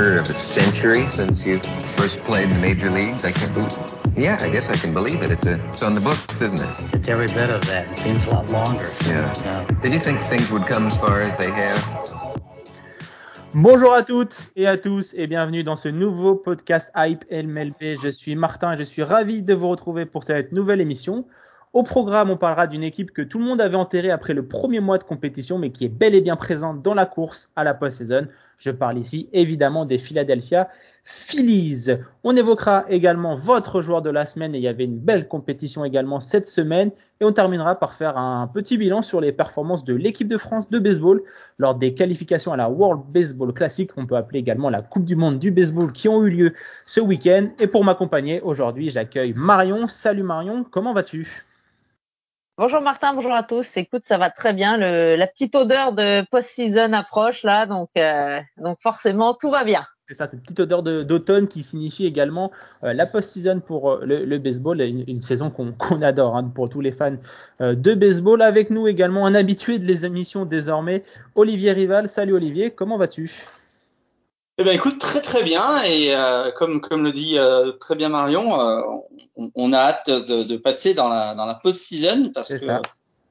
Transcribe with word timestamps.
quarter 0.00 0.18
of 0.18 0.30
a 0.30 0.32
century 0.32 1.06
since 1.08 1.44
you 1.44 1.58
first 1.98 2.16
played 2.24 2.44
in 2.44 2.54
the 2.56 2.58
major 2.58 2.90
leagues. 2.90 3.22
I 3.22 3.32
can't 3.32 3.52
believe. 3.52 3.76
Yeah, 4.16 4.38
I 4.40 4.48
guess 4.48 4.66
I 4.70 4.76
can 4.82 4.94
believe 4.94 5.20
it. 5.20 5.30
It's 5.30 5.44
a, 5.44 5.60
it's 5.72 5.82
on 5.82 5.92
the 5.92 6.00
books, 6.00 6.40
isn't 6.40 6.58
it? 6.58 6.94
It's 6.94 7.06
every 7.06 7.26
bit 7.26 7.50
of 7.50 7.60
that. 7.66 7.84
It 7.92 7.98
seems 7.98 8.24
a 8.26 8.30
lot 8.30 8.48
longer. 8.48 8.88
Yeah. 9.04 9.28
Yeah. 9.44 9.80
Did 9.82 9.92
you 9.92 10.00
think 10.00 10.22
things 10.22 10.50
would 10.50 10.66
come 10.66 10.86
as 10.86 10.96
far 10.96 11.20
as 11.20 11.36
they 11.36 11.50
have? 11.50 11.80
Bonjour 13.52 13.92
à 13.92 14.02
toutes 14.02 14.40
et 14.56 14.66
à 14.66 14.78
tous 14.78 15.12
et 15.18 15.26
bienvenue 15.26 15.64
dans 15.64 15.76
ce 15.76 15.90
nouveau 15.90 16.34
podcast 16.34 16.90
Hype 16.96 17.26
MLB. 17.30 17.98
Je 18.02 18.08
suis 18.08 18.34
Martin 18.36 18.72
et 18.72 18.78
je 18.78 18.84
suis 18.84 19.02
ravi 19.02 19.42
de 19.42 19.52
vous 19.52 19.68
retrouver 19.68 20.06
pour 20.06 20.24
cette 20.24 20.52
nouvelle 20.52 20.80
émission. 20.80 21.26
Au 21.74 21.82
programme, 21.82 22.30
on 22.30 22.38
parlera 22.38 22.66
d'une 22.66 22.84
équipe 22.84 23.10
que 23.10 23.20
tout 23.20 23.38
le 23.38 23.44
monde 23.44 23.60
avait 23.60 23.76
enterrée 23.76 24.10
après 24.10 24.32
le 24.32 24.46
premier 24.46 24.80
mois 24.80 24.96
de 24.96 25.04
compétition, 25.04 25.58
mais 25.58 25.72
qui 25.72 25.84
est 25.84 25.90
bel 25.90 26.14
et 26.14 26.22
bien 26.22 26.36
présente 26.36 26.80
dans 26.80 26.94
la 26.94 27.04
course 27.04 27.50
à 27.54 27.64
la 27.64 27.74
post-saison. 27.74 28.28
Je 28.60 28.70
parle 28.70 28.98
ici 28.98 29.26
évidemment 29.32 29.86
des 29.86 29.96
Philadelphia 29.96 30.68
Phillies. 31.02 31.86
On 32.24 32.36
évoquera 32.36 32.84
également 32.90 33.34
votre 33.34 33.80
joueur 33.80 34.02
de 34.02 34.10
la 34.10 34.26
semaine 34.26 34.54
et 34.54 34.58
il 34.58 34.62
y 34.62 34.68
avait 34.68 34.84
une 34.84 34.98
belle 34.98 35.28
compétition 35.28 35.82
également 35.82 36.20
cette 36.20 36.46
semaine. 36.46 36.90
Et 37.20 37.24
on 37.24 37.32
terminera 37.32 37.80
par 37.80 37.94
faire 37.94 38.18
un 38.18 38.46
petit 38.48 38.76
bilan 38.76 39.00
sur 39.00 39.22
les 39.22 39.32
performances 39.32 39.82
de 39.82 39.94
l'équipe 39.94 40.28
de 40.28 40.36
France 40.36 40.68
de 40.68 40.78
baseball 40.78 41.22
lors 41.56 41.74
des 41.74 41.94
qualifications 41.94 42.52
à 42.52 42.58
la 42.58 42.68
World 42.68 43.02
Baseball 43.08 43.54
Classic, 43.54 43.90
qu'on 43.90 44.06
peut 44.06 44.16
appeler 44.16 44.40
également 44.40 44.68
la 44.68 44.82
Coupe 44.82 45.06
du 45.06 45.16
Monde 45.16 45.38
du 45.38 45.50
baseball 45.50 45.90
qui 45.92 46.08
ont 46.10 46.22
eu 46.26 46.30
lieu 46.30 46.52
ce 46.84 47.00
week-end. 47.00 47.48
Et 47.58 47.66
pour 47.66 47.82
m'accompagner 47.82 48.42
aujourd'hui, 48.42 48.90
j'accueille 48.90 49.32
Marion. 49.34 49.88
Salut 49.88 50.22
Marion, 50.22 50.64
comment 50.64 50.92
vas-tu? 50.92 51.44
Bonjour 52.60 52.82
Martin, 52.82 53.14
bonjour 53.14 53.32
à 53.32 53.42
tous. 53.42 53.78
Écoute, 53.78 54.04
ça 54.04 54.18
va 54.18 54.28
très 54.28 54.52
bien. 54.52 54.76
La 54.76 55.26
petite 55.26 55.54
odeur 55.54 55.94
de 55.94 56.22
post-season 56.30 56.92
approche 56.92 57.42
là, 57.42 57.64
donc 57.64 57.88
euh, 57.96 58.38
forcément 58.82 59.32
tout 59.32 59.50
va 59.50 59.64
bien. 59.64 59.80
C'est 60.06 60.12
ça, 60.12 60.26
cette 60.26 60.42
petite 60.42 60.60
odeur 60.60 60.82
de- 60.82 61.02
d'automne 61.02 61.48
qui 61.48 61.62
signifie 61.62 62.04
également 62.04 62.50
euh, 62.84 62.92
la 62.92 63.06
post-season 63.06 63.60
pour 63.60 63.90
euh, 63.90 64.04
le, 64.04 64.36
baseball, 64.36 64.82
une, 64.82 65.22
saison 65.22 65.48
qu'on 65.48 66.02
adore 66.02 66.36
hein, 66.36 66.52
pour 66.54 66.68
tous 66.68 66.82
les 66.82 66.92
fans 66.92 67.16
de 67.60 67.94
baseball. 67.94 68.42
Avec 68.42 68.68
nous 68.68 68.86
également 68.86 69.24
un 69.24 69.34
habitué 69.34 69.78
de 69.78 69.86
les 69.86 70.04
émissions 70.04 70.44
désormais, 70.44 71.02
Olivier 71.36 71.72
Rival. 71.72 72.10
Salut 72.10 72.34
Olivier, 72.34 72.72
comment 72.72 72.98
vas-tu? 72.98 73.32
Eh 74.60 74.62
ben 74.62 74.74
écoute 74.74 74.98
très 74.98 75.22
très 75.22 75.42
bien 75.42 75.82
et 75.84 76.14
euh, 76.14 76.50
comme 76.50 76.82
comme 76.82 77.02
le 77.02 77.12
dit 77.12 77.38
euh, 77.38 77.72
très 77.72 77.96
bien 77.96 78.10
Marion, 78.10 78.60
euh, 78.60 78.82
on, 79.34 79.50
on 79.54 79.72
a 79.72 79.78
hâte 79.78 80.10
de, 80.10 80.46
de 80.46 80.56
passer 80.58 80.92
dans 80.92 81.08
la 81.08 81.34
dans 81.34 81.46
la 81.46 81.54
post-season 81.54 82.30
parce 82.34 82.52
que 82.52 82.58
ça. 82.58 82.82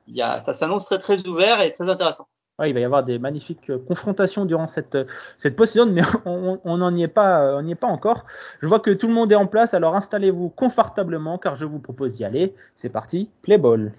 il 0.07 0.15
y 0.15 0.23
a 0.23 0.39
ça 0.39 0.55
s'annonce 0.55 0.85
très 0.85 0.97
très 0.97 1.27
ouvert 1.27 1.61
et 1.61 1.69
très 1.69 1.87
intéressant. 1.87 2.27
Ouais, 2.57 2.71
il 2.71 2.73
va 2.73 2.79
y 2.79 2.83
avoir 2.83 3.03
des 3.03 3.19
magnifiques 3.19 3.71
confrontations 3.87 4.45
durant 4.45 4.67
cette 4.67 4.97
cette 5.37 5.55
post-saison, 5.55 5.85
mais 5.85 6.01
on 6.25 6.77
n'en 6.77 6.95
y 6.95 7.03
est 7.03 7.07
pas, 7.07 7.57
on 7.57 7.61
n'y 7.61 7.73
est 7.73 7.75
pas 7.75 7.85
encore. 7.85 8.25
Je 8.59 8.65
vois 8.65 8.79
que 8.79 8.89
tout 8.89 9.05
le 9.05 9.13
monde 9.13 9.31
est 9.31 9.35
en 9.35 9.45
place, 9.45 9.75
alors 9.75 9.95
installez-vous 9.95 10.49
confortablement 10.49 11.37
car 11.37 11.57
je 11.57 11.67
vous 11.67 11.77
propose 11.77 12.13
d'y 12.13 12.25
aller. 12.25 12.55
C'est 12.73 12.89
parti, 12.89 13.29
play 13.43 13.59
ball. 13.59 13.93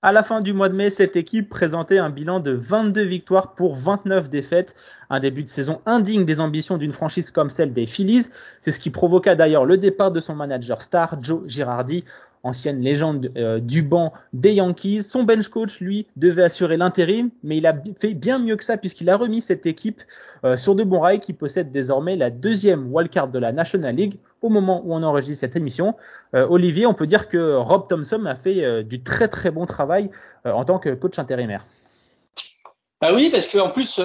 À 0.00 0.12
la 0.12 0.22
fin 0.22 0.40
du 0.40 0.52
mois 0.52 0.68
de 0.68 0.76
mai, 0.76 0.90
cette 0.90 1.16
équipe 1.16 1.48
présentait 1.48 1.98
un 1.98 2.08
bilan 2.08 2.38
de 2.38 2.52
22 2.52 3.02
victoires 3.02 3.56
pour 3.56 3.74
29 3.74 4.30
défaites, 4.30 4.76
un 5.10 5.18
début 5.18 5.42
de 5.42 5.48
saison 5.48 5.80
indigne 5.86 6.24
des 6.24 6.38
ambitions 6.38 6.76
d'une 6.76 6.92
franchise 6.92 7.32
comme 7.32 7.50
celle 7.50 7.72
des 7.72 7.86
Phillies. 7.86 8.28
C'est 8.62 8.70
ce 8.70 8.78
qui 8.78 8.90
provoqua 8.90 9.34
d'ailleurs 9.34 9.64
le 9.64 9.76
départ 9.76 10.12
de 10.12 10.20
son 10.20 10.36
manager 10.36 10.82
star, 10.82 11.20
Joe 11.20 11.40
Girardi, 11.48 12.04
ancienne 12.48 12.80
légende 12.80 13.30
euh, 13.36 13.60
du 13.60 13.82
banc 13.82 14.12
des 14.32 14.54
Yankees. 14.54 15.02
Son 15.02 15.22
bench 15.22 15.48
coach, 15.48 15.80
lui, 15.80 16.06
devait 16.16 16.42
assurer 16.42 16.76
l'intérim, 16.76 17.30
mais 17.42 17.58
il 17.58 17.66
a 17.66 17.74
fait 18.00 18.14
bien 18.14 18.38
mieux 18.38 18.56
que 18.56 18.64
ça 18.64 18.76
puisqu'il 18.76 19.10
a 19.10 19.16
remis 19.16 19.40
cette 19.40 19.66
équipe 19.66 20.00
euh, 20.44 20.56
sur 20.56 20.74
de 20.74 20.84
bons 20.84 21.00
rails 21.00 21.20
qui 21.20 21.32
possède 21.32 21.70
désormais 21.70 22.16
la 22.16 22.30
deuxième 22.30 22.92
wildcard 22.92 23.28
de 23.28 23.38
la 23.38 23.52
National 23.52 23.94
League 23.94 24.18
au 24.42 24.48
moment 24.48 24.82
où 24.84 24.94
on 24.94 25.02
enregistre 25.02 25.40
cette 25.40 25.56
émission. 25.56 25.94
Euh, 26.34 26.46
Olivier, 26.48 26.86
on 26.86 26.94
peut 26.94 27.06
dire 27.06 27.28
que 27.28 27.56
Rob 27.56 27.88
Thompson 27.88 28.24
a 28.26 28.34
fait 28.34 28.84
du 28.84 29.02
très 29.02 29.28
très 29.28 29.50
bon 29.50 29.66
travail 29.66 30.10
en 30.44 30.64
tant 30.64 30.78
que 30.78 30.94
coach 30.94 31.18
intérimaire. 31.18 31.64
Bah 33.00 33.10
oui 33.14 33.30
parce 33.30 33.46
que 33.46 33.58
en 33.58 33.68
plus 33.68 34.00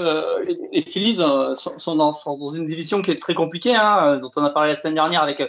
les, 0.45 0.81
Phillies 0.81 1.15
sont, 1.55 1.95
dans, 1.95 2.13
une 2.53 2.67
division 2.67 3.01
qui 3.01 3.09
est 3.11 3.19
très 3.19 3.33
compliquée 3.33 3.75
hein, 3.75 4.19
dont 4.19 4.29
on 4.35 4.43
a 4.43 4.51
parlé 4.51 4.69
la 4.69 4.75
semaine 4.75 4.93
dernière 4.93 5.23
avec 5.23 5.41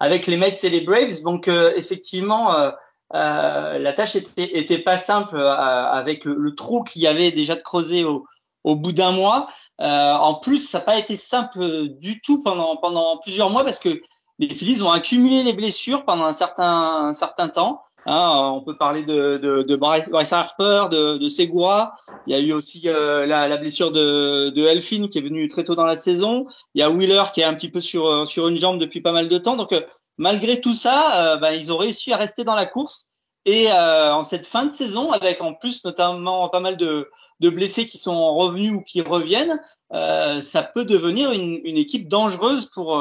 avec 0.00 0.26
les 0.26 0.36
Mets 0.36 0.58
et 0.62 0.70
les 0.70 0.80
Braves 0.80 1.22
donc 1.22 1.48
euh, 1.48 1.72
effectivement 1.76 2.54
euh, 2.54 2.70
euh, 3.14 3.78
la 3.78 3.92
tâche 3.92 4.16
était 4.16 4.58
était 4.58 4.78
pas 4.78 4.96
simple 4.96 5.40
avec 5.40 6.24
le, 6.24 6.34
le 6.34 6.54
trou 6.54 6.82
qu'il 6.82 7.02
y 7.02 7.06
avait 7.06 7.30
déjà 7.30 7.54
de 7.54 7.62
creuser 7.62 8.04
au 8.04 8.26
au 8.64 8.76
bout 8.76 8.92
d'un 8.92 9.12
mois. 9.12 9.48
En 9.78 10.34
plus, 10.34 10.58
ça 10.58 10.78
n'a 10.78 10.84
pas 10.84 10.98
été 10.98 11.16
simple 11.16 11.88
du 12.00 12.20
tout 12.20 12.42
pendant 12.42 12.76
pendant 12.76 13.16
plusieurs 13.18 13.48
mois 13.48 13.64
parce 13.64 13.78
que 13.78 14.02
les 14.38 14.54
Phillies 14.54 14.82
ont 14.82 14.90
accumulé 14.90 15.42
les 15.42 15.54
blessures 15.54 16.04
pendant 16.04 16.24
un 16.24 16.32
certain 16.32 17.06
un 17.06 17.12
certain 17.14 17.48
temps. 17.48 17.80
Hein, 18.10 18.52
on 18.54 18.62
peut 18.62 18.78
parler 18.78 19.02
de, 19.02 19.36
de, 19.36 19.62
de 19.62 19.76
Bryce, 19.76 20.08
Bryce 20.08 20.32
Harper, 20.32 20.86
de, 20.90 21.18
de 21.18 21.28
Segura. 21.28 21.92
Il 22.26 22.32
y 22.32 22.36
a 22.36 22.40
eu 22.40 22.54
aussi 22.54 22.88
euh, 22.88 23.26
la, 23.26 23.48
la 23.48 23.58
blessure 23.58 23.92
de, 23.92 24.48
de 24.48 24.64
Elfin 24.64 25.08
qui 25.08 25.18
est 25.18 25.20
venue 25.20 25.46
très 25.46 25.62
tôt 25.62 25.74
dans 25.74 25.84
la 25.84 25.96
saison. 25.96 26.46
Il 26.74 26.80
y 26.80 26.82
a 26.82 26.88
Wheeler 26.88 27.24
qui 27.34 27.42
est 27.42 27.44
un 27.44 27.52
petit 27.52 27.70
peu 27.70 27.82
sur 27.82 28.06
euh, 28.06 28.24
sur 28.24 28.48
une 28.48 28.56
jambe 28.56 28.78
depuis 28.78 29.02
pas 29.02 29.12
mal 29.12 29.28
de 29.28 29.36
temps. 29.36 29.56
Donc 29.56 29.74
euh, 29.74 29.82
malgré 30.16 30.58
tout 30.62 30.74
ça, 30.74 31.34
euh, 31.34 31.36
ben, 31.36 31.52
ils 31.52 31.70
ont 31.70 31.76
réussi 31.76 32.10
à 32.10 32.16
rester 32.16 32.44
dans 32.44 32.54
la 32.54 32.64
course. 32.64 33.08
Et 33.44 33.66
euh, 33.70 34.14
en 34.14 34.24
cette 34.24 34.46
fin 34.46 34.64
de 34.64 34.72
saison, 34.72 35.12
avec 35.12 35.42
en 35.42 35.52
plus 35.52 35.84
notamment 35.84 36.48
pas 36.48 36.60
mal 36.60 36.78
de, 36.78 37.10
de 37.40 37.50
blessés 37.50 37.84
qui 37.84 37.98
sont 37.98 38.34
revenus 38.36 38.72
ou 38.72 38.82
qui 38.82 39.02
reviennent, 39.02 39.60
ça 39.92 40.62
peut 40.62 40.86
devenir 40.86 41.30
une, 41.32 41.60
une 41.62 41.76
équipe 41.76 42.08
dangereuse 42.08 42.70
pour 42.74 42.98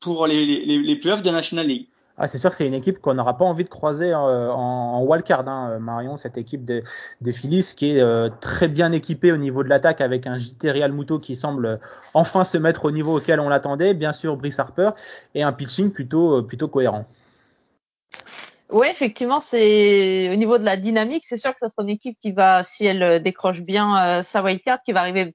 pour 0.00 0.26
les, 0.26 0.44
les, 0.44 0.78
les 0.78 0.96
playoffs 0.96 1.22
de 1.22 1.30
National 1.30 1.68
League. 1.68 1.88
Ah, 2.18 2.28
c'est 2.28 2.38
sûr 2.38 2.50
que 2.50 2.56
c'est 2.56 2.66
une 2.66 2.74
équipe 2.74 3.00
qu'on 3.00 3.14
n'aura 3.14 3.36
pas 3.38 3.44
envie 3.44 3.64
de 3.64 3.68
croiser 3.68 4.12
euh, 4.12 4.50
en, 4.52 5.02
wildcard, 5.02 5.48
hein, 5.48 5.78
Marion, 5.78 6.16
cette 6.16 6.36
équipe 6.36 6.64
des, 6.64 6.84
des 7.20 7.32
Phillies 7.32 7.72
qui 7.76 7.96
est 7.96 8.00
euh, 8.00 8.28
très 8.40 8.68
bien 8.68 8.92
équipée 8.92 9.32
au 9.32 9.38
niveau 9.38 9.64
de 9.64 9.68
l'attaque 9.68 10.00
avec 10.00 10.26
un 10.26 10.38
JT 10.38 10.88
Muto 10.88 11.18
qui 11.18 11.36
semble 11.36 11.66
euh, 11.66 11.76
enfin 12.14 12.44
se 12.44 12.58
mettre 12.58 12.84
au 12.84 12.90
niveau 12.90 13.18
auquel 13.18 13.40
on 13.40 13.48
l'attendait, 13.48 13.94
bien 13.94 14.12
sûr 14.12 14.36
Brice 14.36 14.58
Harper 14.58 14.90
et 15.34 15.42
un 15.42 15.52
pitching 15.52 15.90
plutôt 15.90 16.38
euh, 16.38 16.66
cohérent. 16.68 17.06
Oui, 18.72 18.86
effectivement, 18.90 19.38
c'est 19.40 20.30
au 20.32 20.36
niveau 20.36 20.56
de 20.56 20.64
la 20.64 20.78
dynamique, 20.78 21.24
c'est 21.26 21.36
sûr 21.36 21.52
que 21.52 21.58
ça 21.60 21.68
sera 21.68 21.82
une 21.82 21.90
équipe 21.90 22.18
qui 22.18 22.32
va, 22.32 22.62
si 22.62 22.86
elle 22.86 23.02
euh, 23.02 23.18
décroche 23.18 23.60
bien 23.60 24.02
euh, 24.02 24.22
sa 24.22 24.42
wildcard, 24.42 24.82
qui 24.82 24.92
va 24.92 25.00
arriver 25.00 25.34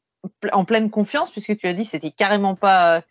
en 0.52 0.66
pleine 0.66 0.90
confiance, 0.90 1.30
puisque 1.30 1.56
tu 1.56 1.68
as 1.68 1.74
dit 1.74 1.86
c'était 1.86 2.10
carrément 2.10 2.56
pas 2.56 2.98
euh, 2.98 3.02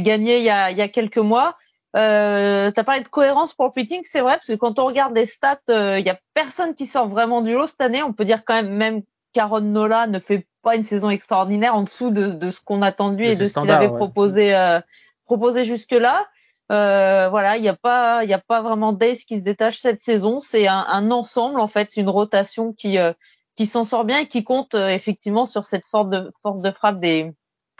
gagné 0.00 0.38
il 0.38 0.44
y 0.44 0.50
a 0.50 0.88
quelques 0.88 1.18
mois. 1.18 1.56
Euh, 1.96 2.70
tu 2.70 2.78
as 2.80 2.84
parlé 2.84 3.02
de 3.02 3.08
cohérence 3.08 3.54
pour 3.54 3.66
le 3.66 3.72
pitching, 3.72 4.00
c'est 4.02 4.20
vrai, 4.20 4.34
parce 4.34 4.48
que 4.48 4.54
quand 4.54 4.78
on 4.78 4.86
regarde 4.86 5.14
les 5.14 5.26
stats, 5.26 5.58
euh, 5.70 5.98
il 5.98 6.06
y 6.06 6.10
a 6.10 6.18
personne 6.34 6.74
qui 6.74 6.86
sort 6.86 7.08
vraiment 7.08 7.40
du 7.40 7.52
lot 7.52 7.66
cette 7.66 7.80
année. 7.80 8.02
On 8.02 8.12
peut 8.12 8.24
dire 8.24 8.44
quand 8.44 8.54
même, 8.54 8.74
même 8.74 9.02
Caron 9.32 9.60
Nola 9.60 10.06
ne 10.06 10.18
fait 10.18 10.46
pas 10.62 10.76
une 10.76 10.84
saison 10.84 11.10
extraordinaire 11.10 11.74
en 11.74 11.82
dessous 11.82 12.10
de, 12.10 12.28
de 12.28 12.50
ce 12.50 12.60
qu'on 12.60 12.82
attendait 12.82 13.28
De 13.28 13.30
et 13.30 13.36
de 13.36 13.48
ce 13.48 13.58
qu'il 13.58 13.70
avait 13.70 13.86
ouais. 13.86 13.96
proposé, 13.96 14.54
euh, 14.54 14.80
proposé 15.24 15.64
jusque-là. 15.64 16.26
Euh, 16.70 17.30
voilà, 17.30 17.56
il 17.56 17.62
n'y 17.62 17.68
a 17.68 17.76
pas, 17.76 18.24
il 18.24 18.30
y 18.30 18.34
a 18.34 18.42
pas 18.46 18.60
vraiment 18.60 18.92
d'ace 18.92 19.24
qui 19.24 19.38
se 19.38 19.44
détache 19.44 19.78
cette 19.78 20.02
saison. 20.02 20.40
C'est 20.40 20.66
un, 20.66 20.84
un 20.86 21.10
ensemble 21.10 21.60
en 21.60 21.68
fait, 21.68 21.90
c'est 21.90 22.02
une 22.02 22.10
rotation 22.10 22.74
qui 22.74 22.98
euh, 22.98 23.12
qui 23.56 23.66
s'en 23.66 23.84
sort 23.84 24.04
bien 24.04 24.18
et 24.18 24.26
qui 24.26 24.44
compte 24.44 24.74
euh, 24.74 24.88
effectivement 24.88 25.46
sur 25.46 25.64
cette 25.64 25.86
force 25.86 26.10
de 26.10 26.30
force 26.42 26.60
de 26.60 26.70
frappe 26.70 27.00
des 27.00 27.32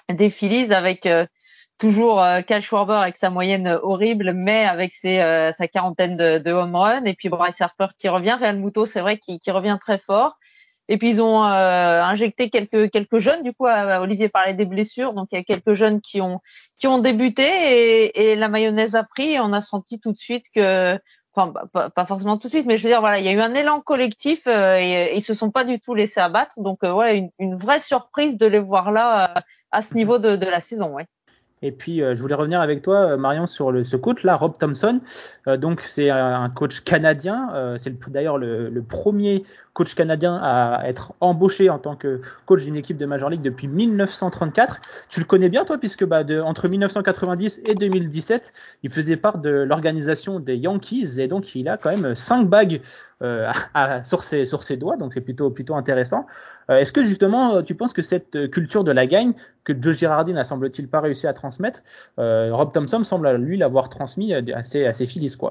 des 0.09 0.31
Phillies 0.31 0.73
avec 0.73 1.05
euh, 1.05 1.27
toujours 1.79 2.23
euh, 2.23 2.43
Cal 2.43 2.61
Schwarber 2.61 3.01
avec 3.01 3.17
sa 3.17 3.31
moyenne 3.31 3.79
horrible, 3.83 4.33
mais 4.35 4.65
avec 4.65 4.93
ses, 4.93 5.21
euh, 5.21 5.53
sa 5.53 5.69
quarantaine 5.69 6.17
de, 6.17 6.39
de 6.39 6.53
home 6.53 6.77
runs 6.77 7.05
et 7.05 7.15
puis 7.15 7.29
Bryce 7.29 7.61
Harper 7.61 7.89
qui 7.99 8.09
revient, 8.09 8.37
Real 8.41 8.57
Muto 8.57 8.87
c'est 8.87 9.01
vrai 9.01 9.17
qui, 9.19 9.39
qui 9.39 9.51
revient 9.51 9.79
très 9.81 9.99
fort. 9.99 10.37
Et 10.91 10.97
puis 10.97 11.11
ils 11.11 11.21
ont 11.21 11.45
euh, 11.45 12.03
injecté 12.03 12.49
quelques 12.49 12.91
quelques 12.91 13.19
jeunes. 13.19 13.43
Du 13.43 13.53
coup, 13.53 13.67
Olivier 13.67 14.31
parlait 14.31 14.55
des 14.55 14.65
blessures, 14.65 15.13
donc 15.13 15.29
il 15.33 15.37
y 15.37 15.39
a 15.39 15.45
quelques 15.45 15.75
jeunes 15.75 16.01
qui 16.01 16.23
ont 16.23 16.41
qui 16.79 16.87
ont 16.87 16.97
débuté 16.99 17.45
et, 17.45 18.33
et 18.33 18.37
la 18.37 18.49
mayonnaise 18.49 18.95
a 18.95 19.05
pris. 19.05 19.39
On 19.39 19.53
a 19.53 19.61
senti 19.61 20.01
tout 20.01 20.13
de 20.13 20.19
suite 20.19 20.47
que, 20.55 20.99
enfin 21.35 21.53
pas, 21.75 21.91
pas 21.91 22.07
forcément 22.07 22.39
tout 22.39 22.47
de 22.47 22.53
suite, 22.53 22.65
mais 22.67 22.79
je 22.79 22.85
veux 22.85 22.89
dire 22.89 23.01
voilà, 23.01 23.19
il 23.19 23.27
y 23.27 23.29
a 23.29 23.33
eu 23.33 23.41
un 23.41 23.55
élan 23.55 23.83
collectif 23.83 24.47
euh, 24.47 24.79
et, 24.79 25.13
et 25.13 25.17
ils 25.17 25.23
se 25.23 25.35
sont 25.35 25.51
pas 25.51 25.65
du 25.65 25.79
tout 25.79 25.95
laissés 25.95 26.21
abattre. 26.21 26.55
Donc 26.57 26.79
euh, 26.83 26.93
ouais, 26.93 27.19
une, 27.19 27.31
une 27.39 27.55
vraie 27.55 27.81
surprise 27.81 28.39
de 28.39 28.47
les 28.47 28.59
voir 28.59 28.91
là 28.91 29.25
euh, 29.25 29.41
à 29.71 29.83
ce 29.83 29.93
niveau 29.93 30.17
de, 30.19 30.37
de 30.37 30.47
la 30.47 30.61
saison. 30.61 30.95
Ouais. 30.95 31.05
Et 31.63 31.73
puis, 31.73 32.03
euh, 32.03 32.15
je 32.15 32.23
voulais 32.23 32.35
revenir 32.35 32.61
avec 32.61 32.83
toi, 32.83 33.13
euh, 33.13 33.17
Marion, 33.17 33.47
sur 33.47 33.73
le, 33.73 33.85
ce 33.85 33.97
coach-là, 33.97 34.37
Rob 34.37 34.57
Thompson. 34.59 35.01
Euh, 35.47 35.57
donc, 35.57 35.83
c'est 35.83 36.11
un, 36.11 36.49
coach 36.51 36.81
canadien. 36.81 37.77
C'est 37.79 37.91
le- 37.91 38.11
d'ailleurs 38.13 38.39
le, 38.39 38.69
le 38.69 38.83
premier 38.83 39.45
coach 39.79 39.95
canadien 39.95 40.41
à 40.43 40.83
être 40.87 41.13
embauché 41.21 41.71
en 41.71 41.79
tant 41.79 41.95
que 41.95 42.21
coach 42.47 42.65
d'une 42.65 42.75
équipe 42.75 42.97
de 42.97 43.07
Major 43.07 43.31
League 43.31 43.43
depuis 43.43 43.69
1934. 43.69 44.81
Tu 45.09 45.21
le 45.21 45.25
connais 45.25 45.49
bien, 45.49 45.65
toi, 45.65 45.79
puisque 45.79 46.05
bah, 46.05 46.25
de, 46.25 46.41
entre 46.41 46.67
1990 46.67 47.61
et 47.65 47.75
2017, 47.75 48.53
il 48.83 48.91
faisait 48.91 49.17
part 49.17 49.39
de 49.39 49.51
l'organisation 49.51 50.41
des 50.41 50.57
Yankees. 50.57 51.21
Et 51.21 51.29
donc, 51.29 51.55
il 51.55 51.69
a 51.69 51.77
quand 51.77 51.97
même 51.97 52.17
cinq 52.17 52.49
bagues 52.49 52.81
euh, 53.23 53.53
à- 53.73 54.03
sur, 54.03 54.25
ses, 54.25 54.47
sur 54.47 54.65
ses 54.65 54.77
doigts. 54.77 54.97
Donc, 54.97 55.13
c'est 55.13 55.21
plutôt, 55.21 55.49
plutôt 55.51 55.77
intéressant. 55.77 56.27
Euh, 56.73 56.79
Est-ce 56.79 56.93
que 56.93 57.05
justement, 57.05 57.63
tu 57.63 57.77
penses 57.77 57.93
que 57.93 58.03
cette 58.03 58.51
culture 58.51 58.83
de 58.83 58.91
la 58.91 59.07
gagne, 59.07 59.33
que 59.63 59.73
Joe 59.81 59.97
Girardi 59.97 60.33
n'a 60.33 60.43
semble-t-il 60.43 60.89
pas 60.89 61.01
réussi 61.01 61.29
à 61.29 61.33
transmettre, 61.33 61.83
euh, 62.19 62.51
Rob 62.53 62.73
Thompson 62.73 63.05
semble 63.05 63.33
lui 63.37 63.57
l'avoir 63.57 63.91
transmis 63.91 64.35
à 64.35 64.65
ses, 64.65 64.87
à 64.87 64.93
quoi. 65.39 65.51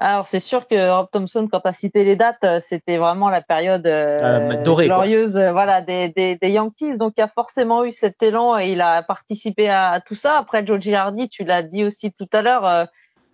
Alors 0.00 0.28
c'est 0.28 0.38
sûr 0.38 0.68
que 0.68 0.90
Rob 0.96 1.08
Thompson, 1.10 1.48
quand 1.50 1.60
tu 1.60 1.68
as 1.68 1.72
cité 1.72 2.04
les 2.04 2.14
dates, 2.14 2.44
euh, 2.44 2.60
c'était 2.60 2.98
vraiment 2.98 3.30
la 3.30 3.42
période 3.42 3.84
euh, 3.86 4.16
Euh, 4.22 4.62
dorée, 4.62 4.86
quoi. 4.86 4.98
glorieuse 4.98 5.36
euh, 5.36 5.50
voilà, 5.50 5.80
des, 5.80 6.08
des, 6.10 6.36
des 6.36 6.50
Yankees. 6.50 6.96
Donc 6.98 7.14
il 7.16 7.22
a 7.22 7.28
forcément 7.28 7.84
eu 7.84 7.90
cet 7.90 8.22
élan 8.22 8.56
et 8.58 8.70
il 8.70 8.80
a 8.80 9.02
participé 9.02 9.68
à, 9.68 9.90
à 9.90 10.00
tout 10.00 10.14
ça. 10.14 10.38
Après 10.38 10.64
Joe 10.64 10.80
Girardi, 10.80 11.28
tu 11.28 11.42
l'as 11.42 11.64
dit 11.64 11.82
aussi 11.84 12.12
tout 12.12 12.28
à 12.32 12.42
l'heure, 12.42 12.64
euh, 12.64 12.84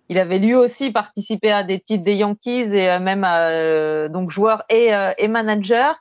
il 0.09 0.17
avait 0.17 0.39
lui 0.39 0.55
aussi 0.55 0.91
participé 0.91 1.51
à 1.51 1.63
des 1.63 1.79
titres 1.79 2.03
des 2.03 2.15
Yankees 2.15 2.73
et 2.73 2.89
euh, 2.89 2.99
même 2.99 3.23
euh, 3.27 4.09
donc 4.09 4.31
joueur 4.31 4.63
et, 4.69 4.93
euh, 4.93 5.11
et 5.19 5.27
manager. 5.27 5.99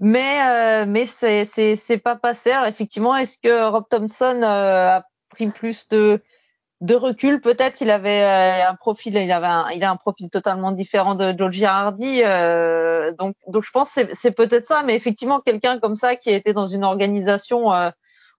Mais 0.00 0.40
euh, 0.42 0.86
mais 0.88 1.06
c'est 1.06 1.44
c'est 1.44 1.76
c'est 1.76 1.98
pas 1.98 2.16
passé. 2.16 2.50
Alors, 2.50 2.66
effectivement, 2.66 3.16
est-ce 3.16 3.38
que 3.38 3.70
Rob 3.70 3.84
Thompson 3.88 4.40
euh, 4.42 4.96
a 4.96 5.04
pris 5.30 5.46
plus 5.48 5.88
de 5.88 6.20
de 6.80 6.94
recul 6.96 7.40
peut-être 7.40 7.80
il 7.80 7.90
avait 7.90 8.22
euh, 8.22 8.68
un 8.68 8.74
profil 8.74 9.14
il 9.16 9.30
avait 9.32 9.46
un, 9.46 9.70
il 9.70 9.84
a 9.84 9.90
un 9.90 9.96
profil 9.96 10.28
totalement 10.28 10.72
différent 10.72 11.14
de 11.14 11.32
Joe 11.36 11.50
Girardi 11.52 12.22
euh, 12.24 13.12
donc 13.18 13.36
donc 13.46 13.64
je 13.64 13.70
pense 13.70 13.94
que 13.94 14.00
c'est 14.02 14.14
c'est 14.14 14.32
peut-être 14.32 14.64
ça 14.64 14.82
mais 14.82 14.94
effectivement 14.96 15.40
quelqu'un 15.40 15.78
comme 15.78 15.96
ça 15.96 16.16
qui 16.16 16.30
été 16.30 16.52
dans 16.52 16.66
une 16.66 16.84
organisation 16.84 17.72
euh, 17.72 17.90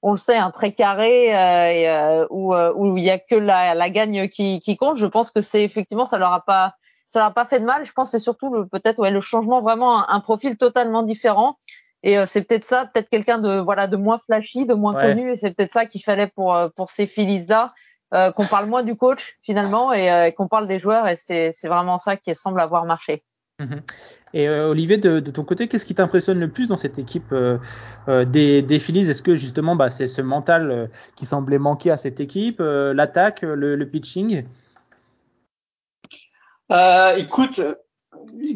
on 0.01 0.11
le 0.11 0.17
sait 0.17 0.35
un 0.35 0.51
très 0.51 0.73
carré 0.73 1.35
euh, 1.35 1.71
et, 1.71 1.89
euh, 1.89 2.27
où 2.29 2.53
euh, 2.53 2.73
où 2.75 2.97
il 2.97 3.03
y 3.03 3.09
a 3.09 3.17
que 3.17 3.35
la, 3.35 3.73
la 3.73 3.89
gagne 3.89 4.27
qui 4.27 4.59
qui 4.59 4.75
compte 4.75 4.97
je 4.97 5.05
pense 5.05 5.31
que 5.31 5.41
c'est 5.41 5.63
effectivement 5.63 6.05
ça 6.05 6.17
leur 6.17 6.33
a 6.33 6.43
pas 6.43 6.73
ça 7.07 7.19
leur 7.19 7.29
a 7.29 7.33
pas 7.33 7.45
fait 7.45 7.61
de 7.61 7.65
mal 7.65 7.85
je 7.85 7.93
pense 7.93 8.11
que 8.11 8.17
c'est 8.17 8.23
surtout 8.23 8.53
le 8.53 8.67
peut-être 8.67 8.99
ouais 8.99 9.11
le 9.11 9.21
changement 9.21 9.61
vraiment 9.61 9.97
un, 9.99 10.05
un 10.09 10.19
profil 10.19 10.57
totalement 10.57 11.03
différent 11.03 11.57
et 12.03 12.19
euh, 12.19 12.25
c'est 12.27 12.41
peut-être 12.43 12.65
ça 12.65 12.85
peut-être 12.93 13.09
quelqu'un 13.09 13.39
de 13.39 13.59
voilà 13.59 13.87
de 13.87 13.95
moins 13.95 14.19
flashy 14.23 14.65
de 14.65 14.73
moins 14.75 14.93
Ouais. 14.93 15.03
connu 15.15 15.31
et 15.31 15.37
c'est 15.37 15.51
peut-être 15.51 15.71
ça 15.71 15.85
qu'il 15.85 16.03
fallait 16.03 16.27
pour 16.27 16.55
pour 16.75 16.89
ces 16.91 17.07
Phillies 17.07 17.45
là 17.47 17.73
euh, 18.13 18.31
qu'on 18.31 18.45
parle 18.45 18.67
moins 18.67 18.83
du 18.83 18.95
coach 18.95 19.37
finalement 19.41 19.91
et 19.93 20.11
euh, 20.11 20.31
qu'on 20.31 20.47
parle 20.47 20.67
des 20.67 20.79
joueurs 20.79 21.07
et 21.07 21.15
c'est 21.15 21.51
c'est 21.53 21.67
vraiment 21.67 21.97
ça 21.97 22.17
qui 22.17 22.33
semble 22.35 22.59
avoir 22.59 22.85
marché. 22.85 23.23
Et 24.33 24.49
euh, 24.49 24.67
Olivier, 24.67 24.97
de, 24.97 25.21
de 25.21 25.31
ton 25.31 25.45
côté, 25.45 25.69
qu'est-ce 25.69 25.85
qui 25.85 25.95
t'impressionne 25.95 26.39
le 26.41 26.49
plus 26.49 26.67
dans 26.67 26.75
cette 26.75 26.99
équipe 26.99 27.31
euh, 27.31 27.57
euh, 28.09 28.25
des, 28.25 28.61
des 28.61 28.79
Phillies? 28.79 29.09
Est-ce 29.09 29.23
que 29.23 29.33
justement, 29.33 29.77
bah, 29.77 29.89
c'est 29.89 30.09
ce 30.09 30.21
mental 30.21 30.71
euh, 30.71 30.87
qui 31.15 31.25
semblait 31.25 31.57
manquer 31.57 31.91
à 31.91 31.97
cette 31.97 32.19
équipe, 32.19 32.59
euh, 32.59 32.93
l'attaque, 32.93 33.43
le, 33.43 33.77
le 33.77 33.89
pitching? 33.89 34.43
Euh, 36.69 37.15
écoute, 37.15 37.61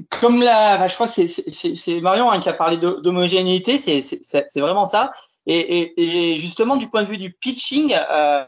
comme 0.09 0.41
la, 0.41 0.75
enfin, 0.75 0.87
je 0.87 0.95
crois 0.95 1.07
que 1.07 1.27
c'est- 1.27 2.01
Marion 2.01 2.29
hein, 2.29 2.39
qui 2.41 2.49
a 2.49 2.53
parlé 2.53 2.75
d'ho- 2.75 2.99
d'homogénéité, 2.99 3.77
c'est 3.77 4.59
vraiment 4.59 4.85
ça. 4.85 5.13
Et, 5.45 5.79
et, 5.79 6.33
et 6.33 6.37
justement, 6.37 6.75
du 6.75 6.89
point 6.89 7.03
de 7.03 7.07
vue 7.07 7.17
du 7.17 7.31
pitching, 7.31 7.95
euh, 7.95 8.43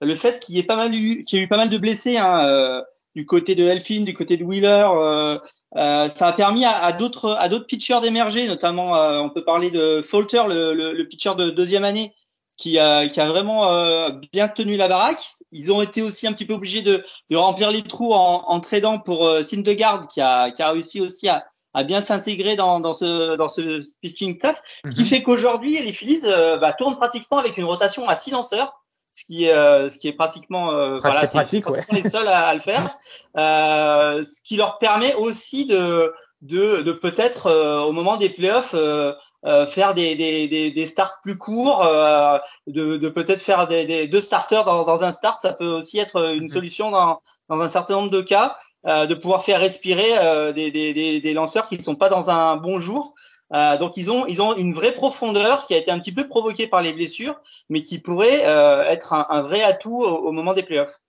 le 0.00 0.14
fait 0.14 0.38
qu'il 0.40 0.54
y 0.54 0.58
ait 0.58 0.62
pas 0.62 0.76
mal 0.76 0.94
eu, 0.94 1.24
qu'il 1.24 1.38
y 1.38 1.42
ait 1.42 1.44
eu 1.44 1.48
pas 1.48 1.56
mal 1.56 1.70
de 1.70 1.78
blessés 1.78 2.16
hein, 2.16 2.44
euh, 2.46 2.82
du 3.14 3.26
côté 3.26 3.54
de 3.54 3.64
Elfin, 3.64 4.02
du 4.02 4.14
côté 4.14 4.36
de 4.36 4.44
Wheeler, 4.44 4.86
euh, 4.92 5.38
euh, 5.76 6.08
ça 6.08 6.28
a 6.28 6.32
permis 6.32 6.64
à, 6.64 6.78
à 6.82 6.92
d'autres 6.92 7.36
à 7.40 7.48
d'autres 7.48 7.66
pitchers 7.66 8.00
d'émerger. 8.00 8.46
Notamment, 8.46 8.94
euh, 8.94 9.18
on 9.20 9.30
peut 9.30 9.44
parler 9.44 9.70
de 9.70 10.02
Falter, 10.02 10.42
le, 10.48 10.72
le, 10.74 10.92
le 10.92 11.08
pitcher 11.08 11.34
de 11.36 11.50
deuxième 11.50 11.84
année, 11.84 12.14
qui 12.56 12.78
a, 12.78 13.08
qui 13.08 13.20
a 13.20 13.26
vraiment 13.26 13.72
euh, 13.72 14.10
bien 14.32 14.48
tenu 14.48 14.76
la 14.76 14.88
baraque. 14.88 15.24
Ils 15.52 15.72
ont 15.72 15.82
été 15.82 16.02
aussi 16.02 16.26
un 16.26 16.32
petit 16.32 16.44
peu 16.44 16.54
obligés 16.54 16.82
de, 16.82 17.04
de 17.30 17.36
remplir 17.36 17.70
les 17.70 17.82
trous 17.82 18.12
en, 18.12 18.44
en 18.46 18.60
tradant 18.60 18.98
pour 18.98 19.26
euh, 19.26 19.42
Syndergaard, 19.42 20.06
qui 20.08 20.20
a, 20.20 20.50
qui 20.50 20.62
a 20.62 20.70
réussi 20.70 21.00
aussi 21.00 21.28
à, 21.28 21.44
à 21.74 21.84
bien 21.84 22.00
s'intégrer 22.00 22.56
dans, 22.56 22.80
dans 22.80 22.94
ce, 22.94 23.36
dans 23.36 23.48
ce 23.48 23.82
pitching 24.00 24.38
staff. 24.38 24.60
Ce 24.88 24.94
qui 24.94 25.02
Mhm. 25.02 25.06
fait 25.06 25.22
qu'aujourd'hui, 25.22 25.80
les 25.82 25.92
Phillies 25.92 26.22
euh, 26.24 26.56
bah, 26.56 26.72
tournent 26.72 26.96
pratiquement 26.96 27.38
avec 27.38 27.56
une 27.58 27.64
rotation 27.64 28.08
à 28.08 28.14
six 28.14 28.30
lanceurs, 28.30 28.72
ce 29.18 29.24
qui 29.24 29.44
est, 29.46 29.52
euh, 29.52 29.88
ce 29.88 29.98
qui 29.98 30.06
est 30.06 30.12
pratiquement, 30.12 30.70
euh, 30.72 30.98
voilà, 31.00 31.22
c'est 31.26 31.38
pratique, 31.38 31.64
pratiquement 31.64 31.96
les 31.96 32.08
seuls 32.08 32.28
à, 32.28 32.46
à 32.48 32.54
le 32.54 32.60
faire. 32.60 32.96
Euh, 33.36 34.24
ce 34.24 34.42
qui 34.42 34.56
leur 34.56 34.78
permet 34.78 35.14
aussi 35.14 35.64
de, 35.66 36.12
de, 36.42 36.82
de 36.82 36.92
peut-être 36.92 37.46
euh, 37.46 37.80
au 37.82 37.92
moment 37.92 38.16
des 38.16 38.30
playoffs 38.30 38.74
euh, 38.74 39.12
euh, 39.44 39.64
faire 39.66 39.94
des, 39.94 40.16
des, 40.16 40.48
des, 40.48 40.72
des 40.72 40.86
starts 40.86 41.20
plus 41.22 41.38
courts, 41.38 41.84
euh, 41.84 42.38
de, 42.66 42.96
de 42.96 43.08
peut-être 43.08 43.40
faire 43.42 43.68
des, 43.68 43.84
des 43.86 44.08
deux 44.08 44.20
starters 44.20 44.64
dans, 44.64 44.84
dans 44.84 45.04
un 45.04 45.12
start, 45.12 45.42
ça 45.42 45.52
peut 45.52 45.68
aussi 45.68 45.98
être 45.98 46.34
une 46.34 46.44
Mhm. 46.44 46.48
solution 46.48 46.90
dans, 46.90 47.20
dans 47.48 47.60
un 47.60 47.68
certain 47.68 47.94
nombre 47.94 48.10
de 48.10 48.22
cas, 48.22 48.56
euh, 48.86 49.06
de 49.06 49.14
pouvoir 49.14 49.44
faire 49.44 49.60
respirer 49.60 50.18
euh, 50.18 50.52
des, 50.52 50.70
des, 50.72 50.94
des, 50.94 51.20
des 51.20 51.32
lanceurs 51.34 51.68
qui 51.68 51.76
ne 51.76 51.82
sont 51.82 51.96
pas 51.96 52.08
dans 52.08 52.30
un 52.30 52.56
bon 52.56 52.80
jour. 52.80 53.14
Euh, 53.54 53.78
donc 53.78 53.96
ils 53.96 54.10
ont 54.10 54.26
ils 54.26 54.42
ont 54.42 54.54
une 54.56 54.74
vraie 54.74 54.92
profondeur 54.92 55.64
qui 55.66 55.74
a 55.74 55.78
été 55.78 55.90
un 55.90 55.98
petit 55.98 56.12
peu 56.12 56.28
provoquée 56.28 56.66
par 56.66 56.82
les 56.82 56.92
blessures, 56.92 57.40
mais 57.68 57.82
qui 57.82 57.98
pourrait 57.98 58.46
euh, 58.46 58.82
être 58.84 59.12
un, 59.12 59.42
vrai 59.42 59.62
atout 59.62 60.04
au 60.04 60.32
moment 60.32 60.54
des 60.54 60.62
playoffs. 60.62 61.00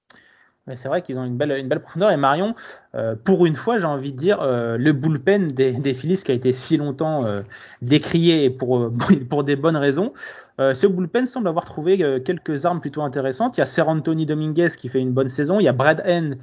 Mais 0.70 0.76
c'est 0.76 0.88
vrai 0.88 1.02
qu'ils 1.02 1.18
ont 1.18 1.26
une 1.26 1.36
belle, 1.36 1.82
profondeur. 1.82 2.12
Et 2.12 2.18
Marion, 2.18 2.54
euh, 2.94 3.16
pour 3.22 3.48
une 3.48 3.56
fois, 3.56 3.80
j'ai 3.80 3.86
envie 3.86 4.14
de 4.14 4.18
dire, 4.18 4.40
euh, 4.42 4.78
le 4.78 4.94
bullpen 4.94 5.48
des, 5.48 5.72
des 5.72 5.96
Phillies 5.96 6.22
qui 6.24 6.32
a 6.32 6.36
été 6.36 6.54
si 6.54 6.78
longtemps 6.78 7.26
euh, 7.26 7.40
décrié 7.82 8.52
pour, 8.52 8.92
des 9.44 9.56
bonnes 9.56 9.76
raisons, 9.76 10.14
ce 10.60 10.88
bullpen 10.88 11.26
semble 11.26 11.48
avoir 11.48 11.64
trouvé 11.64 12.22
quelques 12.26 12.66
armes 12.66 12.82
plutôt 12.82 13.02
intéressantes. 13.02 13.56
Il 13.56 13.62
y 13.62 13.64
a 13.64 13.66
Ser 13.66 13.84
Anthony 13.84 14.26
Dominguez 14.26 14.68
qui 14.78 14.90
fait 14.90 15.00
une 15.00 15.14
bonne 15.14 15.30
saison, 15.30 15.62
il 15.62 15.64
y 15.64 15.70
a 15.70 15.74
Brad 15.74 16.04
Henn 16.06 16.36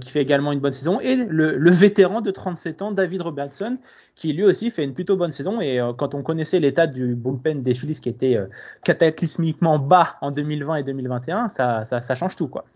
qui 0.00 0.10
fait 0.10 0.20
également 0.20 0.52
une 0.52 0.60
bonne 0.60 0.74
saison, 0.74 1.00
et 1.00 1.16
le, 1.16 1.70
vétéran 1.70 2.20
de 2.20 2.30
37 2.30 2.82
ans, 2.82 2.92
David 2.92 3.22
Robertson, 3.22 3.78
qui 4.16 4.34
lui 4.34 4.44
aussi 4.44 4.70
fait 4.70 4.84
une 4.84 4.92
plutôt 4.92 5.16
bonne 5.16 5.32
saison. 5.32 5.62
Et 5.62 5.80
quand 5.96 6.14
on 6.14 6.22
connaissait 6.22 6.60
l'état 6.60 6.86
du 6.86 7.14
bullpen 7.14 7.62
des 7.62 7.72
Phillies 7.72 7.98
qui 8.02 8.10
était 8.10 8.38
cataclysmiquement 8.82 9.78
bas 9.78 10.16
en 10.20 10.30
2020 10.30 10.74
et 10.76 10.82
2021, 10.82 11.48
ça, 11.48 11.86
ça, 11.86 12.02
ça 12.02 12.14
change 12.14 12.36
tout, 12.36 12.48
quoi. 12.48 12.66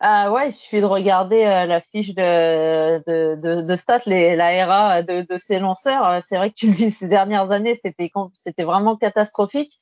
Ah 0.00 0.30
ouais, 0.30 0.50
il 0.50 0.52
suffit 0.52 0.80
de 0.80 0.86
regarder 0.86 1.44
euh, 1.44 1.64
la 1.64 1.80
fiche 1.80 2.14
de, 2.14 2.98
de, 3.06 3.34
de, 3.36 3.62
de 3.62 3.76
stats, 3.76 4.00
les, 4.04 4.36
la 4.36 4.66
RA 4.66 5.02
de, 5.02 5.22
de 5.22 5.38
ces 5.38 5.58
lanceurs. 5.58 6.06
Euh, 6.06 6.18
C'est 6.22 6.36
vrai 6.36 6.50
que 6.50 6.54
tu 6.56 6.66
le 6.66 6.74
dis, 6.74 6.90
ces 6.90 7.08
dernières 7.08 7.50
années, 7.50 7.74
c'était 7.82 8.10
c'était 8.34 8.64
vraiment 8.64 8.96
catastrophique. 8.96 9.72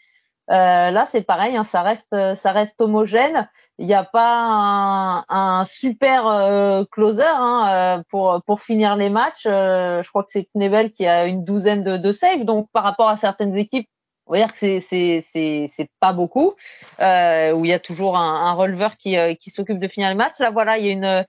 Euh, 0.50 0.90
là, 0.90 1.04
c'est 1.06 1.22
pareil, 1.22 1.56
hein, 1.56 1.64
ça 1.64 1.82
reste 1.82 2.14
ça 2.36 2.52
reste 2.52 2.80
homogène. 2.80 3.48
Il 3.78 3.86
n'y 3.88 3.94
a 3.94 4.04
pas 4.04 4.44
un, 4.46 5.24
un 5.28 5.64
super 5.64 6.28
euh, 6.28 6.84
closer 6.92 7.24
hein, 7.26 7.98
euh, 7.98 8.02
pour 8.08 8.40
pour 8.46 8.60
finir 8.60 8.94
les 8.96 9.10
matchs. 9.10 9.46
Euh, 9.46 10.02
je 10.04 10.08
crois 10.10 10.22
que 10.22 10.30
c'est 10.30 10.48
Knebel 10.54 10.92
qui 10.92 11.06
a 11.06 11.26
une 11.26 11.44
douzaine 11.44 11.82
de, 11.82 11.96
de 11.96 12.12
saves. 12.12 12.44
Donc 12.44 12.68
par 12.72 12.84
rapport 12.84 13.08
à 13.08 13.16
certaines 13.16 13.56
équipes, 13.56 13.88
on 14.26 14.32
va 14.32 14.38
dire 14.38 14.52
que 14.52 14.80
c'est 14.80 15.90
pas 16.00 16.12
beaucoup. 16.12 16.54
Euh, 17.00 17.52
où 17.52 17.64
il 17.64 17.70
y 17.70 17.74
a 17.74 17.78
toujours 17.78 18.16
un, 18.16 18.46
un 18.46 18.52
releveur 18.52 18.96
qui 18.96 19.16
euh, 19.16 19.34
qui 19.34 19.50
s'occupe 19.50 19.78
de 19.78 19.88
finir 19.88 20.08
les 20.08 20.14
matchs. 20.14 20.38
Là, 20.38 20.50
voilà, 20.50 20.78
il 20.78 20.86
y 20.86 20.88
a 20.88 20.92
une 20.92 21.26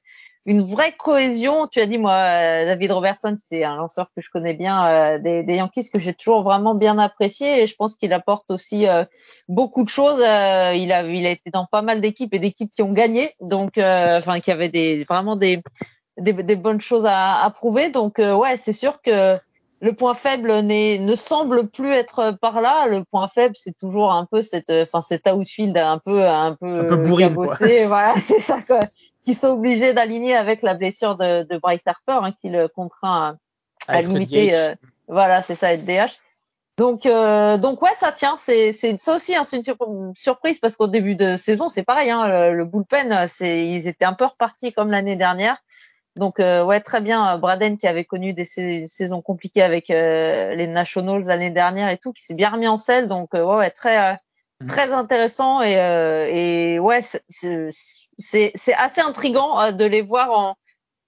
une 0.48 0.62
vraie 0.62 0.94
cohésion. 0.96 1.66
Tu 1.66 1.80
as 1.82 1.88
dit, 1.88 1.98
moi, 1.98 2.14
euh, 2.14 2.66
David 2.66 2.92
Robertson, 2.92 3.36
c'est 3.44 3.64
un 3.64 3.76
lanceur 3.76 4.12
que 4.16 4.22
je 4.22 4.30
connais 4.32 4.54
bien 4.54 4.86
euh, 4.86 5.18
des, 5.18 5.42
des 5.42 5.56
Yankees, 5.56 5.90
que 5.92 5.98
j'ai 5.98 6.14
toujours 6.14 6.44
vraiment 6.44 6.76
bien 6.76 7.00
apprécié. 7.00 7.64
Et 7.64 7.66
je 7.66 7.76
pense 7.76 7.96
qu'il 7.96 8.14
apporte 8.14 8.52
aussi 8.52 8.88
euh, 8.88 9.06
beaucoup 9.48 9.84
de 9.84 9.90
choses. 9.90 10.22
Euh, 10.22 10.74
il 10.76 10.94
a, 10.94 11.02
il 11.02 11.26
a 11.26 11.32
été 11.32 11.50
dans 11.50 11.66
pas 11.66 11.82
mal 11.82 12.00
d'équipes 12.00 12.32
et 12.36 12.38
d'équipes 12.40 12.72
qui 12.76 12.84
ont 12.84 12.94
gagné, 12.94 13.34
donc, 13.42 13.80
euh, 13.80 14.20
enfin, 14.20 14.40
qui 14.40 14.52
avaient 14.52 14.70
des 14.70 15.04
vraiment 15.06 15.36
des 15.36 15.64
des, 16.18 16.32
des 16.32 16.56
bonnes 16.56 16.80
choses 16.80 17.08
à, 17.08 17.44
à 17.44 17.50
prouver. 17.50 17.90
Donc, 17.90 18.20
ouais, 18.20 18.56
c'est 18.56 18.72
sûr 18.72 19.02
que 19.02 19.38
le 19.86 19.94
point 19.94 20.14
faible 20.16 20.52
n'est, 20.62 20.98
ne 20.98 21.16
semble 21.16 21.68
plus 21.70 21.92
être 21.92 22.32
par 22.42 22.60
là. 22.60 22.88
Le 22.88 23.04
point 23.04 23.28
faible, 23.28 23.56
c'est 23.56 23.78
toujours 23.78 24.12
un 24.12 24.26
peu 24.26 24.42
cette, 24.42 24.72
enfin, 24.72 25.02
cet 25.02 25.28
outfield 25.28 25.78
un 25.78 26.00
peu, 26.04 26.26
un 26.28 26.56
peu, 26.56 26.80
Un 26.80 26.84
peu 26.86 26.96
bourrine, 26.98 27.30
cabossé. 27.30 27.86
Voilà, 27.88 28.16
c'est 28.28 28.40
ça, 28.40 28.58
quoi 28.66 28.80
qui 29.26 29.34
sont 29.34 29.48
obligés 29.48 29.94
d'aligner 29.94 30.36
avec 30.36 30.62
la 30.62 30.76
blessure 30.76 31.16
de, 31.18 31.44
de 31.44 31.58
Bryce 31.58 31.82
Harper, 31.88 32.20
hein, 32.24 32.32
qui 32.40 32.50
le 32.50 32.68
contraint 32.68 33.38
à, 33.88 33.94
à 33.98 34.02
limiter. 34.04 34.52
DH. 34.52 34.54
euh, 34.54 34.76
voilà, 35.08 35.42
c'est 35.42 35.56
ça, 35.56 35.74
être 35.74 35.84
DH. 35.84 36.12
Donc, 36.78 37.06
euh, 37.08 37.58
donc 37.58 37.82
ouais, 37.82 37.96
ça 37.96 38.12
tient. 38.12 38.36
C'est, 38.38 38.72
c'est 38.72 39.00
ça 39.00 39.16
aussi, 39.16 39.36
hein, 39.36 39.44
c'est 39.44 39.58
une 39.58 39.64
sur- 39.64 39.78
surprise 40.14 40.60
parce 40.60 40.76
qu'au 40.76 40.88
début 40.88 41.16
de 41.16 41.38
saison, 41.38 41.70
c'est 41.70 41.82
pareil. 41.84 42.12
Hein, 42.12 42.28
le, 42.28 42.56
le 42.56 42.66
bullpen, 42.66 43.28
c'est, 43.28 43.66
ils 43.68 43.88
étaient 43.88 44.06
un 44.06 44.14
peu 44.14 44.26
repartis 44.26 44.74
comme 44.74 44.92
l'année 44.92 45.16
dernière. 45.16 45.58
Donc 46.16 46.40
euh, 46.40 46.64
ouais, 46.64 46.80
très 46.80 47.02
bien. 47.02 47.36
euh, 47.36 47.38
Braden 47.38 47.78
qui 47.78 47.88
avait 47.88 48.06
connu 48.06 48.34
des 48.34 48.46
sais- 48.46 48.80
une 48.80 48.88
saison 48.88 49.22
compliquées 49.22 49.62
avec 49.64 49.90
euh, 49.90 50.56
les 50.56 50.68
Nationals 50.68 51.24
l'année 51.26 51.52
dernière 51.52 51.90
et 51.90 51.98
tout, 51.98 52.14
qui 52.14 52.24
s'est 52.24 52.36
bien 52.36 52.50
remis 52.50 52.68
en 52.68 52.78
selle. 52.78 53.08
Donc 53.08 53.36
euh, 53.36 53.44
ouais, 53.44 53.58
ouais, 53.58 53.70
très, 53.70 54.14
euh, 54.14 54.16
très 54.68 54.94
intéressant 54.94 55.62
et, 55.62 55.78
euh, 55.78 56.28
et 56.30 56.80
ouais, 56.80 57.02
c'est 57.02 58.74
assez 58.74 59.02
intrigant 59.02 59.72
de 59.74 59.86
les 59.86 60.02
voir 60.02 60.32
en, 60.32 60.56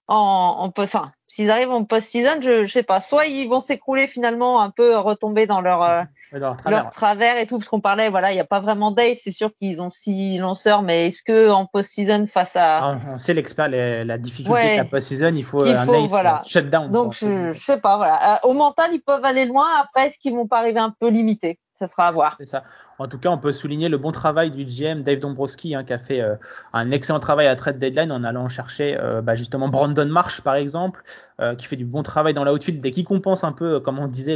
en, 0.08 0.72
en 0.78 0.82
enfin, 0.82 1.12
s'ils 1.28 1.52
arrivent 1.52 1.72
en 1.72 1.84
post-season, 1.84 2.42
je, 2.42 2.66
je 2.66 2.72
sais 2.72 2.84
pas, 2.84 3.02
soit 3.02 3.26
ils 3.26 3.48
vont 3.48 3.60
s'écrouler 3.60 4.08
finalement 4.08 4.62
un 4.62 4.70
peu 4.70 4.98
retomber 4.98 5.46
dans 5.46 5.60
leur 5.60 5.84
euh, 5.84 6.04
leur, 6.32 6.56
travers. 6.58 6.84
leur, 6.84 6.90
travers. 6.90 7.38
et 7.38 7.46
tout, 7.46 7.58
parce 7.58 7.68
qu'on 7.68 7.82
parlait, 7.82 8.10
voilà, 8.10 8.32
il 8.32 8.36
n'y 8.36 8.40
a 8.40 8.46
pas 8.46 8.62
vraiment 8.62 8.92
d'ace, 8.92 9.20
c'est 9.24 9.32
sûr 9.32 9.52
qu'ils 9.54 9.82
ont 9.82 9.90
six 9.90 10.38
lanceurs, 10.38 10.82
mais 10.82 11.08
est-ce 11.08 11.24
que 11.24 11.50
en 11.50 11.66
post-season 11.66 12.26
face 12.28 12.56
à 12.56 12.78
ah, 12.78 12.98
on 13.08 13.20
sait 13.20 13.34
l'expert 13.34 13.68
la 13.68 14.18
difficulté 14.18 14.52
ouais, 14.52 14.72
de 14.78 14.84
la 14.84 14.86
post-season, 14.86 15.34
il 15.36 15.44
faut 15.44 15.66
il 15.66 15.74
un 15.74 15.88
ace 15.88 16.10
voilà. 16.10 16.42
shutdown. 16.48 16.90
Donc 16.90 17.14
je, 17.14 17.54
je, 17.54 17.64
sais 17.64 17.82
pas, 17.82 17.98
voilà, 17.98 18.36
euh, 18.36 18.48
au 18.48 18.54
mental 18.54 18.92
ils 18.94 19.02
peuvent 19.02 19.26
aller 19.26 19.46
loin. 19.46 19.68
Après, 19.82 20.08
est-ce 20.08 20.18
qu'ils 20.18 20.34
vont 20.34 20.48
pas 20.48 20.60
arriver 20.60 20.80
un 20.80 20.94
peu 20.98 21.10
limités? 21.10 21.60
Ça 21.78 21.88
sera 21.88 22.08
à 22.08 22.12
voir. 22.12 22.36
C'est 22.40 22.48
ça. 22.48 22.64
En 23.00 23.08
tout 23.08 23.20
cas, 23.20 23.30
on 23.30 23.38
peut 23.38 23.54
souligner 23.54 23.90
le 23.90 23.98
bon 23.98 24.12
travail 24.12 24.50
du 24.50 24.66
GM 24.66 25.04
Dave 25.04 25.20
Dombrowski 25.20 25.76
hein, 25.76 25.84
qui 25.84 25.94
a 25.94 26.00
fait 26.00 26.20
euh, 26.20 26.36
un 26.74 26.90
excellent 26.90 27.20
travail 27.20 27.46
à 27.46 27.56
trade 27.56 27.78
deadline 27.78 28.12
en 28.12 28.24
allant 28.24 28.50
chercher 28.50 28.98
euh, 29.00 29.22
bah, 29.22 29.36
justement 29.36 29.68
Brandon 29.70 30.08
Marsh 30.08 30.42
par 30.42 30.56
exemple, 30.56 31.04
euh, 31.40 31.54
qui 31.54 31.68
fait 31.68 31.76
du 31.76 31.86
bon 31.86 32.02
travail 32.02 32.34
dans 32.34 32.44
l'outfield 32.44 32.84
et 32.84 32.92
qui 32.92 33.04
compense 33.04 33.44
un 33.44 33.52
peu, 33.52 33.80
comme 33.80 34.00
on 34.00 34.08
disait, 34.08 34.36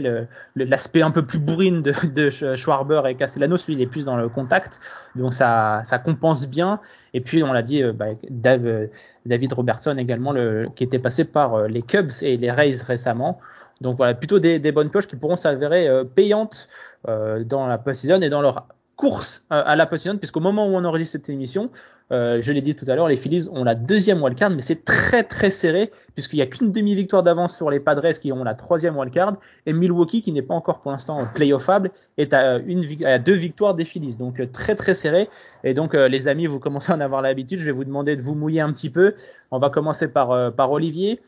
l'aspect 0.56 1.00
le, 1.00 1.06
un 1.06 1.12
peu 1.12 1.25
plus 1.25 1.39
bourrine 1.39 1.82
de, 1.82 1.94
de 2.06 2.30
Schwarber 2.56 3.01
et 3.08 3.15
Castellanos. 3.15 3.65
Lui, 3.65 3.74
il 3.74 3.82
est 3.82 3.88
plus 3.88 4.06
dans 4.06 4.18
le 4.18 4.30
contact, 4.30 4.80
donc 5.15 5.34
ça, 5.34 5.82
ça 5.86 5.98
compense 5.98 6.48
bien. 6.48 6.80
Et 7.15 7.22
puis, 7.22 7.41
on 7.41 7.53
l'a 7.53 7.63
dit, 7.63 7.82
bah, 7.94 8.10
Dave, 8.30 8.89
David 9.25 9.53
Robertson 9.53 9.98
également, 9.98 10.34
le, 10.34 10.70
qui 10.75 10.84
était 10.84 11.00
passé 11.00 11.25
par 11.25 11.68
les 11.68 11.82
Cubs 11.82 12.12
et 12.22 12.38
les 12.38 12.51
Rays 12.51 12.77
récemment. 12.86 13.39
Donc 13.82 13.98
voilà, 13.98 14.14
plutôt 14.14 14.40
des, 14.40 14.60
des 14.60 14.72
bonnes 14.72 14.92
poches 14.92 15.08
qui 15.08 15.16
pourront 15.16 15.36
s'avérer 15.36 15.90
payantes 16.16 16.70
euh, 17.08 17.44
dans 17.44 17.66
la 17.66 17.80
post-season 17.80 18.22
et 18.22 18.30
dans 18.30 18.42
leur 18.42 18.68
course 18.96 19.44
euh, 19.52 19.64
à 19.66 19.76
la 19.76 19.88
post-season, 19.88 20.18
puisqu'au 20.18 20.40
moment 20.40 20.68
où 20.68 20.76
on 20.76 20.86
enregistre 20.86 21.14
cette 21.14 21.30
émission, 21.30 21.72
euh, 22.12 22.40
je 22.44 22.52
l'ai 22.52 22.62
dit 22.62 22.76
tout 22.76 22.86
à 22.88 22.96
l'heure, 22.96 23.08
les 23.08 23.16
Phillies 23.16 23.48
ont 23.52 23.64
la 23.64 23.74
deuxième 23.74 24.22
wildcard, 24.22 24.52
mais 24.52 24.62
c'est 24.62 24.86
très 24.86 25.24
très 25.24 25.50
serré, 25.50 25.92
puisqu'il 26.14 26.36
n'y 26.36 26.42
a 26.44 26.46
qu'une 26.46 26.72
demi-victoire 26.72 27.24
d'avance 27.24 27.56
sur 27.56 27.72
les 27.72 27.80
Padres 27.80 28.12
qui 28.22 28.32
ont 28.32 28.44
la 28.44 28.54
troisième 28.54 28.98
wildcard, 28.98 29.38
et 29.66 29.74
Milwaukee, 29.74 30.22
qui 30.22 30.32
n'est 30.32 30.44
pas 30.44 30.54
encore 30.54 30.82
pour 30.82 30.92
l'instant 30.92 31.26
playoffable, 31.34 31.90
est 32.20 32.34
à, 32.34 32.58
une, 32.58 32.86
à 33.04 33.18
deux 33.18 33.34
victoires 33.34 33.74
des 33.74 33.86
Phillies. 33.86 34.16
Donc 34.16 34.40
très 34.52 34.76
très 34.76 34.94
serré. 34.94 35.28
Et 35.64 35.74
donc 35.74 35.94
les 35.94 36.28
amis, 36.28 36.48
vous 36.48 36.60
commencez 36.60 36.92
à 36.92 36.96
en 36.96 37.00
avoir 37.00 37.22
l'habitude, 37.22 37.60
je 37.60 37.66
vais 37.66 37.72
vous 37.72 37.86
demander 37.86 38.16
de 38.16 38.22
vous 38.22 38.36
mouiller 38.36 38.62
un 38.62 38.74
petit 38.74 38.90
peu. 38.90 39.16
On 39.50 39.58
va 39.58 39.70
commencer 39.70 40.08
par, 40.08 40.54
par 40.54 40.72
Olivier. 40.72 41.22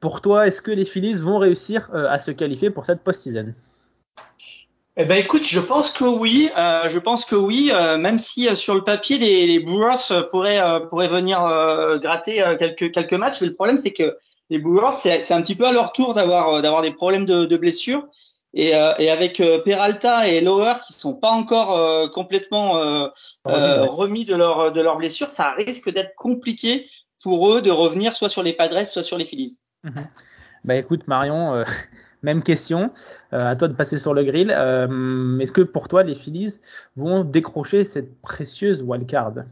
Pour 0.00 0.20
toi, 0.20 0.46
est-ce 0.46 0.62
que 0.62 0.70
les 0.70 0.84
Phillies 0.84 1.14
vont 1.14 1.38
réussir 1.38 1.90
à 1.94 2.18
se 2.18 2.30
qualifier 2.30 2.70
pour 2.70 2.86
cette 2.86 3.02
post-season? 3.02 3.54
Eh 5.00 5.04
ben 5.04 5.16
écoute, 5.16 5.44
je 5.46 5.60
pense 5.60 5.90
que 5.90 6.02
oui, 6.02 6.50
euh, 6.58 6.88
je 6.88 6.98
pense 6.98 7.24
que 7.24 7.36
oui, 7.36 7.70
euh, 7.72 7.98
même 7.98 8.18
si 8.18 8.48
euh, 8.48 8.56
sur 8.56 8.74
le 8.74 8.82
papier 8.82 9.16
les, 9.16 9.46
les 9.46 9.60
Brewers 9.60 10.26
pourraient 10.28 10.60
pourraient 10.88 11.06
venir 11.06 11.38
gratter 12.00 12.42
quelques 12.58 12.90
quelques 12.90 13.12
matchs, 13.12 13.40
mais 13.40 13.46
le 13.46 13.52
problème 13.52 13.78
c'est 13.78 13.92
que 13.92 14.18
les 14.50 14.58
Brewers 14.58 14.90
c'est 14.90 15.30
un 15.32 15.40
petit 15.40 15.54
peu 15.54 15.66
à 15.66 15.72
leur 15.72 15.92
tour 15.92 16.14
d'avoir 16.14 16.62
d'avoir 16.62 16.82
des 16.82 16.90
problèmes 16.90 17.26
de, 17.26 17.44
de 17.44 17.56
blessures. 17.56 18.08
Et, 18.54 18.70
et 18.70 19.10
avec 19.10 19.40
Peralta 19.64 20.26
et 20.26 20.40
Lower 20.40 20.74
qui 20.84 20.94
sont 20.94 21.14
pas 21.14 21.30
encore 21.30 22.10
complètement 22.10 22.72
remis 23.44 24.24
de 24.24 24.34
leur 24.34 24.72
de 24.72 24.80
leurs 24.80 24.96
blessures, 24.96 25.28
ça 25.28 25.52
risque 25.52 25.92
d'être 25.92 26.16
compliqué 26.16 26.88
pour 27.22 27.52
eux 27.52 27.62
de 27.62 27.70
revenir 27.70 28.16
soit 28.16 28.30
sur 28.30 28.42
les 28.42 28.52
Padres 28.52 28.84
soit 28.84 29.04
sur 29.04 29.16
les 29.16 29.26
Phillies. 29.26 29.60
Mm-hmm. 29.84 30.06
Bah 30.64 30.74
écoute 30.76 31.06
Marion, 31.06 31.64
même 32.22 32.42
question, 32.42 32.90
euh, 33.32 33.50
à 33.50 33.56
toi 33.56 33.68
de 33.68 33.74
passer 33.74 33.98
sur 33.98 34.14
le 34.14 34.24
grill. 34.24 34.52
Euh, 34.56 35.38
Est-ce 35.38 35.52
que 35.52 35.60
pour 35.60 35.88
toi, 35.88 36.02
les 36.02 36.14
Phillies 36.14 36.60
vont 36.96 37.24
décrocher 37.24 37.84
cette 37.84 38.20
précieuse 38.20 38.82
wildcard? 38.82 39.44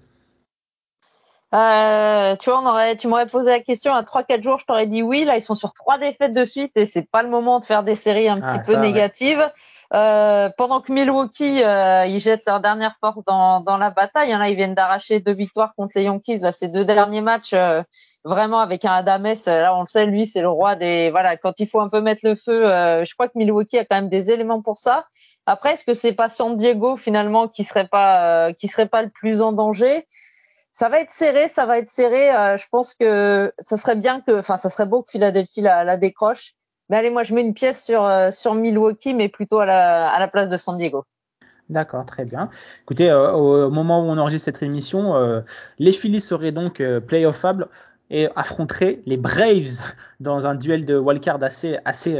Euh, 1.55 2.37
tu 2.37 2.51
vois, 2.51 2.61
on 2.61 2.67
aurait, 2.67 2.97
tu 2.97 3.07
m'aurais 3.07 3.27
posé 3.27 3.51
la 3.51 3.61
question 3.61 3.95
à 3.95 4.03
3-4 4.03 4.43
jours, 4.43 4.59
je 4.59 4.67
t'aurais 4.67 4.87
dit 4.87 5.03
oui. 5.03 5.25
Là, 5.25 5.37
ils 5.37 5.43
sont 5.43 5.55
sur 5.55 5.73
trois 5.73 5.99
défaites 5.99 6.35
de 6.35 6.45
suite 6.45 6.73
et 6.75 6.87
c'est 6.87 7.09
pas 7.09 7.23
le 7.23 7.31
moment 7.31 7.61
de 7.61 7.65
faire 7.65 7.85
des 7.85 7.95
séries 7.95 8.29
un 8.29 8.41
petit 8.41 8.57
ah, 8.57 8.63
peu 8.67 8.75
négatives. 8.77 9.51
Euh, 9.95 10.51
pendant 10.57 10.81
que 10.81 10.93
Milwaukee, 10.93 11.63
euh, 11.63 12.07
ils 12.07 12.19
jettent 12.19 12.45
leur 12.47 12.61
dernière 12.61 12.97
force 13.01 13.23
dans, 13.25 13.61
dans 13.61 13.79
la 13.79 13.91
bataille. 13.91 14.33
Hein, 14.33 14.39
là, 14.39 14.49
ils 14.49 14.57
viennent 14.57 14.75
d'arracher 14.75 15.21
deux 15.21 15.35
victoires 15.35 15.75
contre 15.77 15.93
les 15.95 16.05
Yankees. 16.05 16.39
Là, 16.39 16.53
ces 16.53 16.69
deux 16.69 16.85
derniers 16.85 17.21
matchs, 17.21 17.53
euh, 17.53 17.83
vraiment 18.25 18.59
avec 18.59 18.85
un 18.85 18.93
Adames. 18.93 19.35
Là, 19.47 19.77
on 19.77 19.83
le 19.83 19.87
sait, 19.87 20.07
lui, 20.07 20.27
c'est 20.27 20.41
le 20.41 20.49
roi 20.49 20.75
des. 20.75 21.11
Voilà, 21.11 21.37
quand 21.37 21.61
il 21.61 21.69
faut 21.69 21.81
un 21.81 21.89
peu 21.89 22.01
mettre 22.01 22.23
le 22.25 22.35
feu, 22.35 22.69
euh, 22.69 23.05
je 23.05 23.15
crois 23.15 23.29
que 23.29 23.39
Milwaukee 23.39 23.79
a 23.79 23.85
quand 23.85 23.97
même 23.97 24.09
des 24.09 24.31
éléments 24.31 24.63
pour 24.63 24.79
ça. 24.79 25.07
Après, 25.47 25.75
est-ce 25.75 25.85
que 25.85 25.95
c'est 25.95 26.15
pas 26.15 26.29
San 26.29 26.57
Diego 26.57 26.97
finalement 26.97 27.47
qui 27.47 27.63
serait 27.63 27.87
pas, 27.87 28.53
qui 28.55 28.67
serait 28.67 28.89
pas 28.89 29.03
le 29.03 29.11
plus 29.11 29.41
en 29.41 29.53
danger? 29.53 30.05
Ça 30.73 30.89
va 30.89 31.01
être 31.01 31.11
serré, 31.11 31.49
ça 31.49 31.65
va 31.65 31.79
être 31.79 31.89
serré. 31.89 32.29
je 32.59 32.65
pense 32.71 32.93
que 32.95 33.53
ça 33.61 33.77
serait 33.79 33.97
bien 33.97 34.21
que, 34.21 34.41
enfin, 34.41 34.59
ça 34.59 34.69
serait 34.69 34.85
beau 34.85 35.03
que 35.03 35.11
Philadelphie 35.11 35.63
la, 35.63 35.85
la 35.85 35.97
décroche. 35.97 36.53
Mais 36.89 36.97
allez, 36.97 37.11
moi, 37.11 37.25
je 37.25 37.35
mets 37.35 37.41
une 37.41 37.55
pièce 37.55 37.85
sur, 37.85 38.05
euh, 38.05 38.31
sur 38.31 38.55
Milwaukee, 38.55 39.15
mais 39.15 39.29
plutôt 39.29 39.59
à 39.59 39.67
la, 39.67 40.09
à 40.09 40.21
la 40.21 40.29
place 40.29 40.49
de 40.49 40.57
San 40.57 40.77
Diego. 40.77 41.05
D'accord, 41.69 42.07
très 42.07 42.25
bien. 42.25 42.49
Écoutez, 42.83 43.11
euh, 43.11 43.33
au 43.33 43.71
moment 43.71 44.01
où 44.01 44.05
on 44.05 44.19
enregistre 44.19 44.45
cette 44.45 44.63
émission, 44.63 45.17
euh, 45.17 45.41
les 45.81 45.93
Phillies 45.93 46.21
seraient 46.21 46.53
donc 46.53 46.81
playoffables 47.09 47.69
et 48.11 48.29
affronteraient 48.37 49.01
les 49.07 49.17
Braves 49.17 49.95
dans 50.21 50.47
un 50.47 50.55
duel 50.55 50.85
de 50.85 50.97
wildcard 50.97 51.43
assez, 51.43 51.79
assez 51.85 52.13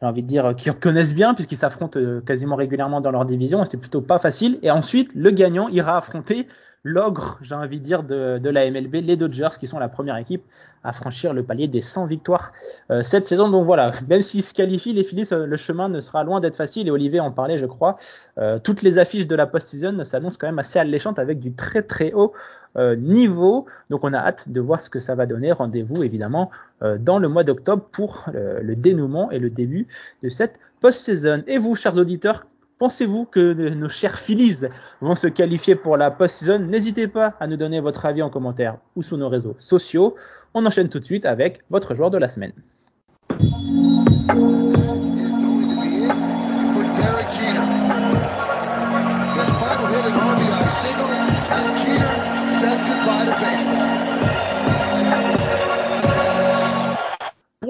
j'ai 0.00 0.06
envie 0.06 0.22
de 0.22 0.28
dire, 0.28 0.56
qui 0.56 0.70
connaissent 0.70 1.14
bien 1.14 1.34
puisqu'ils 1.34 1.56
s'affrontent 1.56 2.00
quasiment 2.26 2.56
régulièrement 2.56 3.00
dans 3.00 3.12
leur 3.12 3.24
division. 3.24 3.64
C'était 3.64 3.76
plutôt 3.76 4.00
pas 4.00 4.18
facile. 4.18 4.58
Et 4.62 4.72
ensuite, 4.72 5.12
le 5.14 5.30
gagnant 5.30 5.68
ira 5.68 5.96
affronter 5.96 6.48
l'ogre, 6.84 7.38
j'ai 7.42 7.54
envie 7.54 7.78
de 7.78 7.84
dire, 7.84 8.02
de, 8.02 8.48
la 8.48 8.70
MLB, 8.70 8.96
les 8.96 9.16
Dodgers, 9.16 9.58
qui 9.58 9.66
sont 9.66 9.78
la 9.78 9.88
première 9.88 10.16
équipe 10.16 10.42
à 10.84 10.92
franchir 10.92 11.32
le 11.32 11.42
palier 11.42 11.66
des 11.66 11.80
100 11.80 12.06
victoires 12.06 12.52
euh, 12.90 13.02
cette 13.02 13.24
saison. 13.24 13.48
Donc 13.48 13.66
voilà, 13.66 13.92
même 14.08 14.22
s'ils 14.22 14.42
se 14.42 14.54
qualifient, 14.54 14.92
les 14.92 15.04
Phillies, 15.04 15.28
euh, 15.32 15.46
le 15.46 15.56
chemin 15.56 15.88
ne 15.88 16.00
sera 16.00 16.24
loin 16.24 16.40
d'être 16.40 16.56
facile. 16.56 16.86
Et 16.86 16.90
Olivier 16.90 17.20
en 17.20 17.30
parlait, 17.30 17.58
je 17.58 17.66
crois. 17.66 17.98
Euh, 18.38 18.58
toutes 18.58 18.82
les 18.82 18.98
affiches 18.98 19.26
de 19.26 19.34
la 19.34 19.46
post-season 19.46 20.04
s'annoncent 20.04 20.38
quand 20.40 20.46
même 20.46 20.58
assez 20.58 20.78
alléchantes 20.78 21.18
avec 21.18 21.40
du 21.40 21.52
très 21.52 21.82
très 21.82 22.12
haut 22.12 22.32
niveau. 22.76 23.66
Donc 23.90 24.04
on 24.04 24.12
a 24.12 24.18
hâte 24.18 24.50
de 24.50 24.60
voir 24.60 24.80
ce 24.80 24.88
que 24.88 25.00
ça 25.00 25.16
va 25.16 25.26
donner. 25.26 25.50
Rendez-vous 25.50 26.04
évidemment 26.04 26.52
dans 27.00 27.18
le 27.18 27.26
mois 27.26 27.42
d'octobre 27.42 27.82
pour 27.90 28.26
le 28.32 28.76
dénouement 28.76 29.32
et 29.32 29.40
le 29.40 29.50
début 29.50 29.88
de 30.22 30.28
cette 30.28 30.54
post-saison. 30.80 31.42
Et 31.48 31.58
vous, 31.58 31.74
chers 31.74 31.98
auditeurs, 31.98 32.46
Pensez-vous 32.78 33.24
que 33.24 33.52
nos 33.70 33.88
chers 33.88 34.18
Phillies 34.20 34.68
vont 35.00 35.16
se 35.16 35.26
qualifier 35.26 35.74
pour 35.74 35.96
la 35.96 36.12
post-season? 36.12 36.60
N'hésitez 36.60 37.08
pas 37.08 37.34
à 37.40 37.48
nous 37.48 37.56
donner 37.56 37.80
votre 37.80 38.06
avis 38.06 38.22
en 38.22 38.30
commentaire 38.30 38.78
ou 38.94 39.02
sur 39.02 39.18
nos 39.18 39.28
réseaux 39.28 39.56
sociaux. 39.58 40.14
On 40.54 40.64
enchaîne 40.64 40.88
tout 40.88 41.00
de 41.00 41.04
suite 41.04 41.26
avec 41.26 41.60
votre 41.70 41.96
joueur 41.96 42.12
de 42.12 42.18
la 42.18 42.28
semaine. 42.28 42.52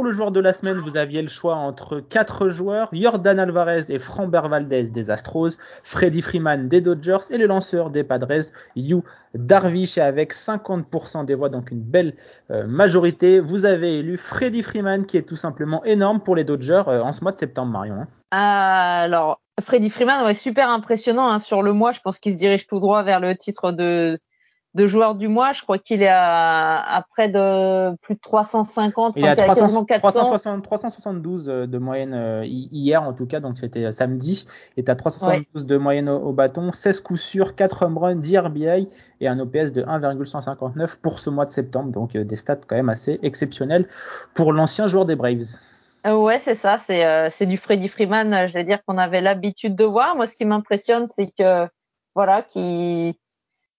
Le 0.09 0.15
joueur 0.15 0.33
de 0.33 0.41
la 0.41 0.53
semaine, 0.53 0.79
vous 0.79 0.97
aviez 0.97 1.21
le 1.21 1.29
choix 1.29 1.55
entre 1.55 2.01
quatre 2.01 2.49
joueurs 2.49 2.89
Jordan 2.93 3.39
Alvarez 3.39 3.85
et 3.89 3.99
Framber 3.99 4.41
Valdez 4.49 4.91
des 4.91 5.11
Astros, 5.11 5.51
Freddie 5.83 6.23
Freeman 6.23 6.69
des 6.69 6.81
Dodgers 6.81 7.29
et 7.31 7.37
le 7.37 7.47
lanceur 7.47 7.91
des 7.91 8.05
Padres, 8.05 8.51
Yu 8.75 9.03
Darvish. 9.35 9.99
avec 9.99 10.33
50% 10.33 11.27
des 11.27 11.35
voix, 11.35 11.51
donc 11.51 11.71
une 11.71 11.83
belle 11.83 12.15
euh, 12.51 12.67
majorité, 12.67 13.39
vous 13.39 13.67
avez 13.67 13.99
élu 13.99 14.17
Freddie 14.17 14.63
Freeman 14.63 15.05
qui 15.05 15.19
est 15.19 15.23
tout 15.23 15.37
simplement 15.37 15.85
énorme 15.85 16.21
pour 16.21 16.35
les 16.35 16.45
Dodgers 16.45 16.85
euh, 16.89 17.03
en 17.03 17.13
ce 17.13 17.23
mois 17.23 17.33
de 17.33 17.39
septembre, 17.39 17.71
Marion. 17.71 17.97
Hein. 18.01 18.09
alors, 18.31 19.41
Freddie 19.61 19.91
Freeman, 19.91 20.25
ouais, 20.25 20.35
super 20.35 20.71
impressionnant 20.71 21.29
hein, 21.29 21.39
sur 21.39 21.63
le 21.63 21.73
mois. 21.73 21.93
Je 21.93 22.01
pense 22.01 22.19
qu'il 22.19 22.33
se 22.33 22.39
dirige 22.39 22.67
tout 22.67 22.81
droit 22.81 23.03
vers 23.03 23.21
le 23.21 23.37
titre 23.37 23.73
de 23.73 24.19
de 24.79 24.87
joueur 24.87 25.17
du 25.17 25.29
mois. 25.29 25.53
Je 25.53 25.63
crois 25.63 25.79
qu'il 25.79 26.03
est 26.03 26.11
à, 26.11 27.05
près 27.11 27.29
de 27.29 27.95
plus 27.97 28.15
de 28.15 28.21
350. 28.21 29.15
Il 29.17 29.25
est 29.25 29.29
à 29.29 29.35
372 29.35 31.49
euh, 31.49 31.67
de 31.67 31.79
moyenne 31.79 32.15
euh, 32.15 32.45
hier 32.47 33.03
en 33.03 33.13
tout 33.13 33.27
cas, 33.27 33.41
donc 33.41 33.59
c'était 33.59 33.93
samedi. 33.93 34.47
Il 34.77 34.85
est 34.85 34.89
à 34.89 34.95
372 34.95 35.67
de 35.67 35.77
moyenne 35.77 36.09
au, 36.09 36.33
bâton, 36.33 36.73
16 36.73 37.01
coups 37.01 37.21
sûrs, 37.21 37.57
4 37.57 37.87
home 37.87 37.99
runs, 37.99 38.17
10 38.17 38.39
RBI 38.39 38.89
et 39.21 39.29
un 39.29 39.39
OPS 39.41 39.73
de 39.73 39.83
1,159 39.83 41.01
pour 41.03 41.19
ce 41.19 41.29
mois 41.29 41.45
de 41.45 41.53
septembre. 41.53 41.91
Donc 41.91 42.15
euh, 42.15 42.25
des 42.25 42.37
stats 42.37 42.61
quand 42.67 42.77
même 42.77 42.89
assez 42.89 43.19
exceptionnels 43.23 43.89
pour 44.35 44.53
l'ancien 44.53 44.87
joueur 44.87 45.07
des 45.07 45.17
Braves. 45.17 45.59
Ouais, 46.07 46.39
c'est 46.39 46.55
ça, 46.55 46.79
c'est 46.79 47.29
c'est 47.31 47.45
du 47.45 47.59
Freddy 47.59 47.89
Freeman, 47.89 48.49
je 48.49 48.55
vais 48.55 48.65
dire 48.65 48.79
qu'on 48.87 48.97
avait 48.97 49.21
l'habitude 49.21 49.75
de 49.75 49.85
voir. 49.85 50.15
Moi, 50.15 50.27
ce 50.27 50.37
qui 50.37 50.47
m'impressionne, 50.47 51.07
c'est 51.09 51.31
que 51.37 51.69
voilà, 52.15 52.43
qui 52.43 53.19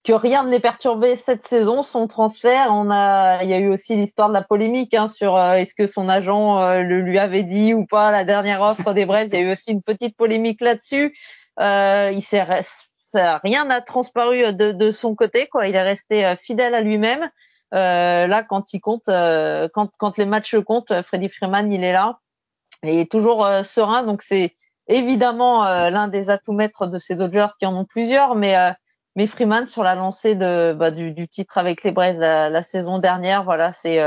que 0.10 0.14
rien 0.16 0.44
ne 0.44 0.50
l'ait 0.50 0.60
perturbé 0.60 1.16
cette 1.16 1.44
saison, 1.44 1.84
son 1.84 2.08
transfert. 2.08 2.70
On 2.72 2.90
a, 2.90 3.44
il 3.44 3.50
y 3.50 3.54
a 3.54 3.60
eu 3.60 3.70
aussi 3.70 3.96
l'histoire 3.96 4.30
de 4.30 4.34
la 4.34 4.42
polémique 4.42 4.96
hein, 4.96 5.08
sur 5.08 5.38
euh, 5.38 5.54
est-ce 5.54 5.76
que 5.76 5.86
son 5.86 6.10
agent 6.10 6.60
euh, 6.60 6.82
le 6.82 7.02
lui 7.02 7.20
avait 7.20 7.44
dit 7.44 7.76
ou 7.76 7.86
pas 7.86 8.12
la 8.12 8.24
dernière 8.24 8.62
offre 8.62 8.94
des 8.94 9.06
Braves. 9.06 9.28
Il 9.32 9.34
y 9.36 9.38
a 9.38 9.42
eu 9.42 9.52
aussi 9.52 9.72
une 9.72 9.84
petite 9.84 10.18
polémique 10.18 10.62
là-dessus. 10.62 11.16
Euh, 11.60 12.10
il 12.12 12.24
s'est 12.24 12.44
rien 13.14 13.66
n'a 13.66 13.82
transparu 13.82 14.52
de, 14.52 14.72
de, 14.72 14.92
son 14.92 15.14
côté, 15.14 15.46
quoi. 15.46 15.68
Il 15.68 15.76
est 15.76 15.84
resté 15.84 16.36
fidèle 16.42 16.74
à 16.74 16.82
lui-même. 16.82 17.30
Euh, 17.76 18.26
là, 18.26 18.44
quand 18.44 18.74
il 18.74 18.80
compte, 18.80 19.06
quand, 19.06 19.90
quand 19.98 20.18
les 20.18 20.26
matchs 20.26 20.56
comptent, 20.56 21.04
Freddy 21.04 21.30
Freeman, 21.30 21.72
il 21.72 21.84
est 21.84 21.94
là. 21.94 22.18
Il 22.82 22.98
est 22.98 23.12
toujours 23.12 23.48
serein, 23.64 24.02
donc 24.04 24.24
c'est 24.24 24.56
évidemment 24.88 25.64
l'un 25.64 26.08
des 26.08 26.32
atouts 26.32 26.54
maîtres 26.54 26.88
de 26.88 26.98
ces 26.98 27.16
Dodgers 27.16 27.54
qui 27.60 27.68
en 27.68 27.76
ont 27.76 27.86
plusieurs, 27.86 28.34
mais 28.34 28.56
mais 29.16 29.28
Freeman 29.28 29.68
sur 29.68 29.84
la 29.84 29.96
lancée 29.96 30.36
de 30.36 30.74
bah, 30.74 30.92
du, 30.92 31.12
du, 31.12 31.28
titre 31.28 31.58
avec 31.58 31.84
les 31.84 31.92
Braves 31.92 32.20
la, 32.20 32.50
la 32.50 32.64
saison 32.64 33.00
dernière, 33.00 33.44
voilà, 33.44 33.72
c'est 33.72 34.00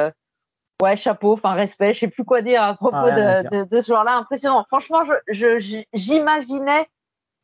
ouais 0.82 0.96
chapeau, 0.96 1.34
enfin 1.34 1.54
respect, 1.54 1.94
je 1.94 2.00
sais 2.00 2.08
plus 2.08 2.24
quoi 2.24 2.42
dire 2.42 2.62
à 2.62 2.74
propos 2.74 3.10
de, 3.10 3.48
de, 3.48 3.68
de, 3.68 3.80
ce 3.80 3.86
joueur-là, 3.86 4.16
impressionnant. 4.16 4.64
Franchement, 4.68 5.02
je 5.28 5.84
j'imaginais 5.92 6.88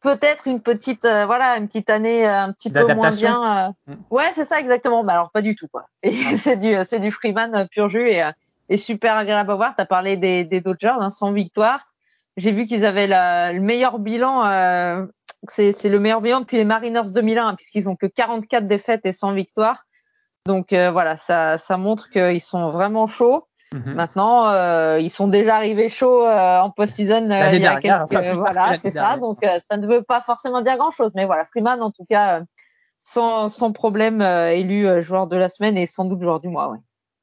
peut-être 0.00 0.46
une 0.46 0.60
petite 0.60 1.04
euh, 1.04 1.26
voilà 1.26 1.56
une 1.56 1.66
petite 1.66 1.90
année 1.90 2.26
euh, 2.26 2.42
un 2.42 2.52
petit 2.52 2.70
peu 2.70 2.86
moins 2.94 3.10
bien. 3.10 3.68
Euh. 3.88 3.92
Mm. 3.92 3.96
Ouais, 4.10 4.30
c'est 4.32 4.44
ça 4.44 4.60
exactement. 4.60 5.02
Mais 5.04 5.12
alors 5.12 5.30
pas 5.30 5.42
du 5.42 5.54
tout 5.54 5.68
quoi. 5.68 5.86
Et 6.02 6.12
c'est 6.36 6.56
du 6.56 6.76
c'est 6.88 7.00
du 7.00 7.12
Freeman 7.12 7.66
pur 7.70 7.88
jus 7.88 8.08
et, 8.08 8.28
et 8.68 8.76
super 8.76 9.16
agréable 9.16 9.50
à 9.50 9.54
voir. 9.54 9.74
T'as 9.76 9.86
parlé 9.86 10.16
des, 10.16 10.44
des 10.44 10.60
Dodgers, 10.60 10.96
hein, 10.98 11.10
sans 11.10 11.32
victoire. 11.32 11.88
J'ai 12.36 12.52
vu 12.52 12.66
qu'ils 12.66 12.84
avaient 12.84 13.08
la, 13.08 13.52
le 13.52 13.60
meilleur 13.60 13.98
bilan. 13.98 14.44
Euh, 14.46 15.06
c'est 15.46 15.72
c'est 15.72 15.88
le 15.88 16.00
meilleur 16.00 16.20
bilan 16.20 16.40
depuis 16.40 16.56
les 16.56 16.64
Mariners 16.64 17.12
2001 17.12 17.54
puisqu'ils 17.54 17.88
ont 17.88 17.96
que 17.96 18.06
44 18.06 18.66
défaites 18.66 19.06
et 19.06 19.12
100 19.12 19.32
victoires. 19.34 19.84
Donc 20.46 20.68
voilà, 20.72 21.16
ça 21.16 21.58
ça 21.58 21.76
montre 21.76 22.10
qu'ils 22.10 22.40
sont 22.40 22.70
vraiment 22.70 23.06
chauds. 23.06 23.48
Mhm. 23.72 23.94
Maintenant, 23.94 24.48
euh, 24.48 24.98
ils 24.98 25.10
sont 25.10 25.28
déjà 25.28 25.56
arrivés 25.56 25.88
chauds 25.88 26.24
euh, 26.24 26.60
en 26.60 26.70
post-season 26.70 27.30
euh, 27.30 27.52
il 27.52 27.60
y 27.60 27.66
a 27.66 27.80
quelques, 27.80 28.36
voilà, 28.36 28.78
c'est 28.78 28.90
ça. 28.90 29.18
Donc 29.18 29.44
ça 29.68 29.76
ne 29.76 29.86
veut 29.86 30.02
pas 30.02 30.20
forcément 30.20 30.62
dire 30.62 30.76
grand-chose, 30.76 31.12
mais 31.14 31.26
voilà, 31.26 31.44
Freeman 31.44 31.82
en 31.82 31.90
tout 31.90 32.06
cas 32.08 32.42
sans, 33.02 33.48
sans 33.48 33.72
problème 33.72 34.22
élu 34.22 35.02
joueur 35.02 35.26
de 35.26 35.36
la 35.36 35.48
semaine 35.48 35.76
et 35.76 35.86
sans 35.86 36.04
doute 36.04 36.22
joueur 36.22 36.40
du 36.40 36.48
mois. 36.48 36.70
Ouais. 36.70 36.78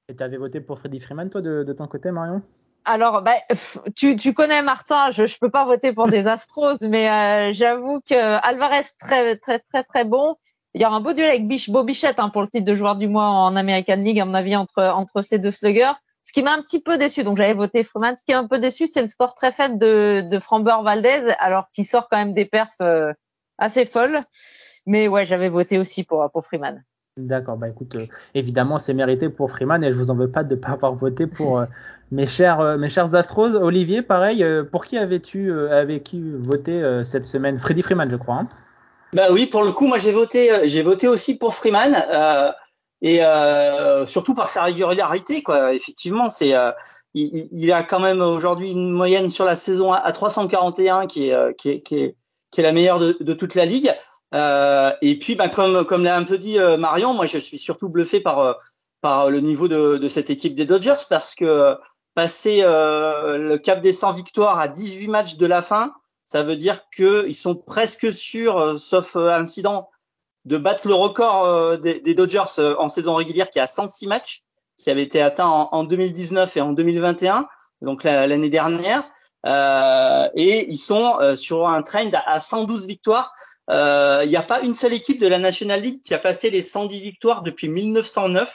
Et 0.09 0.15
tu 0.15 0.21
avais 0.21 0.37
voté 0.37 0.61
pour 0.61 0.79
Freddy 0.79 0.99
Freeman 0.99 1.29
toi 1.29 1.41
de, 1.41 1.63
de 1.63 1.73
ton 1.73 1.87
côté, 1.87 2.11
Marion? 2.11 2.41
Alors, 2.85 3.21
bah, 3.21 3.35
tu, 3.95 4.15
tu 4.15 4.33
connais 4.33 4.61
Martin, 4.61 5.11
je 5.11 5.23
ne 5.23 5.39
peux 5.39 5.49
pas 5.49 5.65
voter 5.65 5.91
pour 5.93 6.07
des 6.07 6.27
Astros, 6.27 6.81
mais 6.81 7.53
j'avoue 7.53 7.99
que 8.01 8.15
Alvarez 8.15 8.85
très 8.99 9.37
très 9.37 9.59
très 9.59 9.83
très 9.83 10.05
bon. 10.05 10.35
Il 10.73 10.81
y 10.81 10.85
aura 10.85 10.97
un 10.97 11.01
beau 11.01 11.13
duel 11.13 11.29
avec 11.29 11.47
Bish, 11.47 11.69
Bichette 11.69 12.19
hein, 12.19 12.29
pour 12.29 12.41
le 12.41 12.49
titre 12.49 12.65
de 12.65 12.75
joueur 12.75 12.97
du 12.97 13.07
mois 13.07 13.27
en 13.27 13.55
American 13.55 13.95
League, 13.95 14.19
à 14.19 14.25
mon 14.25 14.33
avis, 14.33 14.55
entre 14.55 14.83
entre 14.83 15.21
ces 15.21 15.39
deux 15.39 15.51
sluggers. 15.51 15.93
Ce 16.21 16.33
qui 16.33 16.41
m'a 16.41 16.53
un 16.53 16.61
petit 16.61 16.81
peu 16.81 16.97
déçu, 16.97 17.23
donc 17.23 17.37
j'avais 17.37 17.53
voté 17.53 17.83
Freeman. 17.83 18.17
Ce 18.17 18.25
qui 18.25 18.31
est 18.31 18.35
un 18.35 18.47
peu 18.47 18.57
déçu, 18.57 18.87
c'est 18.87 19.01
le 19.01 19.07
score 19.07 19.35
très 19.35 19.51
faible 19.51 19.77
de, 19.77 20.23
de 20.29 20.39
Framber 20.39 20.77
Valdez, 20.83 21.33
alors 21.39 21.69
qu'il 21.71 21.85
sort 21.85 22.07
quand 22.09 22.17
même 22.17 22.33
des 22.33 22.45
perfs 22.45 22.81
euh, 22.81 23.13
assez 23.57 23.85
folles. 23.85 24.21
Mais 24.87 25.07
ouais, 25.07 25.25
j'avais 25.25 25.49
voté 25.49 25.77
aussi 25.77 26.03
pour, 26.03 26.29
pour 26.31 26.45
Freeman. 26.45 26.83
D'accord, 27.17 27.55
bah 27.55 27.69
écoute, 27.69 27.95
euh, 27.95 28.05
évidemment, 28.33 28.77
c'est 28.77 28.93
mérité 28.93 29.29
pour 29.29 29.49
Freeman 29.49 29.83
et 29.83 29.91
je 29.91 29.97
vous 29.97 30.09
en 30.09 30.15
veux 30.15 30.29
pas 30.29 30.43
de 30.43 30.55
ne 30.55 30.59
pas 30.59 30.69
avoir 30.69 30.95
voté 30.95 31.27
pour 31.27 31.59
euh, 31.59 31.65
mes 32.11 32.27
chers 32.27 32.77
mes 32.77 32.89
chers 32.89 33.15
Astros. 33.15 33.55
Olivier, 33.55 34.01
pareil, 34.01 34.45
pour 34.71 34.85
qui 34.85 34.97
avais-tu 34.97 35.51
avais 35.69 36.01
qui 36.01 36.21
voté 36.21 37.01
cette 37.03 37.25
semaine? 37.25 37.59
Freddy 37.59 37.81
Freeman, 37.81 38.09
je 38.09 38.15
crois. 38.15 38.35
Hein 38.35 38.47
bah 39.13 39.27
oui, 39.31 39.45
pour 39.45 39.63
le 39.63 39.71
coup, 39.71 39.87
moi 39.87 39.97
j'ai 39.97 40.11
voté 40.11 40.67
j'ai 40.67 40.81
voté 40.83 41.07
aussi 41.07 41.37
pour 41.37 41.55
Freeman 41.55 41.95
et 43.01 43.23
euh, 43.23 44.05
surtout 44.05 44.33
par 44.33 44.49
sa 44.49 44.63
régularité 44.63 45.43
quoi 45.43 45.73
effectivement 45.73 46.29
c'est 46.29 46.55
euh, 46.55 46.71
il, 47.13 47.47
il, 47.51 47.71
a 47.71 47.83
quand 47.83 47.99
même 47.99 48.19
aujourd'hui 48.19 48.71
une 48.71 48.91
moyenne 48.91 49.29
sur 49.29 49.45
la 49.45 49.55
saison 49.55 49.93
à, 49.93 50.11
341 50.11 51.07
qui 51.07 51.29
est, 51.29 51.33
euh, 51.33 51.53
qui 51.53 51.69
est, 51.69 51.81
qui 51.81 51.99
est 51.99 52.15
qui 52.51 52.61
est 52.61 52.63
la 52.63 52.71
meilleure 52.71 52.99
de 52.99 53.33
toute 53.33 53.55
la 53.55 53.65
ligue 53.65 53.91
euh, 54.33 54.91
et 55.01 55.17
puis 55.19 55.35
bah, 55.35 55.49
comme 55.49 55.85
comme 55.85 56.03
l'a 56.03 56.17
un 56.17 56.23
peu 56.23 56.37
dit 56.37 56.59
euh, 56.59 56.77
Marion 56.77 57.13
moi 57.13 57.25
je 57.25 57.37
suis 57.37 57.57
surtout 57.57 57.89
bluffé 57.89 58.19
par 58.19 58.57
par 59.01 59.29
le 59.29 59.39
niveau 59.39 59.67
de, 59.67 59.97
de 59.97 60.07
cette 60.07 60.29
équipe 60.29 60.55
des 60.55 60.65
Dodgers 60.65 61.05
parce 61.09 61.35
que 61.35 61.75
passer 62.15 62.61
le 62.61 63.57
cap 63.57 63.81
des 63.81 63.91
100 63.91 64.13
victoires 64.13 64.59
à 64.59 64.67
18 64.67 65.07
matchs 65.09 65.35
de 65.35 65.45
la 65.45 65.61
fin 65.61 65.93
ça 66.23 66.43
veut 66.43 66.55
dire 66.55 66.81
que 66.95 67.27
ils 67.27 67.33
sont 67.33 67.55
presque 67.55 68.11
sûrs 68.11 68.79
sauf 68.79 69.15
incident 69.15 69.89
de 70.45 70.57
battre 70.57 70.87
le 70.87 70.93
record 70.93 71.45
euh, 71.45 71.77
des, 71.77 71.99
des, 71.99 72.13
Dodgers 72.13 72.59
euh, 72.59 72.75
en 72.77 72.87
saison 72.87 73.15
régulière 73.15 73.49
qui 73.49 73.59
est 73.59 73.63
à 73.63 73.67
106 73.67 74.07
matchs, 74.07 74.43
qui 74.77 74.89
avait 74.89 75.03
été 75.03 75.21
atteint 75.21 75.47
en, 75.47 75.69
en 75.71 75.83
2019 75.83 76.57
et 76.57 76.61
en 76.61 76.71
2021, 76.71 77.47
donc 77.81 78.03
l'année 78.03 78.49
dernière. 78.49 79.03
Euh, 79.45 80.27
et 80.35 80.69
ils 80.69 80.77
sont 80.77 81.19
euh, 81.19 81.35
sur 81.35 81.67
un 81.67 81.81
trend 81.81 82.09
à 82.25 82.39
112 82.39 82.87
victoires. 82.87 83.33
Il 83.69 84.29
n'y 84.29 84.37
a 84.37 84.43
pas 84.43 84.61
une 84.61 84.73
seule 84.73 84.93
équipe 84.93 85.19
de 85.19 85.27
la 85.27 85.39
National 85.39 85.81
League 85.81 86.01
qui 86.01 86.13
a 86.13 86.19
passé 86.19 86.49
les 86.49 86.61
110 86.61 86.99
victoires 86.99 87.41
depuis 87.41 87.69
1909. 87.69 88.49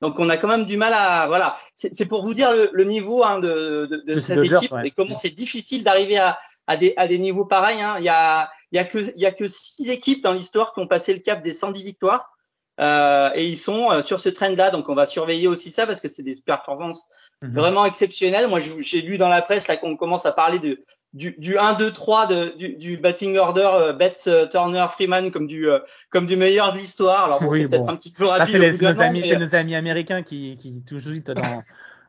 Donc 0.00 0.18
on 0.18 0.28
a 0.30 0.36
quand 0.36 0.48
même 0.48 0.64
du 0.64 0.76
mal 0.76 0.92
à 0.94 1.26
voilà. 1.26 1.56
C'est 1.74 2.06
pour 2.06 2.24
vous 2.24 2.34
dire 2.34 2.52
le, 2.52 2.70
le 2.72 2.84
niveau 2.84 3.22
hein, 3.22 3.38
de, 3.40 3.86
de, 3.90 4.02
de 4.06 4.18
cette 4.18 4.42
équipe 4.42 4.72
et 4.84 4.90
comment 4.90 5.14
c'est 5.14 5.30
difficile 5.30 5.84
d'arriver 5.84 6.18
à, 6.18 6.38
à, 6.66 6.76
des, 6.76 6.94
à 6.96 7.06
des 7.06 7.18
niveaux 7.18 7.44
pareils. 7.44 7.80
Hein. 7.80 7.96
Il 7.98 8.04
y 8.04 8.08
a 8.08 8.50
il 8.72 8.76
y 8.76 8.78
a 8.78 8.84
que 8.84 8.98
il 8.98 9.20
y 9.20 9.26
a 9.26 9.32
que 9.32 9.46
six 9.46 9.90
équipes 9.90 10.22
dans 10.22 10.32
l'histoire 10.32 10.72
qui 10.72 10.80
ont 10.80 10.86
passé 10.86 11.12
le 11.12 11.20
cap 11.20 11.42
des 11.42 11.52
110 11.52 11.84
victoires. 11.84 12.30
Euh, 12.80 13.30
et 13.34 13.46
ils 13.46 13.56
sont 13.56 13.90
euh, 13.90 14.00
sur 14.00 14.18
ce 14.18 14.30
trend-là, 14.30 14.70
donc 14.70 14.88
on 14.88 14.94
va 14.94 15.04
surveiller 15.04 15.46
aussi 15.46 15.70
ça 15.70 15.86
parce 15.86 16.00
que 16.00 16.08
c'est 16.08 16.22
des 16.22 16.34
performances 16.44 17.04
mhm. 17.42 17.54
vraiment 17.54 17.84
exceptionnelles. 17.84 18.48
Moi, 18.48 18.60
j'ai 18.60 19.02
lu 19.02 19.18
dans 19.18 19.28
la 19.28 19.42
presse 19.42 19.68
là 19.68 19.76
qu'on 19.76 19.94
commence 19.94 20.24
à 20.24 20.32
parler 20.32 20.58
de 20.58 20.78
du, 21.14 21.34
du 21.38 21.58
1, 21.58 21.74
2, 21.74 21.90
3 21.92 22.26
de, 22.26 22.56
du, 22.56 22.76
du 22.76 22.96
batting 22.96 23.36
order 23.36 23.68
euh, 23.72 23.92
Betts, 23.92 24.24
euh, 24.28 24.46
Turner, 24.46 24.86
Freeman 24.90 25.30
comme 25.30 25.46
du 25.46 25.68
comme 26.10 26.26
du 26.26 26.36
meilleur 26.36 26.72
de 26.72 26.78
l'histoire. 26.78 27.24
Alors 27.24 27.42
bon, 27.42 27.50
c'est 27.50 27.68
peut-être 27.68 27.88
un 27.88 27.96
petit 27.96 28.12
peu 28.12 28.24
rapide. 28.24 28.72
c'est 28.72 28.80
nos, 28.80 29.00
amis, 29.00 29.32
nos 29.38 29.54
amis 29.54 29.74
américains 29.74 30.22
qui 30.22 30.56
qui 30.58 30.82
tout 30.86 30.96
de 30.96 31.00
suite 31.00 31.30
dans 31.30 31.42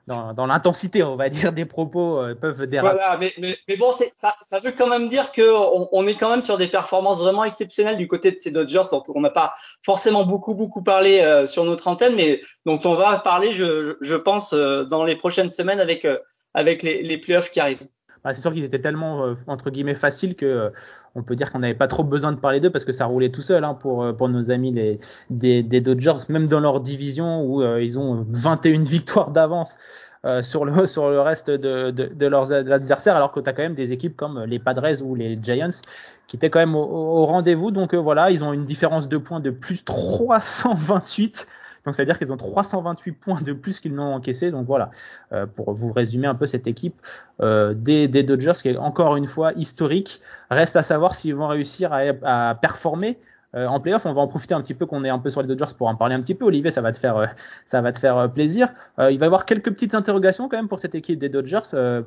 dans, 0.08 0.34
dans 0.34 0.46
l'intensité, 0.46 1.04
on 1.04 1.16
va 1.16 1.30
dire, 1.30 1.54
des 1.54 1.66
propos 1.66 2.20
euh, 2.20 2.36
peuvent 2.36 2.66
déraper. 2.66 2.98
Voilà, 2.98 3.18
mais, 3.18 3.34
mais, 3.38 3.58
mais 3.68 3.78
bon, 3.78 3.92
ça, 3.92 4.36
ça 4.42 4.60
veut 4.60 4.74
quand 4.78 4.88
même 4.88 5.08
dire 5.08 5.32
qu'on 5.32 5.88
on 5.92 6.08
est 6.08 6.16
quand 6.16 6.30
même 6.30 6.42
sur 6.42 6.58
des 6.58 6.68
performances 6.68 7.20
vraiment 7.20 7.46
exceptionnelles 7.46 7.98
du 7.98 8.08
côté 8.08 8.32
de 8.32 8.38
ces 8.38 8.52
Dodgers, 8.52 8.84
dont 8.92 9.04
on 9.16 9.22
n'a 9.22 9.30
pas 9.30 9.54
forcément 9.82 10.26
beaucoup 10.26 10.56
beaucoup 10.56 10.84
parlé 10.84 11.22
euh, 11.22 11.46
sur 11.46 11.64
notre 11.64 11.88
antenne, 11.88 12.16
mais 12.16 12.42
dont 12.66 12.80
on 12.84 12.96
va 12.96 13.18
parler, 13.20 13.54
je, 13.54 13.96
je 14.02 14.16
pense, 14.16 14.54
euh, 14.54 14.84
dans 14.84 15.06
les 15.06 15.16
prochaines 15.16 15.50
semaines 15.50 15.80
avec 15.80 16.06
avec 16.54 16.84
les, 16.84 17.02
les 17.02 17.18
playoffs 17.18 17.50
qui 17.50 17.60
arrivent. 17.60 17.88
C'est 18.26 18.42
sûr 18.42 18.54
qu'ils 18.54 18.64
étaient 18.64 18.80
tellement 18.80 19.36
entre 19.48 19.70
guillemets 19.70 19.96
faciles 19.96 20.36
que 20.36 20.72
on 21.16 21.24
peut 21.24 21.36
dire 21.36 21.52
qu'on 21.52 21.60
n'avait 21.60 21.74
pas 21.74 21.88
trop 21.88 22.04
besoin 22.04 22.32
de 22.32 22.38
parler 22.38 22.60
d'eux 22.60 22.72
parce 22.72 22.86
que 22.86 22.92
ça 22.92 23.06
roulait 23.06 23.30
tout 23.30 23.42
seul 23.42 23.64
hein, 23.64 23.76
pour, 23.76 24.04
euh, 24.04 24.14
pour 24.14 24.30
nos 24.30 24.50
amis 24.50 24.72
des, 24.72 25.64
des 25.64 25.82
Dodgers, 25.82 26.14
même 26.30 26.48
dans 26.48 26.60
leur 26.60 26.80
division 26.80 27.44
où 27.44 27.62
euh, 27.62 27.84
ils 27.84 28.00
ont 28.00 28.26
21 28.30 28.84
victoires 28.84 29.32
d'avance. 29.32 29.78
Euh, 30.26 30.42
sur 30.42 30.64
le 30.64 30.86
sur 30.88 31.10
le 31.10 31.20
reste 31.20 31.50
de, 31.50 31.92
de, 31.92 32.06
de 32.06 32.28
leurs 32.28 32.54
adversaires 32.54 33.18
alors 33.18 33.34
que 33.34 33.42
tu 33.42 33.50
as 33.50 33.52
quand 33.52 33.62
même 33.62 33.76
des 33.76 33.92
équipes 33.92 34.16
comme 34.16 34.42
les 34.46 34.58
Padres 34.58 35.02
ou 35.02 35.16
les 35.16 35.38
Giants 35.44 35.82
qui 36.28 36.38
étaient 36.38 36.50
quand 36.50 36.60
même 36.60 36.76
au, 36.76 36.86
au 36.86 37.26
rendez-vous 37.26 37.72
donc 37.72 37.94
voilà 37.94 38.32
ils 38.32 38.42
ont 38.42 38.54
une 38.54 38.64
différence 38.64 39.10
de 39.10 39.18
points 39.18 39.42
de 39.42 39.50
plus 39.50 39.84
328 39.84 41.46
donc, 41.86 41.96
c'est-à-dire 41.96 42.18
qu'ils 42.18 42.32
ont 42.32 42.38
328 42.38 43.12
points 43.12 43.42
de 43.42 43.54
plus 43.54 43.80
qu'ils 43.80 43.94
n'ont 43.94 44.14
encaissé. 44.14 44.52
Donc, 44.52 44.66
voilà, 44.66 44.92
euh, 45.34 45.46
pour 45.46 45.74
vous 45.74 45.92
résumer 45.92 46.28
un 46.28 46.36
peu 46.36 46.46
cette 46.46 46.66
équipe 46.66 46.96
euh, 47.42 47.74
des, 47.74 48.08
des, 48.08 48.24
Dodgers, 48.24 48.54
qui 48.62 48.70
est 48.70 48.78
encore 48.78 49.18
une 49.18 49.28
fois 49.28 49.52
historique. 49.54 50.22
Reste 50.50 50.76
à 50.76 50.84
savoir 50.84 51.16
s'ils 51.16 51.36
vont 51.36 51.48
réussir 51.48 51.92
à, 51.92 52.02
à 52.24 52.56
performer. 52.56 53.20
Euh, 53.56 53.68
en 53.68 53.80
playoff, 53.80 54.06
on 54.06 54.14
va 54.14 54.22
en 54.22 54.28
profiter 54.28 54.56
un 54.56 54.62
petit 54.62 54.74
peu 54.74 54.86
qu'on 54.86 55.04
est 55.04 55.10
un 55.10 55.20
peu 55.20 55.30
sur 55.30 55.42
les 55.42 55.48
Dodgers 55.48 55.74
pour 55.78 55.88
en 55.88 55.96
parler 55.96 56.16
un 56.16 56.22
petit 56.22 56.34
peu. 56.34 56.46
Olivier, 56.46 56.72
ça 56.72 56.82
va 56.82 56.92
te 56.92 56.98
faire, 56.98 57.18
euh, 57.18 57.26
ça 57.66 57.82
va 57.82 57.92
te 57.92 58.00
faire 58.00 58.18
euh, 58.18 58.28
plaisir. 58.28 58.70
il 58.98 59.20
va 59.20 59.26
y 59.26 59.28
avoir 59.28 59.46
quelques 59.46 59.72
petites 59.72 59.94
interrogations 59.94 60.50
quand 60.50 60.58
même 60.58 60.68
pour 60.68 60.80
cette 60.80 60.96
équipe 60.96 61.20
des 61.20 61.30
Dodgers. 61.30 61.60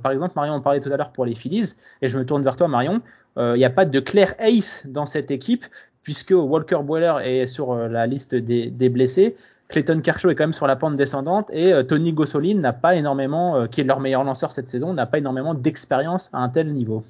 par 0.02 0.12
exemple, 0.12 0.32
Marion 0.36 0.54
en 0.54 0.60
parlait 0.60 0.80
tout 0.80 0.92
à 0.92 0.96
l'heure 0.96 1.12
pour 1.12 1.24
les 1.24 1.34
Phillies, 1.34 1.74
et 2.02 2.08
je 2.08 2.18
me 2.18 2.24
tourne 2.24 2.42
vers 2.42 2.56
toi, 2.56 2.68
Marion. 2.68 3.00
Il 3.38 3.54
n'y 3.54 3.64
a 3.64 3.70
pas 3.70 3.84
de 3.84 4.00
clair 4.00 4.34
ace 4.38 4.82
dans 4.86 5.06
cette 5.06 5.30
équipe 5.30 5.64
puisque 6.02 6.30
Walker 6.30 6.78
Boiler 6.82 7.14
est 7.24 7.46
sur 7.46 7.74
la 7.74 8.06
liste 8.06 8.34
des, 8.34 8.70
des 8.70 8.88
blessés. 8.88 9.36
Clayton 9.68 10.00
Kershaw 10.00 10.30
est 10.30 10.34
quand 10.34 10.44
même 10.44 10.52
sur 10.52 10.66
la 10.66 10.76
pente 10.76 10.96
descendante 10.96 11.48
et 11.52 11.72
euh, 11.72 11.82
Tony 11.82 12.12
Gossolin 12.12 12.58
n'a 12.58 12.72
pas 12.72 12.94
énormément, 12.94 13.56
euh, 13.56 13.66
qui 13.66 13.80
est 13.80 13.84
leur 13.84 14.00
meilleur 14.00 14.24
lanceur 14.24 14.52
cette 14.52 14.68
saison, 14.68 14.92
n'a 14.92 15.06
pas 15.06 15.18
énormément 15.18 15.54
d'expérience 15.54 16.30
à 16.32 16.38
un 16.38 16.48
tel 16.48 16.72
niveau. 16.72 17.04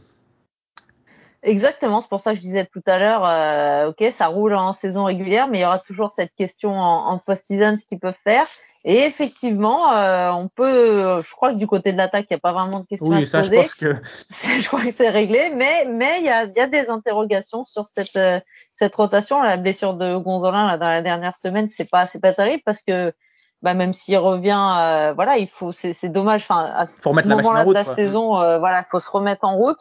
Exactement, 1.42 2.00
c'est 2.00 2.08
pour 2.08 2.20
ça 2.20 2.32
que 2.32 2.38
je 2.38 2.42
disais 2.42 2.66
tout 2.66 2.82
à 2.86 2.98
l'heure, 2.98 3.24
euh, 3.24 3.90
ok, 3.90 4.10
ça 4.10 4.26
roule 4.26 4.54
en 4.54 4.72
saison 4.72 5.04
régulière, 5.04 5.48
mais 5.48 5.58
il 5.58 5.62
y 5.62 5.64
aura 5.64 5.78
toujours 5.78 6.10
cette 6.10 6.34
question 6.34 6.72
en, 6.72 7.06
en 7.08 7.18
post-season, 7.18 7.76
ce 7.78 7.84
qu'ils 7.84 8.00
peuvent 8.00 8.14
faire. 8.24 8.48
Et 8.88 9.00
effectivement, 9.00 9.92
euh, 9.92 10.30
on 10.30 10.46
peut, 10.46 11.20
je 11.20 11.30
crois 11.32 11.52
que 11.52 11.58
du 11.58 11.66
côté 11.66 11.90
de 11.90 11.96
l'attaque, 11.96 12.26
il 12.30 12.34
n'y 12.34 12.36
a 12.36 12.40
pas 12.40 12.52
vraiment 12.52 12.78
de 12.78 12.86
questions 12.86 13.10
à 13.10 13.20
se 13.20 13.36
poser. 13.36 13.56
Je, 13.56 13.62
pense 13.62 13.74
que... 13.74 13.96
je 14.60 14.66
crois 14.68 14.80
que 14.80 14.92
c'est 14.92 15.08
réglé, 15.08 15.50
mais 15.56 15.86
mais 15.86 16.20
il 16.20 16.24
y 16.24 16.28
a, 16.28 16.44
y 16.44 16.60
a 16.60 16.68
des 16.68 16.88
interrogations 16.88 17.64
sur 17.64 17.84
cette 17.84 18.14
euh, 18.14 18.38
cette 18.72 18.94
rotation. 18.94 19.42
La 19.42 19.56
blessure 19.56 19.94
de 19.94 20.16
Gonzolin 20.16 20.68
là 20.68 20.78
dans 20.78 20.88
la 20.88 21.02
dernière 21.02 21.34
semaine, 21.34 21.68
c'est 21.68 21.90
pas 21.90 22.06
c'est 22.06 22.20
pas 22.20 22.32
terrible 22.32 22.62
parce 22.64 22.80
que 22.80 23.12
bah, 23.60 23.74
même 23.74 23.92
s'il 23.92 24.18
revient, 24.18 24.76
euh, 24.78 25.12
voilà, 25.14 25.38
il 25.38 25.48
faut, 25.48 25.72
c'est 25.72 26.08
dommage. 26.08 26.42
Enfin, 26.42 26.70
à 26.72 26.86
ce 26.86 27.00
moment-là 27.08 27.64
de 27.64 27.72
la 27.72 27.82
saison, 27.82 28.40
euh, 28.40 28.58
voilà, 28.60 28.84
faut 28.88 29.00
se 29.00 29.10
remettre 29.10 29.44
en 29.44 29.56
route. 29.56 29.80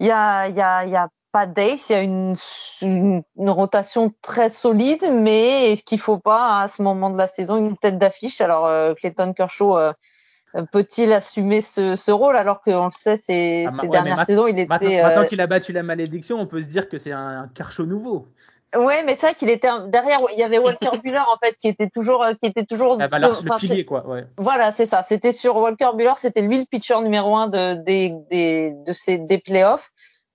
Il 0.00 0.06
y 0.06 0.10
a 0.10 0.48
il 0.48 0.56
y 0.56 0.62
a 0.62 0.86
il 0.86 0.90
y 0.90 0.96
a 0.96 1.08
pas 1.38 1.46
d'ace, 1.46 1.90
il 1.90 1.92
y 1.92 1.96
a 1.96 2.02
une, 2.02 2.34
une, 2.82 3.22
une, 3.36 3.50
rotation 3.50 4.12
très 4.22 4.50
solide, 4.50 5.04
mais 5.12 5.72
est-ce 5.72 5.84
qu'il 5.84 6.00
faut 6.00 6.18
pas 6.18 6.62
à 6.62 6.68
ce 6.68 6.82
moment 6.82 7.10
de 7.10 7.16
la 7.16 7.28
saison 7.28 7.56
une 7.56 7.76
tête 7.76 7.98
d'affiche? 7.98 8.40
Alors 8.40 8.66
euh, 8.66 8.94
Clayton 8.94 9.32
Kershaw 9.32 9.78
euh, 9.78 9.92
peut-il 10.72 11.12
assumer 11.12 11.60
ce, 11.60 11.94
ce, 11.94 12.10
rôle? 12.10 12.36
Alors 12.36 12.60
qu'on 12.62 12.86
le 12.86 12.90
sait 12.90 13.16
ces, 13.16 13.66
Ah, 13.68 13.70
ces 13.70 13.82
ouais, 13.82 13.88
dernières 13.88 14.24
saisons 14.24 14.48
il 14.48 14.58
était 14.58 14.68
Maintenant, 14.68 14.90
euh, 14.90 15.02
maintenant 15.02 15.26
qu'il 15.26 15.40
a 15.40 15.46
battu 15.46 15.72
la 15.72 15.84
malédiction, 15.84 16.38
on 16.38 16.46
peut 16.46 16.60
se 16.60 16.68
dire 16.68 16.88
que 16.88 16.98
c'est 16.98 17.12
un, 17.12 17.42
un 17.42 17.48
Kershaw 17.54 17.86
nouveau. 17.86 18.26
Ouais, 18.76 19.02
mais 19.04 19.14
c'est 19.14 19.26
vrai 19.26 19.34
qu'il 19.34 19.48
était 19.48 19.68
derrière. 19.86 20.18
Il 20.32 20.38
y 20.38 20.42
avait 20.42 20.58
Walker 20.58 20.90
Buehler 21.02 21.20
en 21.20 21.38
fait 21.42 21.56
qui 21.60 21.68
était 21.68 21.88
toujours, 21.88 22.22
euh, 22.24 22.34
qui 22.34 22.48
était 22.48 22.66
toujours. 22.66 22.98
Bah, 22.98 23.08
le, 23.18 23.28
enfin, 23.28 23.42
le 23.42 23.50
c'est- 23.60 23.66
pilier, 23.68 23.84
quoi. 23.84 24.06
Ouais. 24.06 24.26
Voilà, 24.36 24.72
c'est 24.72 24.86
ça. 24.86 25.02
C'était 25.02 25.32
sur 25.32 25.56
Walker 25.56 25.90
Buehler, 25.94 26.14
c'était 26.16 26.42
lui 26.42 26.58
le 26.58 26.64
pitcher 26.66 27.00
numéro 27.00 27.36
un 27.36 27.48
de 27.48 27.74
des 27.82 28.14
des 28.28 28.72
de 28.84 28.92
ces 28.92 29.18
des 29.18 29.38
playoffs. 29.38 29.90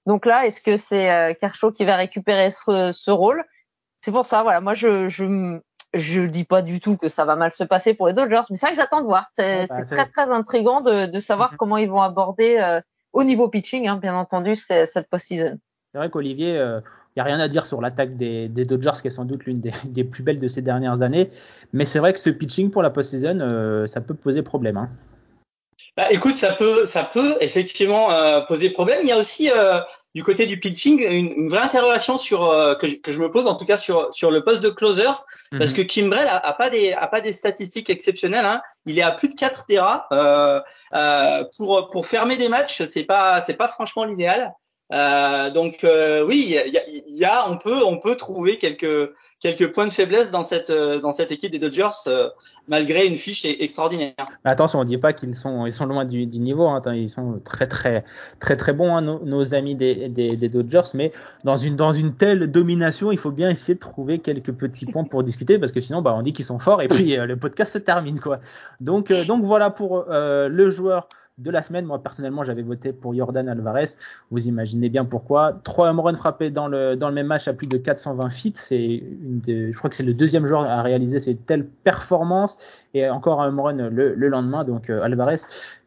Donc 0.06 0.26
là, 0.26 0.46
est-ce 0.46 0.62
que 0.62 0.78
c'est 0.78 1.10
euh, 1.12 1.34
Kershaw 1.40 1.72
qui 1.72 1.86
va 1.86 1.96
récupérer 1.96 2.52
ce, 2.52 2.92
ce 2.94 3.12
rôle? 3.12 3.44
C'est 4.02 4.12
pour 4.12 4.26
ça. 4.26 4.44
Voilà, 4.44 4.60
moi 4.62 4.74
je 4.76 5.08
je 5.10 5.60
je 5.94 6.22
dis 6.24 6.44
pas 6.44 6.62
du 6.62 6.80
tout 6.80 6.98
que 6.98 7.08
ça 7.08 7.24
va 7.24 7.36
mal 7.36 7.54
se 7.54 7.64
passer 7.64 7.94
pour 7.94 8.08
les 8.08 8.14
Dodgers, 8.14 8.42
mais 8.50 8.56
c'est 8.58 8.66
vrai 8.66 8.76
que 8.76 8.82
j'attends 8.82 9.02
de 9.02 9.06
voir. 9.06 9.28
C'est 9.32 9.62
Ouais, 9.62 9.68
bah, 9.68 9.82
très 9.86 10.06
très 10.08 10.30
intriguant 10.30 10.82
de 10.82 11.06
de 11.06 11.20
savoir 11.20 11.52
Mhm. 11.52 11.58
comment 11.58 11.78
ils 11.78 11.90
vont 11.90 12.02
aborder 12.02 12.58
euh, 12.58 12.82
au 13.14 13.24
niveau 13.24 13.48
pitching, 13.48 13.88
hein, 13.88 13.98
bien 13.98 14.16
entendu, 14.16 14.56
cette 14.56 15.10
post-season. 15.10 15.58
C'est 15.92 15.98
vrai 16.00 16.10
qu'Olivier, 16.10 16.56
il 16.56 16.82
n'y 17.16 17.22
a 17.22 17.24
rien 17.24 17.40
à 17.40 17.48
dire 17.48 17.68
sur 17.68 17.80
l'attaque 17.80 18.18
des, 18.18 18.50
des 18.50 18.66
Dodgers, 18.66 19.00
qui 19.00 19.08
est 19.08 19.12
sans 19.12 19.26
doute 19.26 19.46
l'une 19.46 19.60
des, 19.62 19.72
des 19.86 20.04
plus 20.04 20.24
belles 20.24 20.40
de 20.40 20.48
ces 20.48 20.64
dernières 20.64 21.04
années. 21.04 21.30
Mais 21.72 21.86
c'est 21.86 22.00
vrai 22.00 22.12
que 22.14 22.20
ce 22.20 22.32
pitching 22.32 22.72
pour 22.72 22.82
la 22.82 22.90
post-season, 22.90 23.40
euh, 23.42 23.86
ça 23.86 24.02
peut 24.02 24.16
poser 24.16 24.42
problème. 24.42 24.78
Hein. 24.78 24.90
Bah, 25.96 26.12
écoute, 26.12 26.34
ça 26.34 26.52
peut, 26.52 26.86
ça 26.86 27.04
peut 27.04 27.38
effectivement 27.40 28.12
euh, 28.12 28.42
poser 28.42 28.72
problème. 28.72 29.00
Il 29.04 29.10
y 29.10 29.12
a 29.12 29.18
aussi 29.18 29.52
euh, 29.52 29.80
du 30.16 30.24
côté 30.24 30.48
du 30.48 30.60
pitching 30.60 31.00
une, 31.04 31.32
une 31.38 31.50
vraie 31.50 31.60
interrogation 31.62 32.18
sur 32.18 32.46
euh, 32.50 32.74
que, 32.74 32.88
je, 32.88 32.96
que 32.96 33.12
je 33.12 33.20
me 33.20 33.30
pose 33.30 33.46
en 33.46 33.54
tout 33.54 33.66
cas 33.66 33.78
sur 33.78 34.12
sur 34.12 34.32
le 34.32 34.44
poste 34.44 34.62
de 34.62 34.70
closer 34.70 35.06
parce 35.52 35.70
Mhm. 35.72 35.78
que 35.78 35.82
Kimbrel 35.84 36.28
a, 36.28 36.38
a 36.38 36.54
pas 36.54 36.72
des 36.72 36.94
a 36.94 37.06
pas 37.08 37.22
des 37.22 37.32
statistiques 37.32 37.92
exceptionnelles. 37.92 38.46
Hein. 38.46 38.62
Il 38.88 38.98
est 38.98 39.04
à 39.04 39.12
plus 39.12 39.30
de 39.30 39.36
4 39.36 39.66
DERA 39.70 40.08
euh, 40.12 40.60
euh, 40.96 41.44
pour 41.58 41.90
pour 41.92 42.08
fermer 42.08 42.38
des 42.38 42.50
matchs. 42.50 42.82
C'est 42.84 43.04
pas 43.04 43.40
c'est 43.42 43.54
pas 43.54 43.68
franchement 43.68 44.04
l'idéal. 44.04 44.52
Euh, 44.92 45.50
donc 45.50 45.84
euh, 45.86 46.26
oui, 46.26 46.44
il 46.46 46.52
y 46.52 46.78
a, 46.78 46.84
y 47.08 47.26
a- 47.26 47.50
on 47.50 47.58
peut 47.58 47.84
on 47.86 47.98
peut 48.00 48.16
trouver 48.16 48.58
quelques 48.58 49.12
quelques 49.40 49.72
points 49.74 49.88
de 49.88 49.92
faiblesse 49.92 50.30
dans 50.30 50.44
cette 50.44 50.70
euh, 50.70 51.00
dans 51.00 51.12
cette 51.12 51.32
équipe 51.32 51.52
des 51.52 51.58
Dodgers 51.58 51.90
euh, 52.08 52.30
malgré 52.68 53.08
une 53.08 53.16
fiche 53.16 53.46
e- 53.46 53.64
extraordinaire. 53.64 54.14
Attention, 54.44 54.80
on 54.80 54.84
ne 54.84 54.88
dit 54.90 54.98
pas 54.98 55.14
qu'ils 55.14 55.36
sont, 55.36 55.66
ils 55.66 55.74
sont 55.74 55.86
loin 55.86 56.04
du, 56.06 56.26
du 56.26 56.38
niveau. 56.38 56.68
Hein. 56.68 56.82
Ils 56.94 57.10
sont 57.10 57.40
très, 57.44 57.68
très, 57.68 58.04
très, 58.40 58.58
très 58.58 58.74
bons, 58.74 58.94
hein, 58.96 59.02
nos, 59.02 59.54
amis 59.56 59.76
des, 59.76 60.10
des, 60.10 60.36
des 60.36 60.50
Dodgers. 60.50 60.92
Mais 60.94 61.12
dans 61.44 61.58
une, 61.58 61.76
dans 61.76 61.94
une 61.94 62.16
telle 62.16 62.52
domination, 62.52 63.12
il 63.12 63.18
faut 63.18 63.32
bien 63.32 63.50
essayer 63.50 63.76
de 63.76 63.80
trouver 63.80 64.20
quelques 64.20 64.52
petits 64.52 64.86
points 64.86 65.06
pour 65.06 65.24
discuter 65.24 65.58
parce 65.60 65.72
que 65.72 65.80
sinon, 65.80 66.02
bah, 66.02 66.14
on 66.16 66.22
dit 66.22 66.34
qu'ils 66.34 66.46
sont 66.46 66.60
forts 66.60 66.82
et 66.82 66.88
puis 66.90 67.18
euh, 67.18 67.26
le 67.26 67.38
podcast 67.38 67.74
se 67.74 67.78
termine, 67.80 68.20
quoi. 68.20 68.40
Donc, 68.82 69.12
donc 69.28 69.44
voilà 69.44 69.70
pour 69.70 70.06
le 70.10 70.70
joueur 70.70 71.08
de 71.38 71.52
la 71.52 71.64
semaine. 71.64 71.86
Moi, 71.86 72.02
personnellement, 72.02 72.44
j'avais 72.44 72.62
voté 72.62 72.94
pour 72.94 73.16
Jordan 73.16 73.50
Alvarez. 73.50 73.90
Vous 74.32 74.48
imaginez 74.48 74.90
bien 74.90 75.06
pourquoi. 75.06 75.60
Trois 75.64 75.90
home 75.90 76.00
runs 76.00 76.16
frappés 76.16 76.52
dans 76.52 76.68
le, 76.68 76.96
dans 76.96 77.10
le 77.10 77.16
même 77.16 77.28
match 77.28 77.48
à 77.48 77.54
plus 77.54 77.68
de 77.68 77.78
420 77.78 78.30
feet. 78.30 78.58
C'est 78.58 78.86
une 78.86 79.40
des, 79.40 79.72
je 79.72 79.78
crois 79.78 79.90
que 79.90 79.96
c'est 79.96 80.04
le 80.04 80.14
deuxième 80.14 80.46
joueur 80.48 80.70
à 80.70 80.82
réaliser 80.82 81.20
cette 81.20 81.46
telle 81.46 81.66
performance 81.66 82.58
et 82.94 83.10
encore 83.10 83.42
un 83.42 83.48
home 83.48 83.60
run 83.60 83.90
le, 83.90 84.14
le 84.14 84.28
lendemain. 84.28 84.64
Donc, 84.64 84.90
euh, 84.90 85.02
Alvarez 85.02 85.38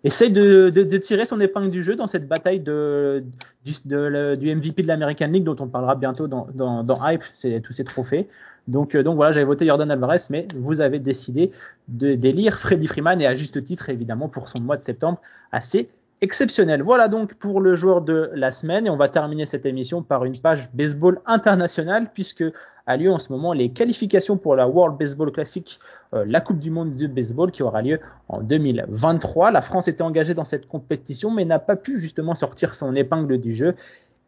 essaye 0.05 0.31
de, 0.31 0.71
de, 0.71 0.83
de 0.83 0.99
tirer 0.99 1.27
son 1.27 1.41
épingle 1.41 1.71
du 1.71 1.83
jeu 1.83 1.97
dans 1.97 2.07
cette 2.07 2.27
bataille 2.27 2.61
de, 2.61 3.25
du, 3.65 3.73
du 3.73 4.55
MVP 4.55 4.83
de 4.83 4.89
l'American 4.89 5.29
League 5.29 5.45
dont 5.45 5.57
on 5.61 5.69
parlera 5.69 5.95
bientôt 5.95 6.27
dans, 6.27 6.49
dans, 6.55 6.83
dans 6.83 6.97
Hype, 7.09 7.23
c'est 7.37 7.61
tous 7.61 7.73
ces 7.73 7.85
trophées. 7.85 8.29
Donc, 8.69 8.95
euh, 8.95 9.03
donc 9.03 9.17
voilà, 9.17 9.33
j'avais 9.33 9.47
voté 9.47 9.67
Jordan 9.67 9.91
Alvarez, 9.91 10.19
mais 10.31 10.49
vous 10.57 10.81
avez 10.81 10.99
décidé 10.99 11.53
de 11.89 12.15
d'élire 12.15 12.59
Freddy 12.59 12.87
Freeman 12.87 13.21
et 13.21 13.27
à 13.27 13.35
juste 13.35 13.63
titre 13.65 13.91
évidemment 13.91 14.29
pour 14.29 14.49
son 14.49 14.61
mois 14.63 14.77
de 14.77 14.83
septembre 14.83 15.21
assez 15.53 15.89
exceptionnel. 16.23 16.83
Voilà 16.83 17.09
donc 17.09 17.35
pour 17.35 17.61
le 17.61 17.75
joueur 17.75 18.01
de 18.01 18.31
la 18.35 18.51
semaine 18.51 18.87
et 18.87 18.91
on 18.91 18.97
va 18.97 19.09
terminer 19.09 19.47
cette 19.47 19.67
émission 19.67 20.03
par 20.03 20.25
une 20.25 20.39
page 20.39 20.71
baseball 20.73 21.21
internationale 21.27 22.11
puisque 22.13 22.45
a 22.87 22.97
lieu 22.97 23.11
en 23.11 23.19
ce 23.19 23.33
moment 23.33 23.53
les 23.53 23.71
qualifications 23.71 24.37
pour 24.37 24.55
la 24.55 24.69
World 24.69 24.97
Baseball 24.97 25.33
Classic, 25.33 25.79
euh, 26.15 26.25
la 26.27 26.41
Coupe 26.41 26.59
du 26.59 26.71
Monde 26.71 26.97
de 26.97 27.07
baseball 27.07 27.51
qui 27.51 27.63
aura 27.63 27.83
lieu 27.83 28.01
en 28.29 28.41
2023. 28.41 29.51
La 29.51 29.61
France 29.61 29.89
était 29.89 30.03
engagée 30.03 30.35
dans 30.35 30.45
cette 30.45 30.67
compétition 30.69 31.31
mais 31.31 31.45
n'a 31.45 31.59
pas 31.59 31.77
pu 31.77 32.01
justement 32.01 32.35
sortir 32.35 32.75
son 32.75 32.95
épingle 32.95 33.39
du 33.39 33.55
jeu 33.55 33.75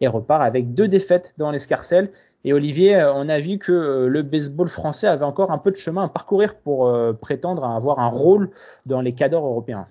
et 0.01 0.09
repart 0.09 0.42
avec 0.42 0.74
deux 0.74 0.88
défaites 0.88 1.33
dans 1.38 1.51
l'escarcelle. 1.51 2.11
Et 2.44 2.53
Olivier, 2.53 2.96
euh, 2.96 3.12
on 3.14 3.29
a 3.29 3.40
vu 3.40 3.59
que 3.59 3.72
euh, 3.72 4.09
le 4.09 4.22
baseball 4.22 4.68
français 4.68 5.07
avait 5.07 5.24
encore 5.24 5.53
un 5.53 5.59
peu 5.59 5.70
de 5.70 5.77
chemin 5.77 6.05
à 6.05 6.09
parcourir 6.09 6.55
pour 6.57 6.92
prétendre 7.20 7.64
avoir 7.64 7.98
un 8.01 8.09
rôle 8.09 8.51
dans 8.85 9.01
les 9.01 9.12
cadres 9.12 9.38
européens. 9.38 9.87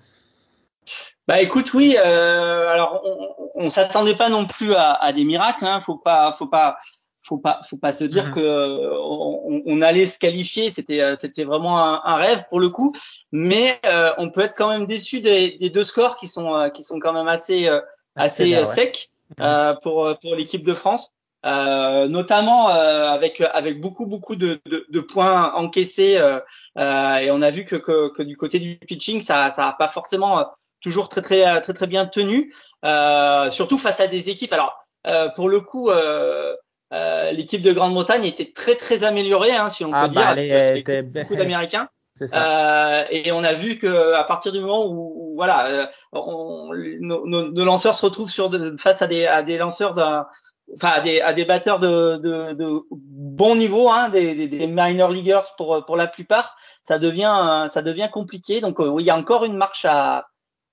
Bah 1.26 1.40
écoute, 1.40 1.72
oui. 1.74 1.96
Euh, 1.98 2.68
alors, 2.68 3.02
on, 3.04 3.64
on 3.66 3.70
s'attendait 3.70 4.14
pas 4.14 4.28
non 4.28 4.46
plus 4.46 4.74
à, 4.74 4.92
à 4.92 5.12
des 5.12 5.24
miracles. 5.24 5.66
Hein, 5.66 5.80
faut 5.80 5.96
pas, 5.96 6.32
faut 6.32 6.46
pas, 6.46 6.78
faut 7.22 7.38
pas, 7.38 7.60
faut 7.68 7.76
pas 7.76 7.92
se 7.92 8.04
dire 8.04 8.26
Mhm. 8.26 8.34
que 8.34 8.40
euh, 8.40 8.90
on, 9.00 9.62
on 9.66 9.82
allait 9.82 10.06
se 10.06 10.18
qualifier. 10.18 10.70
C'était, 10.70 11.00
euh, 11.00 11.16
c'était 11.16 11.44
vraiment 11.44 11.78
un, 11.84 12.00
un 12.04 12.16
rêve 12.16 12.44
pour 12.48 12.60
le 12.60 12.68
coup. 12.70 12.94
Mais 13.32 13.78
euh, 13.86 14.12
on 14.18 14.30
peut 14.30 14.40
être 14.40 14.56
quand 14.56 14.68
même 14.68 14.86
déçu 14.86 15.20
des, 15.20 15.56
des 15.58 15.70
deux 15.70 15.84
scores 15.84 16.16
qui 16.16 16.26
sont, 16.26 16.54
euh, 16.54 16.68
qui 16.70 16.82
sont 16.82 16.98
quand 16.98 17.12
même 17.12 17.28
assez, 17.28 17.68
euh, 17.68 17.80
assez 18.16 18.44
sévère, 18.44 18.60
euh, 18.64 18.68
ouais. 18.68 18.74
secs 18.74 19.10
Mhm. 19.38 19.44
euh, 19.44 19.74
pour, 19.82 20.16
pour 20.22 20.34
l'équipe 20.36 20.64
de 20.64 20.74
France. 20.74 21.10
Euh, 21.46 22.08
notamment 22.08 22.70
euh, 22.70 23.10
avec 23.10 23.40
avec 23.40 23.80
beaucoup 23.80 24.06
beaucoup 24.06 24.34
de, 24.34 24.60
de, 24.66 24.86
de 24.88 25.00
points 25.00 25.52
encaissés 25.54 26.16
euh, 26.16 26.40
euh, 26.78 27.16
et 27.18 27.30
on 27.30 27.42
a 27.42 27.50
vu 27.52 27.64
que, 27.64 27.76
que, 27.76 28.12
que 28.12 28.24
du 28.24 28.36
côté 28.36 28.58
du 28.58 28.76
pitching 28.76 29.20
ça 29.20 29.48
ça 29.50 29.68
a 29.68 29.72
pas 29.72 29.86
forcément 29.86 30.40
euh, 30.40 30.44
toujours 30.80 31.08
très 31.08 31.20
très 31.22 31.60
très 31.60 31.72
très 31.72 31.86
bien 31.86 32.06
tenu, 32.06 32.52
euh, 32.84 33.50
surtout 33.50 33.78
face 33.78 34.00
à 34.00 34.06
des 34.06 34.30
équipes. 34.30 34.52
Alors 34.52 34.76
euh, 35.10 35.28
pour 35.30 35.48
le 35.48 35.60
coup, 35.60 35.90
euh, 35.90 36.54
euh, 36.92 37.30
l'équipe 37.32 37.62
de 37.62 37.72
Grande-Bretagne 37.72 38.24
était 38.24 38.52
très 38.52 38.74
très 38.74 39.04
améliorée, 39.04 39.52
hein, 39.52 39.68
si 39.68 39.84
on 39.84 39.90
Ah 39.92 40.08
peut 40.08 40.14
bah, 40.14 40.20
dire, 40.34 40.52
avec, 40.60 40.88
avec 40.88 41.12
beaucoup 41.12 41.36
d'Américains. 41.36 41.88
C'est 42.18 42.26
ça. 42.28 43.00
Euh, 43.00 43.04
et 43.12 43.30
on 43.30 43.44
a 43.44 43.52
vu 43.52 43.78
que 43.78 44.12
à 44.14 44.24
partir 44.24 44.50
du 44.50 44.58
moment 44.60 44.84
où, 44.86 45.14
où, 45.16 45.34
voilà, 45.36 45.66
euh, 45.68 45.86
on- 46.12 46.70
nos, 47.00 47.24
nos- 47.26 47.48
nos 47.52 47.64
lanceurs 47.64 47.94
se 47.94 48.04
retrouvent 48.04 48.30
sur 48.30 48.50
de- 48.50 48.74
face 48.76 49.02
à 49.02 49.06
des, 49.06 49.24
à 49.26 49.42
des 49.44 49.56
lanceurs 49.56 49.94
d'un, 49.94 50.26
enfin 50.74 50.88
à 50.96 51.00
des, 51.00 51.20
à 51.20 51.32
des 51.32 51.44
batteurs 51.44 51.78
de, 51.78 52.16
de, 52.16 52.54
de 52.54 52.80
bon 52.90 53.54
niveau, 53.54 53.88
hein, 53.88 54.08
des, 54.08 54.34
des, 54.34 54.48
des 54.48 54.66
minor 54.66 55.10
leaguers 55.10 55.42
pour 55.56 55.84
pour 55.86 55.96
la 55.96 56.08
plupart, 56.08 56.56
ça 56.82 56.98
devient 56.98 57.66
ça 57.70 57.82
devient 57.82 58.08
compliqué. 58.12 58.60
Donc 58.60 58.80
euh, 58.80 58.88
oui, 58.88 59.04
il 59.04 59.06
y 59.06 59.10
a 59.10 59.16
encore 59.16 59.44
une 59.44 59.56
marche 59.56 59.84
à 59.84 60.26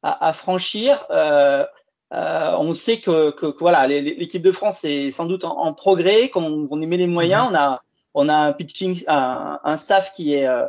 à, 0.07 0.27
à 0.29 0.31
franchir. 0.33 0.91
Euh, 1.09 1.65
euh, 2.13 2.67
on 2.67 2.73
sait 2.73 2.99
que, 3.05 3.31
que, 3.31 3.47
que 3.55 3.59
voilà, 3.59 3.87
l'équipe 3.87 4.45
de 4.49 4.53
France 4.59 4.85
est 4.85 5.11
sans 5.11 5.25
doute 5.25 5.43
en, 5.43 5.57
en 5.67 5.73
progrès, 5.73 6.29
qu'on 6.29 6.67
on 6.71 6.81
y 6.83 6.87
met 6.87 6.97
les 6.97 7.07
moyens. 7.07 7.47
On 7.51 7.55
a 7.55 7.81
on 8.13 8.29
a 8.29 8.35
un 8.47 8.53
pitching, 8.53 9.03
un, 9.07 9.59
un 9.71 9.77
staff 9.77 10.13
qui 10.15 10.25
est 10.35 10.47
euh, 10.47 10.65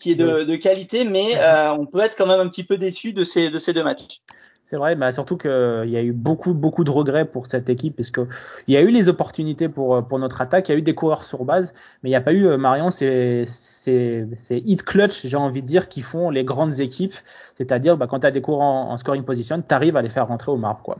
qui 0.00 0.12
est 0.12 0.14
de, 0.14 0.44
de 0.44 0.56
qualité, 0.56 1.04
mais 1.04 1.28
euh, 1.36 1.72
on 1.80 1.86
peut 1.86 2.02
être 2.06 2.16
quand 2.18 2.28
même 2.32 2.40
un 2.40 2.48
petit 2.48 2.64
peu 2.64 2.76
déçu 2.78 3.12
de 3.12 3.24
ces 3.24 3.50
de 3.50 3.58
ces 3.58 3.72
deux 3.72 3.84
matchs. 3.84 4.20
C'est 4.68 4.78
vrai, 4.78 4.96
bah 4.96 5.12
surtout 5.12 5.36
qu'il 5.36 5.90
y 5.94 5.96
a 5.96 6.02
eu 6.02 6.12
beaucoup, 6.12 6.52
beaucoup 6.52 6.84
de 6.84 6.90
regrets 6.90 7.24
pour 7.24 7.46
cette 7.46 7.68
équipe, 7.68 7.94
parce 7.96 8.10
que 8.10 8.22
il 8.66 8.74
y 8.74 8.76
a 8.76 8.80
eu 8.80 8.90
les 8.90 9.08
opportunités 9.08 9.68
pour, 9.68 10.02
pour 10.08 10.18
notre 10.18 10.40
attaque, 10.40 10.68
il 10.68 10.72
y 10.72 10.74
a 10.74 10.78
eu 10.78 10.82
des 10.82 10.94
coureurs 10.94 11.22
sur 11.22 11.44
base, 11.44 11.72
mais 12.02 12.10
il 12.10 12.12
n'y 12.12 12.16
a 12.16 12.20
pas 12.20 12.32
eu, 12.32 12.56
Marion, 12.56 12.90
c'est 12.90 13.44
c'est 13.86 14.26
c'est 14.36 14.58
hit 14.58 14.82
clutch, 14.82 15.24
j'ai 15.24 15.36
envie 15.36 15.62
de 15.62 15.66
dire, 15.66 15.88
qui 15.88 16.02
font 16.02 16.30
les 16.30 16.44
grandes 16.44 16.80
équipes, 16.80 17.14
c'est-à-dire 17.56 17.96
bah, 17.96 18.06
quand 18.06 18.20
tu 18.20 18.26
as 18.26 18.30
des 18.30 18.40
coureurs 18.40 18.62
en, 18.62 18.96
scoring 18.96 19.24
position, 19.24 19.62
tu 19.66 19.74
arrives 19.74 19.96
à 19.96 20.02
les 20.02 20.08
faire 20.08 20.26
rentrer 20.26 20.50
au 20.50 20.56
marbre. 20.56 20.82
Quoi. 20.82 20.98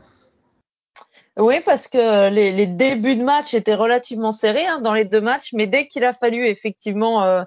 Oui, 1.37 1.59
parce 1.65 1.87
que 1.87 2.29
les, 2.29 2.65
débuts 2.65 3.15
de 3.15 3.23
match 3.23 3.53
étaient 3.53 3.75
relativement 3.75 4.31
serrés 4.31 4.65
hein, 4.65 4.79
dans 4.81 4.93
les 4.93 5.05
deux 5.05 5.21
matchs, 5.21 5.51
mais 5.53 5.67
dès 5.67 5.87
qu'il 5.87 6.03
a 6.03 6.13
fallu 6.13 6.47
effectivement 6.47 7.23
euh, 7.23 7.43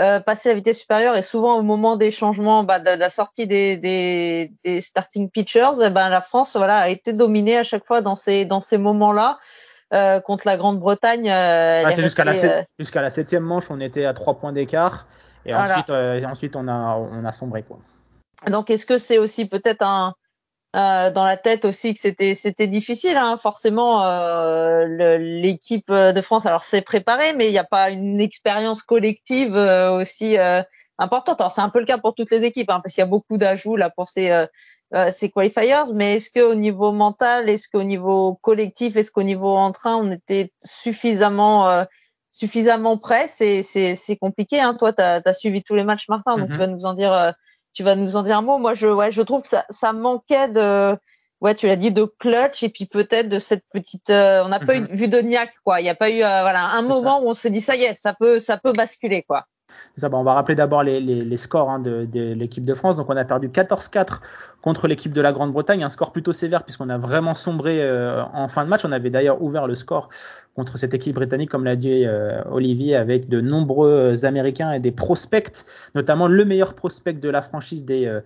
euh, 0.00 0.20
passer 0.20 0.48
à 0.48 0.52
la 0.52 0.56
vitesse 0.56 0.80
supérieure 0.80 1.16
et 1.16 1.22
souvent 1.22 1.56
au 1.56 1.62
moment 1.62 1.96
des 1.96 2.10
changements, 2.10 2.64
bah, 2.64 2.80
de, 2.80 2.90
la 2.98 3.10
sortie 3.10 3.46
des, 3.46 4.50
starting 4.80 5.30
pitchers, 5.30 5.82
eh 5.84 5.90
ben, 5.90 6.08
la 6.08 6.20
France 6.20 6.56
voilà, 6.56 6.78
a 6.78 6.88
été 6.88 7.12
dominée 7.12 7.58
à 7.58 7.62
chaque 7.62 7.84
fois 7.84 8.02
ces, 8.16 8.44
dans 8.44 8.60
ces 8.60 8.78
moments-là. 8.78 9.38
Euh, 9.94 10.20
contre 10.20 10.46
la 10.46 10.58
Grande-Bretagne, 10.58 11.30
euh, 11.30 11.82
Ah, 11.86 11.90
jusqu'à 11.92 12.22
la, 12.22 12.32
euh, 12.32 12.62
jusqu'à 12.78 13.00
la 13.00 13.08
septième 13.08 13.42
manche, 13.42 13.70
on 13.70 13.80
était 13.80 14.04
à 14.04 14.12
trois 14.12 14.38
points 14.38 14.52
d'écart, 14.52 15.06
et 15.46 15.52
Voilà. 15.52 15.78
ensuite, 15.78 15.88
euh, 15.88 16.20
et 16.20 16.26
ensuite 16.26 16.56
on, 16.56 16.68
a, 16.68 16.96
on 16.98 17.24
a 17.24 17.32
sombré. 17.32 17.62
Quoi. 17.62 17.78
Donc, 18.48 18.68
est-ce 18.68 18.84
que 18.84 18.98
c'est 18.98 19.16
aussi 19.16 19.48
peut-être 19.48 19.82
un 19.82 20.14
dans 20.74 21.24
la 21.24 21.38
tête 21.38 21.64
aussi 21.64 21.94
que 21.94 21.98
c'était 21.98 22.34
c'était 22.34 22.66
difficile 22.66 23.16
hein, 23.16 23.38
forcément 23.38 24.04
l'équipe 25.16 25.90
de 25.90 26.20
France 26.20 26.44
alors 26.44 26.62
c'est 26.62 26.82
préparé 26.82 27.32
mais 27.32 27.48
il 27.48 27.50
n'y 27.50 27.58
a 27.58 27.64
pas 27.64 27.90
une 27.90 28.20
expérience 28.20 28.82
collective 28.82 29.54
aussi 29.56 30.36
importante 30.98 31.40
alors 31.40 31.52
c'est 31.52 31.62
un 31.62 31.70
peu 31.70 31.80
le 31.80 31.86
cas 31.86 31.96
pour 31.96 32.14
toutes 32.14 32.30
les 32.30 32.44
équipes 32.44 32.70
hein, 32.70 32.80
parce 32.84 32.94
qu'il 32.94 33.00
y 33.00 33.02
a 33.02 33.08
beaucoup 33.08 33.38
d'ajouts 33.38 33.76
là 33.76 33.90
pour 33.90 34.10
ces 34.10 34.46
euh, 34.94 35.10
ces 35.12 35.30
qualifiers, 35.30 35.92
mais 35.94 36.16
est-ce 36.16 36.30
qu'au 36.30 36.54
niveau 36.54 36.92
mental, 36.92 37.48
est-ce 37.50 37.68
qu'au 37.68 37.82
niveau 37.82 38.34
collectif, 38.36 38.96
est-ce 38.96 39.10
qu'au 39.10 39.22
niveau 39.22 39.54
entrain, 39.54 39.96
on 39.96 40.10
était 40.10 40.52
suffisamment 40.62 41.68
euh, 41.68 41.84
suffisamment 42.30 42.96
prêt 42.96 43.26
C'est 43.28 43.62
c'est 43.62 44.16
compliqué. 44.16 44.60
Hein. 44.60 44.74
Toi, 44.74 44.92
tu 44.92 45.02
as, 45.02 45.32
suivi 45.34 45.62
tous 45.62 45.74
les 45.74 45.84
matchs, 45.84 46.08
Martin, 46.08 46.38
donc 46.38 46.48
tu 46.48 46.54
Mhm. 46.54 46.58
vas 46.60 46.66
nous 46.68 46.84
en 46.86 46.94
dire 46.94 47.12
euh, 47.12 47.32
tu 47.74 47.82
vas 47.82 47.96
nous 47.96 48.16
en 48.16 48.22
dire 48.22 48.38
un 48.38 48.42
mot. 48.42 48.58
Moi, 48.58 48.74
je 48.74 48.86
ouais, 48.86 49.12
je 49.12 49.20
trouve 49.22 49.42
que 49.42 49.48
ça 49.48 49.66
ça 49.70 49.92
manquait 49.92 50.48
de 50.48 50.96
ouais, 51.42 51.54
tu 51.54 51.66
l'as 51.66 51.76
dit 51.76 51.92
de 51.92 52.04
clutch 52.04 52.62
et 52.62 52.68
puis 52.70 52.86
peut-être 52.86 53.28
de 53.28 53.38
cette 53.38 53.64
petite 53.70 54.08
euh, 54.10 54.42
on 54.44 54.48
n'a 54.48 54.58
pas 54.60 54.76
eu 54.76 54.84
vu 54.90 55.08
de 55.08 55.18
niaque 55.18 55.54
quoi. 55.64 55.80
Il 55.80 55.84
n'y 55.84 55.90
a 55.90 55.94
pas 55.94 56.10
eu 56.10 56.18
voilà 56.18 56.64
un 56.64 56.82
moment 56.82 57.20
où 57.22 57.28
on 57.28 57.34
s'est 57.34 57.50
dit 57.50 57.60
ça 57.60 57.76
y 57.76 57.82
est, 57.84 57.94
ça 57.94 58.14
peut 58.14 58.40
ça 58.40 58.56
peut 58.56 58.72
basculer 58.72 59.22
quoi. 59.22 59.44
Ça, 59.96 60.08
bah, 60.08 60.18
on 60.18 60.22
va 60.22 60.34
rappeler 60.34 60.54
d'abord 60.54 60.82
les, 60.82 61.00
les, 61.00 61.20
les 61.22 61.36
scores 61.36 61.70
hein, 61.70 61.80
de, 61.80 62.04
de 62.04 62.32
l'équipe 62.32 62.64
de 62.64 62.74
France. 62.74 62.96
Donc 62.96 63.10
on 63.10 63.16
a 63.16 63.24
perdu 63.24 63.48
14-4 63.48 64.20
contre 64.62 64.86
l'équipe 64.88 65.12
de 65.12 65.20
la 65.20 65.32
Grande-Bretagne, 65.32 65.82
un 65.82 65.90
score 65.90 66.12
plutôt 66.12 66.32
sévère 66.32 66.64
puisqu'on 66.64 66.88
a 66.88 66.98
vraiment 66.98 67.34
sombré 67.34 67.82
euh, 67.82 68.22
en 68.32 68.48
fin 68.48 68.64
de 68.64 68.70
match. 68.70 68.84
On 68.84 68.92
avait 68.92 69.10
d'ailleurs 69.10 69.42
ouvert 69.42 69.66
le 69.66 69.74
score 69.74 70.08
contre 70.54 70.76
cette 70.76 70.94
équipe 70.94 71.14
britannique, 71.14 71.50
comme 71.50 71.64
l'a 71.64 71.76
dit 71.76 72.04
euh, 72.04 72.42
Olivier, 72.50 72.96
avec 72.96 73.28
de 73.28 73.40
nombreux 73.40 74.24
Américains 74.24 74.72
et 74.72 74.80
des 74.80 74.90
prospects, 74.90 75.64
notamment 75.94 76.26
le 76.26 76.44
meilleur 76.44 76.74
prospect 76.74 77.12
de 77.12 77.28
la 77.28 77.42
franchise 77.42 77.84
des, 77.84 78.06
euh, 78.06 78.20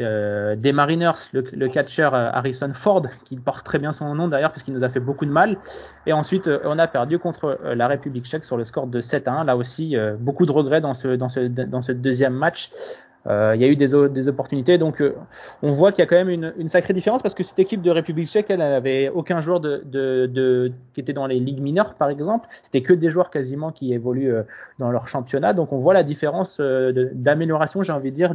euh, 0.00 0.54
des 0.56 0.72
Mariners, 0.72 1.12
le, 1.32 1.44
le 1.52 1.68
catcher 1.68 2.08
euh, 2.12 2.30
Harrison 2.32 2.70
Ford, 2.72 3.06
qui 3.24 3.36
porte 3.36 3.64
très 3.64 3.78
bien 3.78 3.92
son 3.92 4.14
nom 4.14 4.28
d'ailleurs 4.28 4.52
puisqu'il 4.52 4.74
nous 4.74 4.84
a 4.84 4.88
fait 4.88 5.00
beaucoup 5.00 5.26
de 5.26 5.30
mal. 5.30 5.58
Et 6.06 6.12
ensuite, 6.12 6.46
euh, 6.46 6.60
on 6.64 6.78
a 6.78 6.86
perdu 6.86 7.18
contre 7.18 7.58
euh, 7.64 7.74
la 7.74 7.88
République 7.88 8.24
tchèque 8.24 8.44
sur 8.44 8.56
le 8.56 8.64
score 8.64 8.86
de 8.86 9.00
7 9.00 9.28
à 9.28 9.32
1. 9.32 9.44
Là 9.44 9.56
aussi, 9.56 9.96
euh, 9.96 10.16
beaucoup 10.18 10.46
de 10.46 10.52
regrets 10.52 10.80
dans 10.80 10.94
ce, 10.94 11.08
dans 11.08 11.28
ce, 11.28 11.40
dans 11.40 11.82
ce 11.82 11.92
deuxième 11.92 12.34
match. 12.34 12.70
Euh, 13.28 13.52
Il 13.54 13.60
y 13.60 13.64
a 13.64 13.68
eu 13.68 13.76
des, 13.76 14.28
opportunités, 14.28 14.78
donc 14.78 15.02
euh, 15.02 15.14
on 15.62 15.70
voit 15.70 15.92
qu'il 15.92 16.00
y 16.00 16.02
a 16.02 16.06
quand 16.06 16.16
même 16.16 16.30
une, 16.30 16.68
sacrée 16.68 16.94
différence 16.94 17.22
parce 17.22 17.34
que 17.34 17.42
cette 17.42 17.58
équipe 17.58 17.82
de 17.82 17.90
République 17.90 18.28
tchèque, 18.28 18.46
elle, 18.48 18.60
elle 18.60 18.72
avait 18.72 19.10
aucun 19.10 19.40
joueur 19.40 19.60
qui 19.60 21.00
était 21.00 21.12
dans 21.12 21.26
les 21.26 21.38
ligues 21.38 21.60
mineures, 21.60 21.94
par 21.94 22.08
exemple. 22.08 22.48
C'était 22.62 22.82
que 22.82 22.94
des 22.94 23.10
joueurs 23.10 23.30
quasiment 23.30 23.70
qui 23.70 23.92
évoluent 23.92 24.34
euh, 24.34 24.42
dans 24.78 24.90
leur 24.90 25.08
championnat. 25.08 25.52
Donc 25.52 25.72
on 25.72 25.78
voit 25.78 25.94
la 25.94 26.04
différence 26.04 26.60
d'amélioration, 26.60 27.82
j'ai 27.82 27.92
envie 27.92 28.10
de 28.10 28.16
dire, 28.16 28.34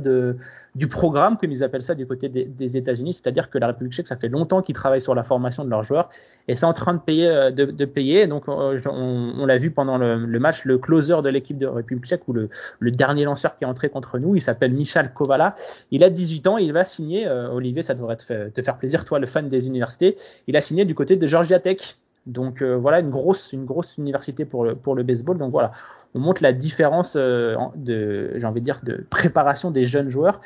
du 0.76 0.88
programme, 0.88 1.38
comme 1.38 1.52
ils 1.52 1.64
appellent 1.64 1.84
ça 1.84 1.96
du 1.96 2.08
côté 2.08 2.30
des, 2.30 2.78
États-Unis. 2.78 3.14
C'est-à-dire 3.14 3.50
que 3.50 3.58
la 3.58 3.68
République 3.68 3.94
tchèque, 3.94 4.08
ça 4.08 4.16
fait 4.16 4.30
longtemps 4.30 4.62
qu'ils 4.62 4.76
travaillent 4.76 5.02
sur 5.02 5.16
la 5.16 5.24
formation 5.24 5.64
de 5.64 5.70
leurs 5.70 5.84
joueurs 5.84 6.10
et 6.48 6.56
c'est 6.56 6.66
en 6.66 6.74
train 6.74 6.96
de 6.96 7.86
payer. 7.86 8.28
Donc 8.28 8.44
on, 8.48 9.46
l'a 9.46 9.58
vu 9.58 9.72
pendant 9.72 9.98
le, 9.98 10.18
le 10.18 10.40
match, 10.40 10.66
le 10.66 10.78
closer 10.78 11.22
de 11.24 11.30
l'équipe 11.30 11.58
de 11.58 11.68
République 11.68 12.06
tchèque 12.06 12.28
ou 12.28 12.34
le, 12.34 12.50
le 12.80 12.92
dernier 12.92 13.24
lanceur 13.26 13.56
qui 13.56 13.64
est 13.64 13.68
entré 13.68 13.90
contre 13.90 14.18
nous, 14.18 14.36
il 14.36 14.42
s'appelle 14.42 14.74
Michal 14.84 15.14
Kovala. 15.14 15.56
Il 15.92 16.04
a 16.04 16.10
18 16.10 16.48
ans, 16.48 16.58
il 16.58 16.74
va 16.74 16.84
signer, 16.86 17.26
euh, 17.28 17.50
Olivier, 17.58 17.84
ça 17.84 17.94
devrait 17.94 18.18
te, 18.18 18.24
fa- 18.24 18.50
te 18.50 18.62
faire 18.62 18.78
plaisir, 18.78 19.06
toi, 19.06 19.18
le 19.20 19.28
fan 19.28 19.48
des 19.50 19.66
universités. 19.68 20.18
Il 20.48 20.56
a 20.58 20.62
signé 20.62 20.84
du 20.86 20.94
côté 20.96 21.16
de 21.16 21.26
Georgia 21.28 21.60
Tech. 21.60 21.80
Donc 22.26 22.62
euh, 22.62 22.76
voilà, 22.78 23.00
une 23.00 23.10
grosse, 23.10 23.52
une 23.54 23.66
grosse 23.66 23.98
université 23.98 24.46
pour 24.46 24.64
le, 24.66 24.76
pour 24.76 24.96
le 24.96 25.04
baseball. 25.04 25.38
Donc 25.38 25.52
voilà, 25.52 25.72
on 26.16 26.20
montre 26.20 26.42
la 26.44 26.54
différence 26.54 27.14
euh, 27.16 27.56
de, 27.76 28.32
j'ai 28.38 28.46
envie 28.46 28.62
de 28.62 28.66
dire, 28.66 28.80
de 28.84 29.06
préparation 29.10 29.72
des 29.72 29.88
jeunes 29.88 30.10
joueurs. 30.10 30.40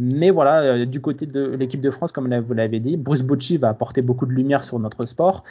Mais 0.00 0.30
voilà, 0.30 0.86
du 0.86 1.00
côté 1.00 1.26
de 1.26 1.42
l'équipe 1.58 1.80
de 1.80 1.90
France, 1.90 2.12
comme 2.12 2.32
vous 2.46 2.54
l'avez 2.54 2.78
dit, 2.78 2.96
Bruce 2.96 3.22
Bocci 3.22 3.56
va 3.56 3.68
apporter 3.70 4.00
beaucoup 4.00 4.26
de 4.26 4.32
lumière 4.32 4.62
sur 4.62 4.78
notre 4.78 5.06
sport. 5.06 5.42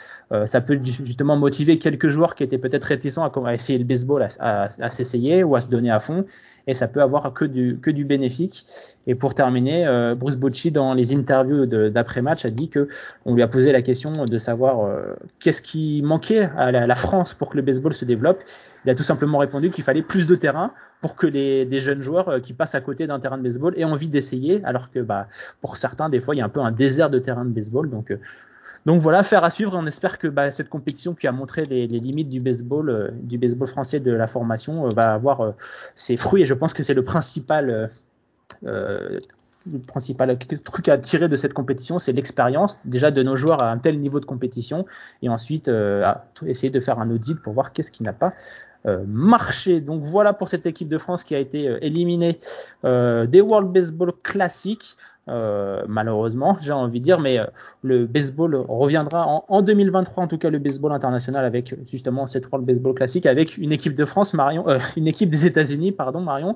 Ça 0.45 0.61
peut 0.61 0.79
ju- 0.81 1.03
justement 1.05 1.35
motiver 1.35 1.77
quelques 1.79 2.07
joueurs 2.07 2.33
qui 2.33 2.43
étaient 2.45 2.57
peut-être 2.65 2.85
réticents 2.85 3.25
à, 3.25 3.31
à 3.49 3.53
essayer 3.53 3.77
le 3.77 3.83
baseball, 3.83 4.25
à 4.39 4.89
s'essayer 4.89 5.43
ou 5.43 5.55
à 5.57 5.61
se 5.61 5.67
donner 5.67 5.91
à 5.91 5.99
fond. 5.99 6.25
Et 6.67 6.73
ça 6.73 6.87
peut 6.87 7.01
avoir 7.01 7.33
que 7.33 7.45
du, 7.45 7.79
que 7.81 7.89
du 7.89 8.05
bénéfique. 8.05 8.65
Et 9.07 9.15
pour 9.15 9.33
terminer, 9.33 9.87
euh, 9.87 10.15
Bruce 10.15 10.35
Bocci, 10.35 10.71
dans 10.71 10.93
les 10.93 11.15
interviews 11.15 11.65
d'après-match, 11.65 12.45
a 12.45 12.49
dit 12.49 12.69
que 12.69 12.89
on 13.25 13.33
lui 13.33 13.41
a 13.41 13.47
posé 13.47 13.71
la 13.71 13.81
question 13.81 14.11
de 14.11 14.37
savoir 14.37 14.81
euh, 14.81 15.15
qu'est-ce 15.39 15.61
qui 15.61 16.01
manquait 16.03 16.49
à 16.57 16.71
la, 16.71 16.85
la 16.85 16.95
France 16.95 17.33
pour 17.33 17.49
que 17.49 17.57
le 17.57 17.63
baseball 17.63 17.93
se 17.93 18.05
développe. 18.05 18.43
Il 18.85 18.91
a 18.91 18.95
tout 18.95 19.03
simplement 19.03 19.37
répondu 19.37 19.69
qu'il 19.69 19.83
fallait 19.83 20.01
plus 20.01 20.27
de 20.27 20.35
terrain 20.35 20.71
pour 21.01 21.15
que 21.15 21.27
les 21.27 21.65
des 21.65 21.79
jeunes 21.79 22.01
joueurs 22.01 22.29
euh, 22.29 22.39
qui 22.39 22.53
passent 22.53 22.75
à 22.75 22.81
côté 22.81 23.07
d'un 23.07 23.19
terrain 23.19 23.37
de 23.37 23.43
baseball 23.43 23.73
aient 23.77 23.83
envie 23.83 24.09
d'essayer, 24.09 24.63
alors 24.63 24.91
que 24.91 24.99
bah, 24.99 25.27
pour 25.61 25.77
certains, 25.77 26.09
des 26.09 26.19
fois, 26.19 26.35
il 26.35 26.39
y 26.39 26.41
a 26.41 26.45
un 26.45 26.49
peu 26.49 26.61
un 26.61 26.71
désert 26.71 27.09
de 27.09 27.19
terrain 27.19 27.45
de 27.45 27.51
baseball. 27.51 27.89
Donc, 27.89 28.11
euh, 28.11 28.19
donc 28.87 29.01
voilà, 29.01 29.21
faire 29.21 29.43
à 29.43 29.49
suivre. 29.49 29.73
On 29.75 29.85
espère 29.85 30.17
que 30.17 30.27
bah, 30.27 30.49
cette 30.49 30.69
compétition 30.69 31.13
qui 31.13 31.27
a 31.27 31.33
montré 31.33 31.63
les, 31.63 31.87
limites 31.87 32.29
du 32.29 32.39
baseball, 32.39 32.89
euh, 32.89 33.09
du 33.11 33.37
baseball 33.37 33.67
français 33.67 33.99
de 33.99 34.13
la 34.13 34.27
formation, 34.27 34.85
euh, 34.85 34.89
va 34.95 35.13
avoir 35.13 35.41
euh, 35.41 35.51
ses 35.97 36.15
fruits. 36.15 36.43
Et 36.43 36.45
je 36.45 36.53
pense 36.53 36.73
que 36.73 36.83
c'est 36.83 36.93
le 36.93 37.03
principal, 37.03 37.91
truc 40.63 40.87
à 40.87 40.97
tirer 40.97 41.27
de 41.27 41.35
cette 41.35 41.53
compétition, 41.53 41.99
c'est 41.99 42.13
l'expérience 42.13 42.79
déjà 42.85 43.11
de 43.11 43.21
nos 43.23 43.35
joueurs 43.35 43.61
à 43.61 43.69
un 43.69 43.77
tel 43.77 43.99
niveau 43.99 44.21
de 44.21 44.25
compétition, 44.25 44.85
et 45.21 45.27
ensuite 45.27 45.69
essayer 46.45 46.69
de 46.69 46.79
faire 46.79 46.99
un 46.99 47.11
audit 47.11 47.37
pour 47.41 47.51
voir 47.51 47.73
qu'est-ce 47.73 47.91
qui 47.91 48.03
n'a 48.03 48.13
pas 48.13 48.31
marché. 49.05 49.81
Donc 49.81 50.03
voilà 50.03 50.31
pour 50.31 50.47
cette 50.47 50.65
équipe 50.65 50.87
de 50.87 50.97
France 50.97 51.25
qui 51.25 51.35
a 51.35 51.39
été 51.39 51.77
éliminée 51.81 52.39
des 52.85 53.41
World 53.41 53.69
Baseball 53.69 54.13
Classic. 54.23 54.95
Euh, 55.29 55.83
malheureusement, 55.87 56.57
j'ai 56.61 56.71
envie 56.71 56.99
de 56.99 57.05
dire, 57.05 57.19
mais 57.19 57.39
euh, 57.39 57.45
le 57.81 58.05
baseball 58.05 58.55
reviendra 58.55 59.27
en, 59.27 59.45
en, 59.47 59.61
2023, 59.61 60.23
en 60.23 60.27
tout 60.27 60.37
cas 60.37 60.49
le 60.49 60.59
baseball 60.59 60.91
international 60.91 61.45
avec 61.45 61.75
justement 61.89 62.27
cette 62.27 62.45
World 62.45 62.65
Baseball 62.65 62.93
Classic 62.93 63.25
avec 63.25 63.57
une 63.57 63.71
équipe 63.71 63.95
de 63.95 64.05
France, 64.05 64.33
Marion, 64.33 64.67
euh, 64.67 64.79
une 64.97 65.07
équipe 65.07 65.29
des 65.29 65.45
États-Unis, 65.45 65.91
pardon, 65.91 66.21
Marion, 66.21 66.55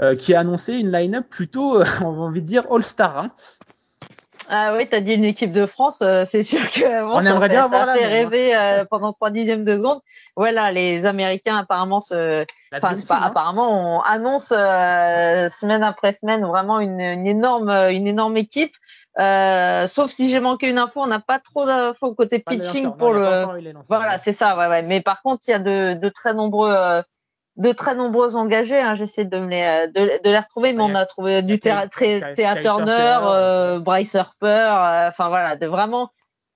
euh, 0.00 0.16
qui 0.16 0.34
a 0.34 0.40
annoncé 0.40 0.74
une 0.74 0.90
line-up 0.90 1.26
plutôt, 1.28 1.82
on 2.00 2.12
va 2.12 2.22
envie 2.22 2.42
de 2.42 2.46
dire 2.46 2.64
All-Star. 2.70 3.18
Hein. 3.18 3.30
Ah 4.48 4.74
oui, 4.76 4.88
t'as 4.88 5.00
dit 5.00 5.14
une 5.14 5.24
équipe 5.24 5.52
de 5.52 5.66
France, 5.66 6.00
euh, 6.02 6.22
c'est 6.24 6.42
sûr 6.42 6.70
que 6.70 7.02
bon, 7.02 7.18
on 7.18 7.22
ça 7.22 7.30
aimerait 7.30 7.48
fait, 7.48 7.54
bien 7.54 7.68
ça 7.68 7.82
avoir 7.82 7.94
fait 7.96 8.02
la 8.02 8.08
rêver 8.08 8.56
euh, 8.56 8.84
pendant 8.88 9.12
trois 9.12 9.30
dixièmes 9.30 9.64
de 9.64 9.76
seconde. 9.76 10.00
Voilà, 10.36 10.72
les 10.72 11.04
Américains 11.06 11.58
apparemment 11.58 12.00
se, 12.00 12.44
enfin 12.74 12.94
c'est 12.96 13.06
pas 13.06 13.16
hein. 13.16 13.22
apparemment 13.24 13.98
on 13.98 14.00
annonce 14.00 14.52
euh, 14.52 15.48
semaine 15.50 15.82
après 15.82 16.12
semaine 16.12 16.46
vraiment 16.46 16.80
une, 16.80 17.00
une 17.00 17.26
énorme 17.26 17.70
une 17.90 18.06
énorme 18.06 18.36
équipe. 18.36 18.72
Euh, 19.18 19.88
sauf 19.88 20.12
si 20.12 20.30
j'ai 20.30 20.38
manqué 20.38 20.70
une 20.70 20.78
info, 20.78 21.00
on 21.02 21.08
n'a 21.08 21.18
pas 21.18 21.40
trop 21.40 21.66
d'infos 21.66 22.14
côté 22.14 22.38
Pas 22.38 22.52
pitching 22.52 22.92
pour 22.96 23.12
non, 23.12 23.52
le. 23.52 23.72
Voilà, 23.88 24.16
c'est 24.16 24.32
ça, 24.32 24.56
ouais, 24.56 24.68
ouais. 24.68 24.82
Mais 24.82 25.00
par 25.00 25.22
contre, 25.22 25.42
il 25.48 25.50
y 25.50 25.54
a 25.54 25.58
de, 25.58 25.94
de 25.94 26.08
très 26.08 26.34
nombreux 26.34 26.70
euh, 26.72 27.02
de 27.58 27.72
très 27.72 27.94
nombreux 27.94 28.36
engagés. 28.36 28.78
Hein. 28.78 28.94
J'essaie 28.94 29.24
de 29.24 29.38
me 29.38 29.48
les 29.48 29.88
de, 29.94 30.22
de 30.24 30.30
les 30.30 30.38
retrouver, 30.38 30.72
mais 30.72 30.82
on 30.82 30.94
a 30.94 31.04
trouvé 31.04 31.42
du 31.42 31.58
Théa 31.60 31.88
Turner, 31.88 33.18
euh, 33.24 33.80
Bryce 33.80 34.14
Harper, 34.14 35.08
enfin 35.08 35.28
voilà, 35.28 35.56
de 35.56 35.66
vraiment 35.66 36.10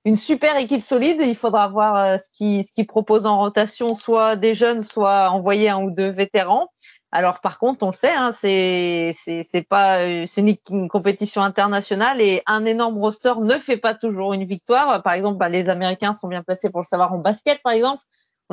une 0.04 0.16
super 0.16 0.56
équipe 0.56 0.84
solide. 0.84 1.20
Il 1.20 1.34
faudra 1.34 1.68
voir 1.68 1.96
euh, 1.96 2.16
ce 2.18 2.28
qui 2.32 2.64
ce 2.64 2.72
qui 2.72 2.84
propose 2.84 3.26
en 3.26 3.38
rotation, 3.38 3.94
soit 3.94 4.36
des 4.36 4.54
jeunes, 4.54 4.80
soit 4.80 5.30
envoyer 5.30 5.70
un 5.70 5.82
ou 5.82 5.90
deux 5.90 6.10
vétérans. 6.10 6.68
Alors 7.10 7.40
par 7.40 7.58
contre, 7.58 7.82
on 7.82 7.88
le 7.88 7.92
sait, 7.92 8.14
hein, 8.14 8.30
c'est 8.30 9.12
c'est 9.12 9.66
pas 9.68 10.06
euh, 10.06 10.24
c'est 10.26 10.40
une, 10.40 10.54
une, 10.70 10.88
compétition 10.88 11.42
internationale 11.42 12.20
et 12.20 12.42
un 12.46 12.64
énorme 12.64 12.98
roster 12.98 13.34
ne 13.40 13.54
fait 13.54 13.76
pas 13.76 13.94
toujours 13.94 14.34
une 14.34 14.44
victoire. 14.44 15.02
Par 15.02 15.14
exemple, 15.14 15.36
bah, 15.36 15.48
les 15.48 15.68
Américains 15.68 16.12
sont 16.12 16.28
bien 16.28 16.42
placés 16.44 16.70
pour 16.70 16.80
le 16.80 16.86
savoir 16.86 17.12
en 17.12 17.18
basket, 17.18 17.60
par 17.64 17.72
exemple. 17.72 18.02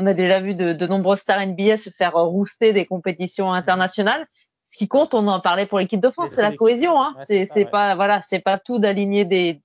On 0.01 0.05
a 0.05 0.13
déjà 0.13 0.39
vu 0.39 0.55
de, 0.55 0.71
de 0.71 0.87
nombreux 0.87 1.17
stars 1.17 1.45
NBA 1.45 1.75
se 1.75 1.89
faire 1.89 2.13
rouster 2.13 2.71
des 2.71 2.85
compétitions 2.85 3.51
internationales. 3.51 4.25
Ce 4.69 4.77
qui 4.77 4.87
compte, 4.87 5.13
on 5.13 5.27
en 5.27 5.41
parlait 5.41 5.65
pour 5.65 5.77
l'équipe 5.77 5.99
de 5.99 6.09
France, 6.09 6.31
c'est 6.35 6.41
la 6.41 6.55
cohésion. 6.55 7.01
Hein. 7.01 7.11
Ouais, 7.17 7.45
c'est 7.45 7.53
ouais. 7.53 7.65
pas 7.65 7.95
voilà, 7.95 8.21
c'est 8.21 8.39
pas 8.39 8.57
tout 8.57 8.79
d'aligner 8.79 9.25
des. 9.25 9.61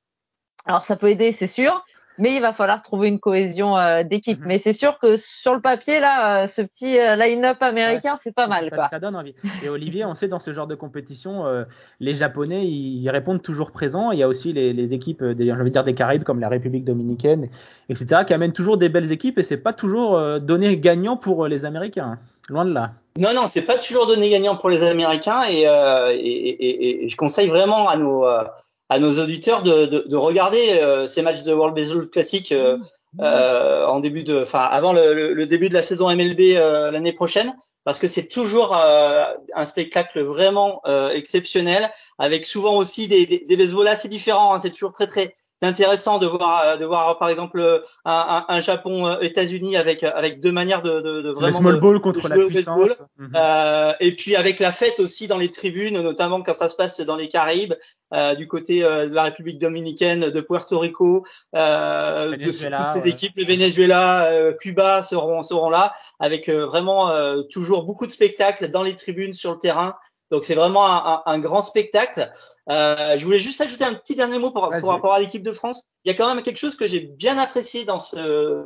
Alors 0.65 0.87
ça 0.87 0.97
peut 0.97 1.09
aider, 1.09 1.31
c'est 1.31 1.47
sûr, 1.47 1.85
mais 2.19 2.35
il 2.35 2.41
va 2.41 2.53
falloir 2.53 2.83
trouver 2.83 3.09
une 3.09 3.19
cohésion 3.19 3.77
euh, 3.77 4.03
d'équipe. 4.03 4.41
Mhm. 4.41 4.47
Mais 4.47 4.59
c'est 4.59 4.73
sûr 4.73 4.99
que 4.99 5.17
sur 5.17 5.55
le 5.55 5.61
papier 5.61 6.01
là, 6.01 6.43
euh, 6.43 6.47
ce 6.47 6.63
petit 6.63 6.99
euh, 6.99 7.17
line-up 7.17 7.59
américain, 7.61 8.19
c'est 8.23 8.35
pas 8.35 8.47
mal 8.47 8.71
ça, 8.71 8.77
quoi. 8.77 8.89
Ça 8.89 9.01
donne 9.01 9.17
envie. 9.17 9.35
Et 9.63 9.69
Olivier, 9.69 10.05
on 10.05 10.15
sait 10.15 10.29
dans 10.29 10.41
ce 10.41 10.53
genre 10.53 10.67
de 10.67 10.75
compétition, 10.75 11.47
euh, 11.47 11.65
les 12.01 12.15
Japonais, 12.15 12.67
ils, 12.67 13.03
ils 13.03 13.11
répondent 13.11 13.43
toujours 13.43 13.71
présents. 13.71 14.13
Il 14.13 14.19
y 14.19 14.23
a 14.23 14.29
aussi 14.29 14.53
les, 14.53 14.73
les 14.73 14.95
équipes, 14.95 15.25
des, 15.25 15.47
j'ai 15.47 15.53
envie 15.53 15.65
de 15.65 15.69
dire 15.71 15.85
des 15.85 15.95
Caraïbes 15.95 16.25
comme 16.25 16.41
la 16.41 16.49
République 16.49 16.85
dominicaine, 16.85 17.49
etc., 17.89 18.23
qui 18.27 18.35
amènent 18.35 18.53
toujours 18.53 18.77
des 18.77 18.89
belles 18.89 19.13
équipes. 19.13 19.39
Et 19.39 19.43
c'est 19.43 19.57
pas 19.57 19.73
toujours 19.73 20.17
euh, 20.17 20.39
donné 20.39 20.77
gagnant 20.79 21.17
pour 21.17 21.47
les 21.47 21.65
Américains. 21.65 22.19
Loin 22.49 22.65
de 22.65 22.73
là. 22.73 22.93
Non, 23.19 23.33
non, 23.35 23.47
c'est 23.47 23.63
pas 23.63 23.79
toujours 23.79 24.07
donné 24.07 24.29
gagnant 24.29 24.57
pour 24.57 24.69
les 24.69 24.85
Américains. 24.85 25.43
Et, 25.51 25.67
euh, 25.67 26.11
et, 26.13 26.19
et, 26.19 27.05
et 27.05 27.09
je 27.09 27.17
conseille 27.17 27.49
vraiment 27.49 27.89
à 27.89 27.97
nos 27.97 28.27
euh, 28.27 28.45
à 28.89 28.99
nos 28.99 29.19
auditeurs 29.19 29.63
de, 29.63 29.87
de, 29.87 30.05
de 30.07 30.17
regarder 30.17 30.71
euh, 30.73 31.07
ces 31.07 31.23
matchs 31.23 31.43
de 31.43 31.53
World 31.53 31.75
Baseball 31.75 32.09
Classic 32.11 32.53
euh, 32.53 32.79
euh, 33.21 33.87
en 33.87 34.01
début 34.01 34.25
de, 34.25 34.43
enfin 34.43 34.61
avant 34.71 34.93
le, 34.93 35.35
le, 35.35 35.47
début 35.47 35.69
de 35.69 35.75
la 35.75 35.83
saison 35.83 36.15
MLB 36.15 36.41
euh, 36.57 36.91
l'année 36.91 37.13
prochaine, 37.13 37.55
parce 37.85 37.99
que 37.99 38.09
c'est 38.09 38.27
toujours 38.27 38.77
euh, 38.77 39.25
un 39.55 39.67
spectacle 39.67 40.21
vraiment 40.23 40.81
euh, 40.87 41.11
exceptionnel, 41.11 41.91
avec 42.19 42.45
souvent 42.45 42.77
aussi 42.77 43.07
des, 43.07 43.25
des, 43.27 43.45
des 43.49 43.57
baseballs 43.57 43.89
assez 43.89 44.09
différents. 44.09 44.55
Hein, 44.55 44.59
c'est 44.59 44.73
toujours 44.73 44.93
très 44.93 45.07
très 45.07 45.35
c'est 45.57 45.67
intéressant 45.67 46.19
de 46.19 46.27
voir, 46.27 46.79
de 46.79 46.85
voir 46.85 47.19
par 47.19 47.29
exemple 47.29 47.83
un, 48.05 48.45
un, 48.49 48.61
Japon 48.61 49.19
États-Unis 49.21 49.77
avec 49.77 50.03
avec 50.03 50.41
deux 50.41 50.53
manières 50.53 50.83
de, 50.83 51.01
de, 51.01 51.23
de 51.23 51.31
vraiment 51.31 51.59
le 51.59 51.77
small 51.77 51.81
ball 51.81 52.01
contre 52.01 52.29
la 52.29 52.47
puissance. 52.47 52.91
Mhm. 53.19 53.33
Euh, 53.37 53.93
et 54.01 54.15
puis 54.15 54.37
avec 54.37 54.59
la 54.61 54.73
fête 54.73 55.01
aussi 55.01 55.27
dans 55.27 55.39
les 55.39 55.51
tribunes, 55.51 56.01
notamment 56.01 56.43
quand 56.43 56.55
ça 56.55 56.69
se 56.69 56.77
passe 56.77 57.01
dans 57.01 57.17
les 57.17 57.29
Caraïbes, 57.29 57.75
euh, 58.13 58.35
du 58.35 58.49
côté 58.49 58.81
de 58.81 59.15
la 59.15 59.25
République 59.25 59.61
dominicaine, 59.61 60.31
de 60.31 60.41
Puerto 60.41 60.79
Rico, 60.79 61.25
euh, 61.57 62.31
de 62.31 62.43
toutes 62.43 62.53
ces 62.53 63.09
équipes, 63.09 63.33
le 63.37 63.45
Venezuela, 63.45 64.31
Cuba 64.61 65.03
seront 65.03 65.43
seront 65.43 65.71
là, 65.71 65.93
avec 66.21 66.49
vraiment 66.49 67.13
toujours 67.51 67.85
beaucoup 67.85 68.07
de 68.07 68.13
spectacles 68.13 68.69
dans 68.71 68.83
les 68.83 68.95
tribunes 68.95 69.33
sur 69.33 69.53
le 69.53 69.59
terrain. 69.59 69.95
Donc 70.35 70.43
c'est 70.43 70.57
vraiment 70.57 70.85
un, 70.85 71.23
un, 71.27 71.39
grand 71.39 71.63
spectacle. 71.63 72.29
Euh, 72.69 73.17
je 73.17 73.25
voulais 73.25 73.39
juste 73.39 73.61
ajouter 73.61 73.85
un 73.85 73.95
petit 73.95 74.17
dernier 74.17 74.41
mot 74.41 74.51
par, 74.51 74.69
rapport 74.83 75.13
à 75.13 75.21
l'équipe 75.21 75.45
de 75.45 75.53
France. 75.53 75.85
Il 76.05 76.11
y 76.11 76.13
a 76.13 76.19
quand 76.19 76.35
même 76.35 76.43
quelque 76.43 76.57
chose 76.57 76.75
que 76.75 76.89
j'ai 76.89 76.99
bien 76.99 77.39
apprécié 77.39 77.85
dans 77.85 78.01
ce 78.01 78.65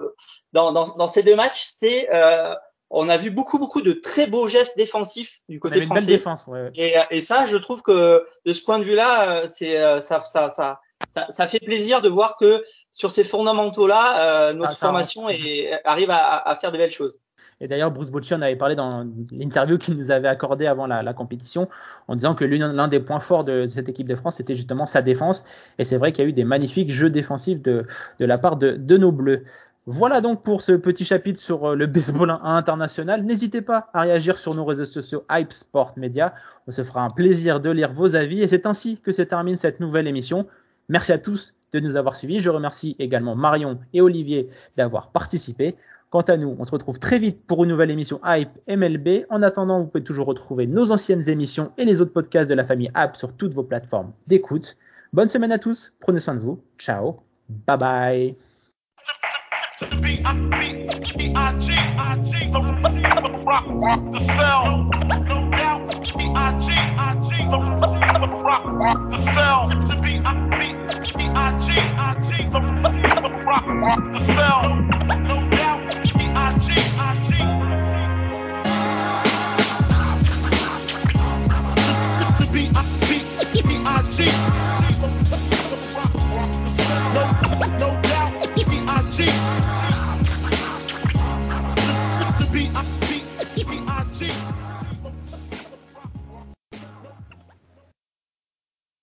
dans, 0.54 0.72
dans, 0.72 0.86
dans 0.96 1.08
ces 1.08 1.22
deux 1.22 1.36
matchs, 1.36 1.62
c'est 1.62 2.08
euh, 2.10 2.54
on 2.88 3.10
a 3.10 3.18
vu 3.18 3.30
beaucoup 3.30 3.58
beaucoup 3.58 3.82
de 3.82 3.92
très 3.92 4.26
beaux 4.26 4.48
gestes 4.48 4.78
défensifs 4.78 5.40
du 5.50 5.60
côté 5.60 5.82
français. 5.82 6.00
Une 6.00 6.06
belle 6.06 6.16
défense, 6.16 6.46
ouais, 6.46 6.70
Et, 6.74 6.94
et, 7.10 7.20
ça, 7.20 7.44
je 7.44 7.58
trouve 7.58 7.82
que 7.82 8.26
de 8.46 8.52
ce 8.54 8.62
point 8.62 8.78
de 8.78 8.84
vue-là, 8.84 9.46
c'est 9.46 9.76
ça, 10.00 10.22
ça, 10.22 10.48
ça, 10.48 10.80
ça, 11.06 11.26
ça 11.28 11.48
fait 11.48 11.60
plaisir 11.60 12.00
de 12.00 12.08
voir 12.08 12.38
que 12.40 12.64
sur 12.90 13.10
ces 13.10 13.24
fondamentaux-là, 13.24 14.48
euh, 14.48 14.52
notre 14.54 14.72
ah, 14.72 14.86
formation 14.86 15.28
est, 15.28 15.70
arrive 15.84 16.10
à, 16.10 16.48
à, 16.48 16.56
faire 16.56 16.72
de 16.72 16.78
belles 16.78 16.90
choses. 16.90 17.20
Et 17.60 17.66
d'ailleurs, 17.66 17.90
Bruce 17.90 18.10
Bocci 18.10 18.34
en 18.34 18.42
avait 18.42 18.56
parlé 18.56 18.76
dans 18.76 19.04
l'interview 19.32 19.78
qu'il 19.78 19.96
nous 19.96 20.12
avait 20.12 20.28
accordé 20.28 20.66
avant 20.66 20.86
la, 20.86 21.12
compétition, 21.12 21.68
en 22.06 22.14
disant 22.14 22.34
que 22.36 22.44
l'un 22.44 22.88
des 22.88 23.00
points 23.00 23.18
forts 23.18 23.44
de, 23.44 23.66
cette 23.68 23.88
équipe 23.88 24.06
de 24.06 24.14
France, 24.14 24.36
c'était 24.36 24.54
justement 24.54 24.86
sa 24.86 25.02
défense. 25.02 25.44
Et 25.78 25.84
c'est 25.84 25.96
vrai 25.96 26.12
qu'il 26.12 26.22
y 26.24 26.26
a 26.26 26.30
eu 26.30 26.32
des 26.32 26.44
magnifiques 26.44 26.92
jeux 26.92 27.10
défensifs 27.10 27.60
de, 27.60 27.84
de 28.20 28.24
la 28.24 28.38
part 28.38 28.56
de, 28.56 28.72
de, 28.72 28.96
nos 28.96 29.10
Bleus. 29.10 29.44
Voilà 29.86 30.20
donc 30.20 30.44
pour 30.44 30.62
ce 30.62 30.72
petit 30.72 31.04
chapitre 31.04 31.40
sur 31.40 31.70
euh, 31.70 31.74
le 31.74 31.86
baseball 31.86 32.38
international. 32.42 33.24
N'hésitez 33.24 33.62
pas 33.62 33.88
à 33.94 34.02
réagir 34.02 34.38
sur 34.38 34.54
nos 34.54 34.64
réseaux 34.64 34.84
sociaux 34.84 35.24
Hype 35.30 35.52
Sport 35.52 35.94
Media. 35.96 36.34
On 36.66 36.72
se 36.72 36.84
fera 36.84 37.02
un 37.02 37.08
plaisir 37.08 37.58
de 37.58 37.70
lire 37.70 37.92
vos 37.92 38.14
avis. 38.14 38.42
Et 38.42 38.48
c'est 38.48 38.66
ainsi 38.66 39.00
que 39.00 39.12
se 39.12 39.22
termine 39.22 39.56
cette 39.56 39.80
nouvelle 39.80 40.06
émission. 40.06 40.46
Merci 40.90 41.12
à 41.12 41.18
tous 41.18 41.54
de 41.72 41.80
nous 41.80 41.96
avoir 41.96 42.16
suivis. 42.16 42.38
Je 42.38 42.50
remercie 42.50 42.96
également 42.98 43.34
Marion 43.34 43.80
et 43.94 44.00
Olivier 44.00 44.48
d'avoir 44.76 45.10
participé. 45.10 45.74
Quant 46.10 46.22
à 46.22 46.38
nous, 46.38 46.56
on 46.58 46.64
se 46.64 46.70
retrouve 46.70 46.98
très 46.98 47.18
vite 47.18 47.46
pour 47.46 47.64
une 47.64 47.70
nouvelle 47.70 47.90
émission 47.90 48.18
Hype 48.24 48.48
MLB. 48.66 49.26
En 49.28 49.42
attendant, 49.42 49.80
vous 49.80 49.86
pouvez 49.88 50.04
toujours 50.04 50.26
retrouver 50.26 50.66
nos 50.66 50.90
anciennes 50.90 51.28
émissions 51.28 51.72
et 51.76 51.84
les 51.84 52.00
autres 52.00 52.14
podcasts 52.14 52.48
de 52.48 52.54
la 52.54 52.64
famille 52.64 52.90
Hype 52.96 53.16
sur 53.16 53.34
toutes 53.34 53.52
vos 53.52 53.62
plateformes 53.62 54.12
d'écoute. 54.26 54.76
Bonne 55.12 55.28
semaine 55.28 55.52
à 55.52 55.58
tous, 55.58 55.92
prenez 56.00 56.20
soin 56.20 56.34
de 56.34 56.40
vous, 56.40 56.62
ciao, 56.78 57.20
bye 57.66 57.76
bye. 57.78 58.36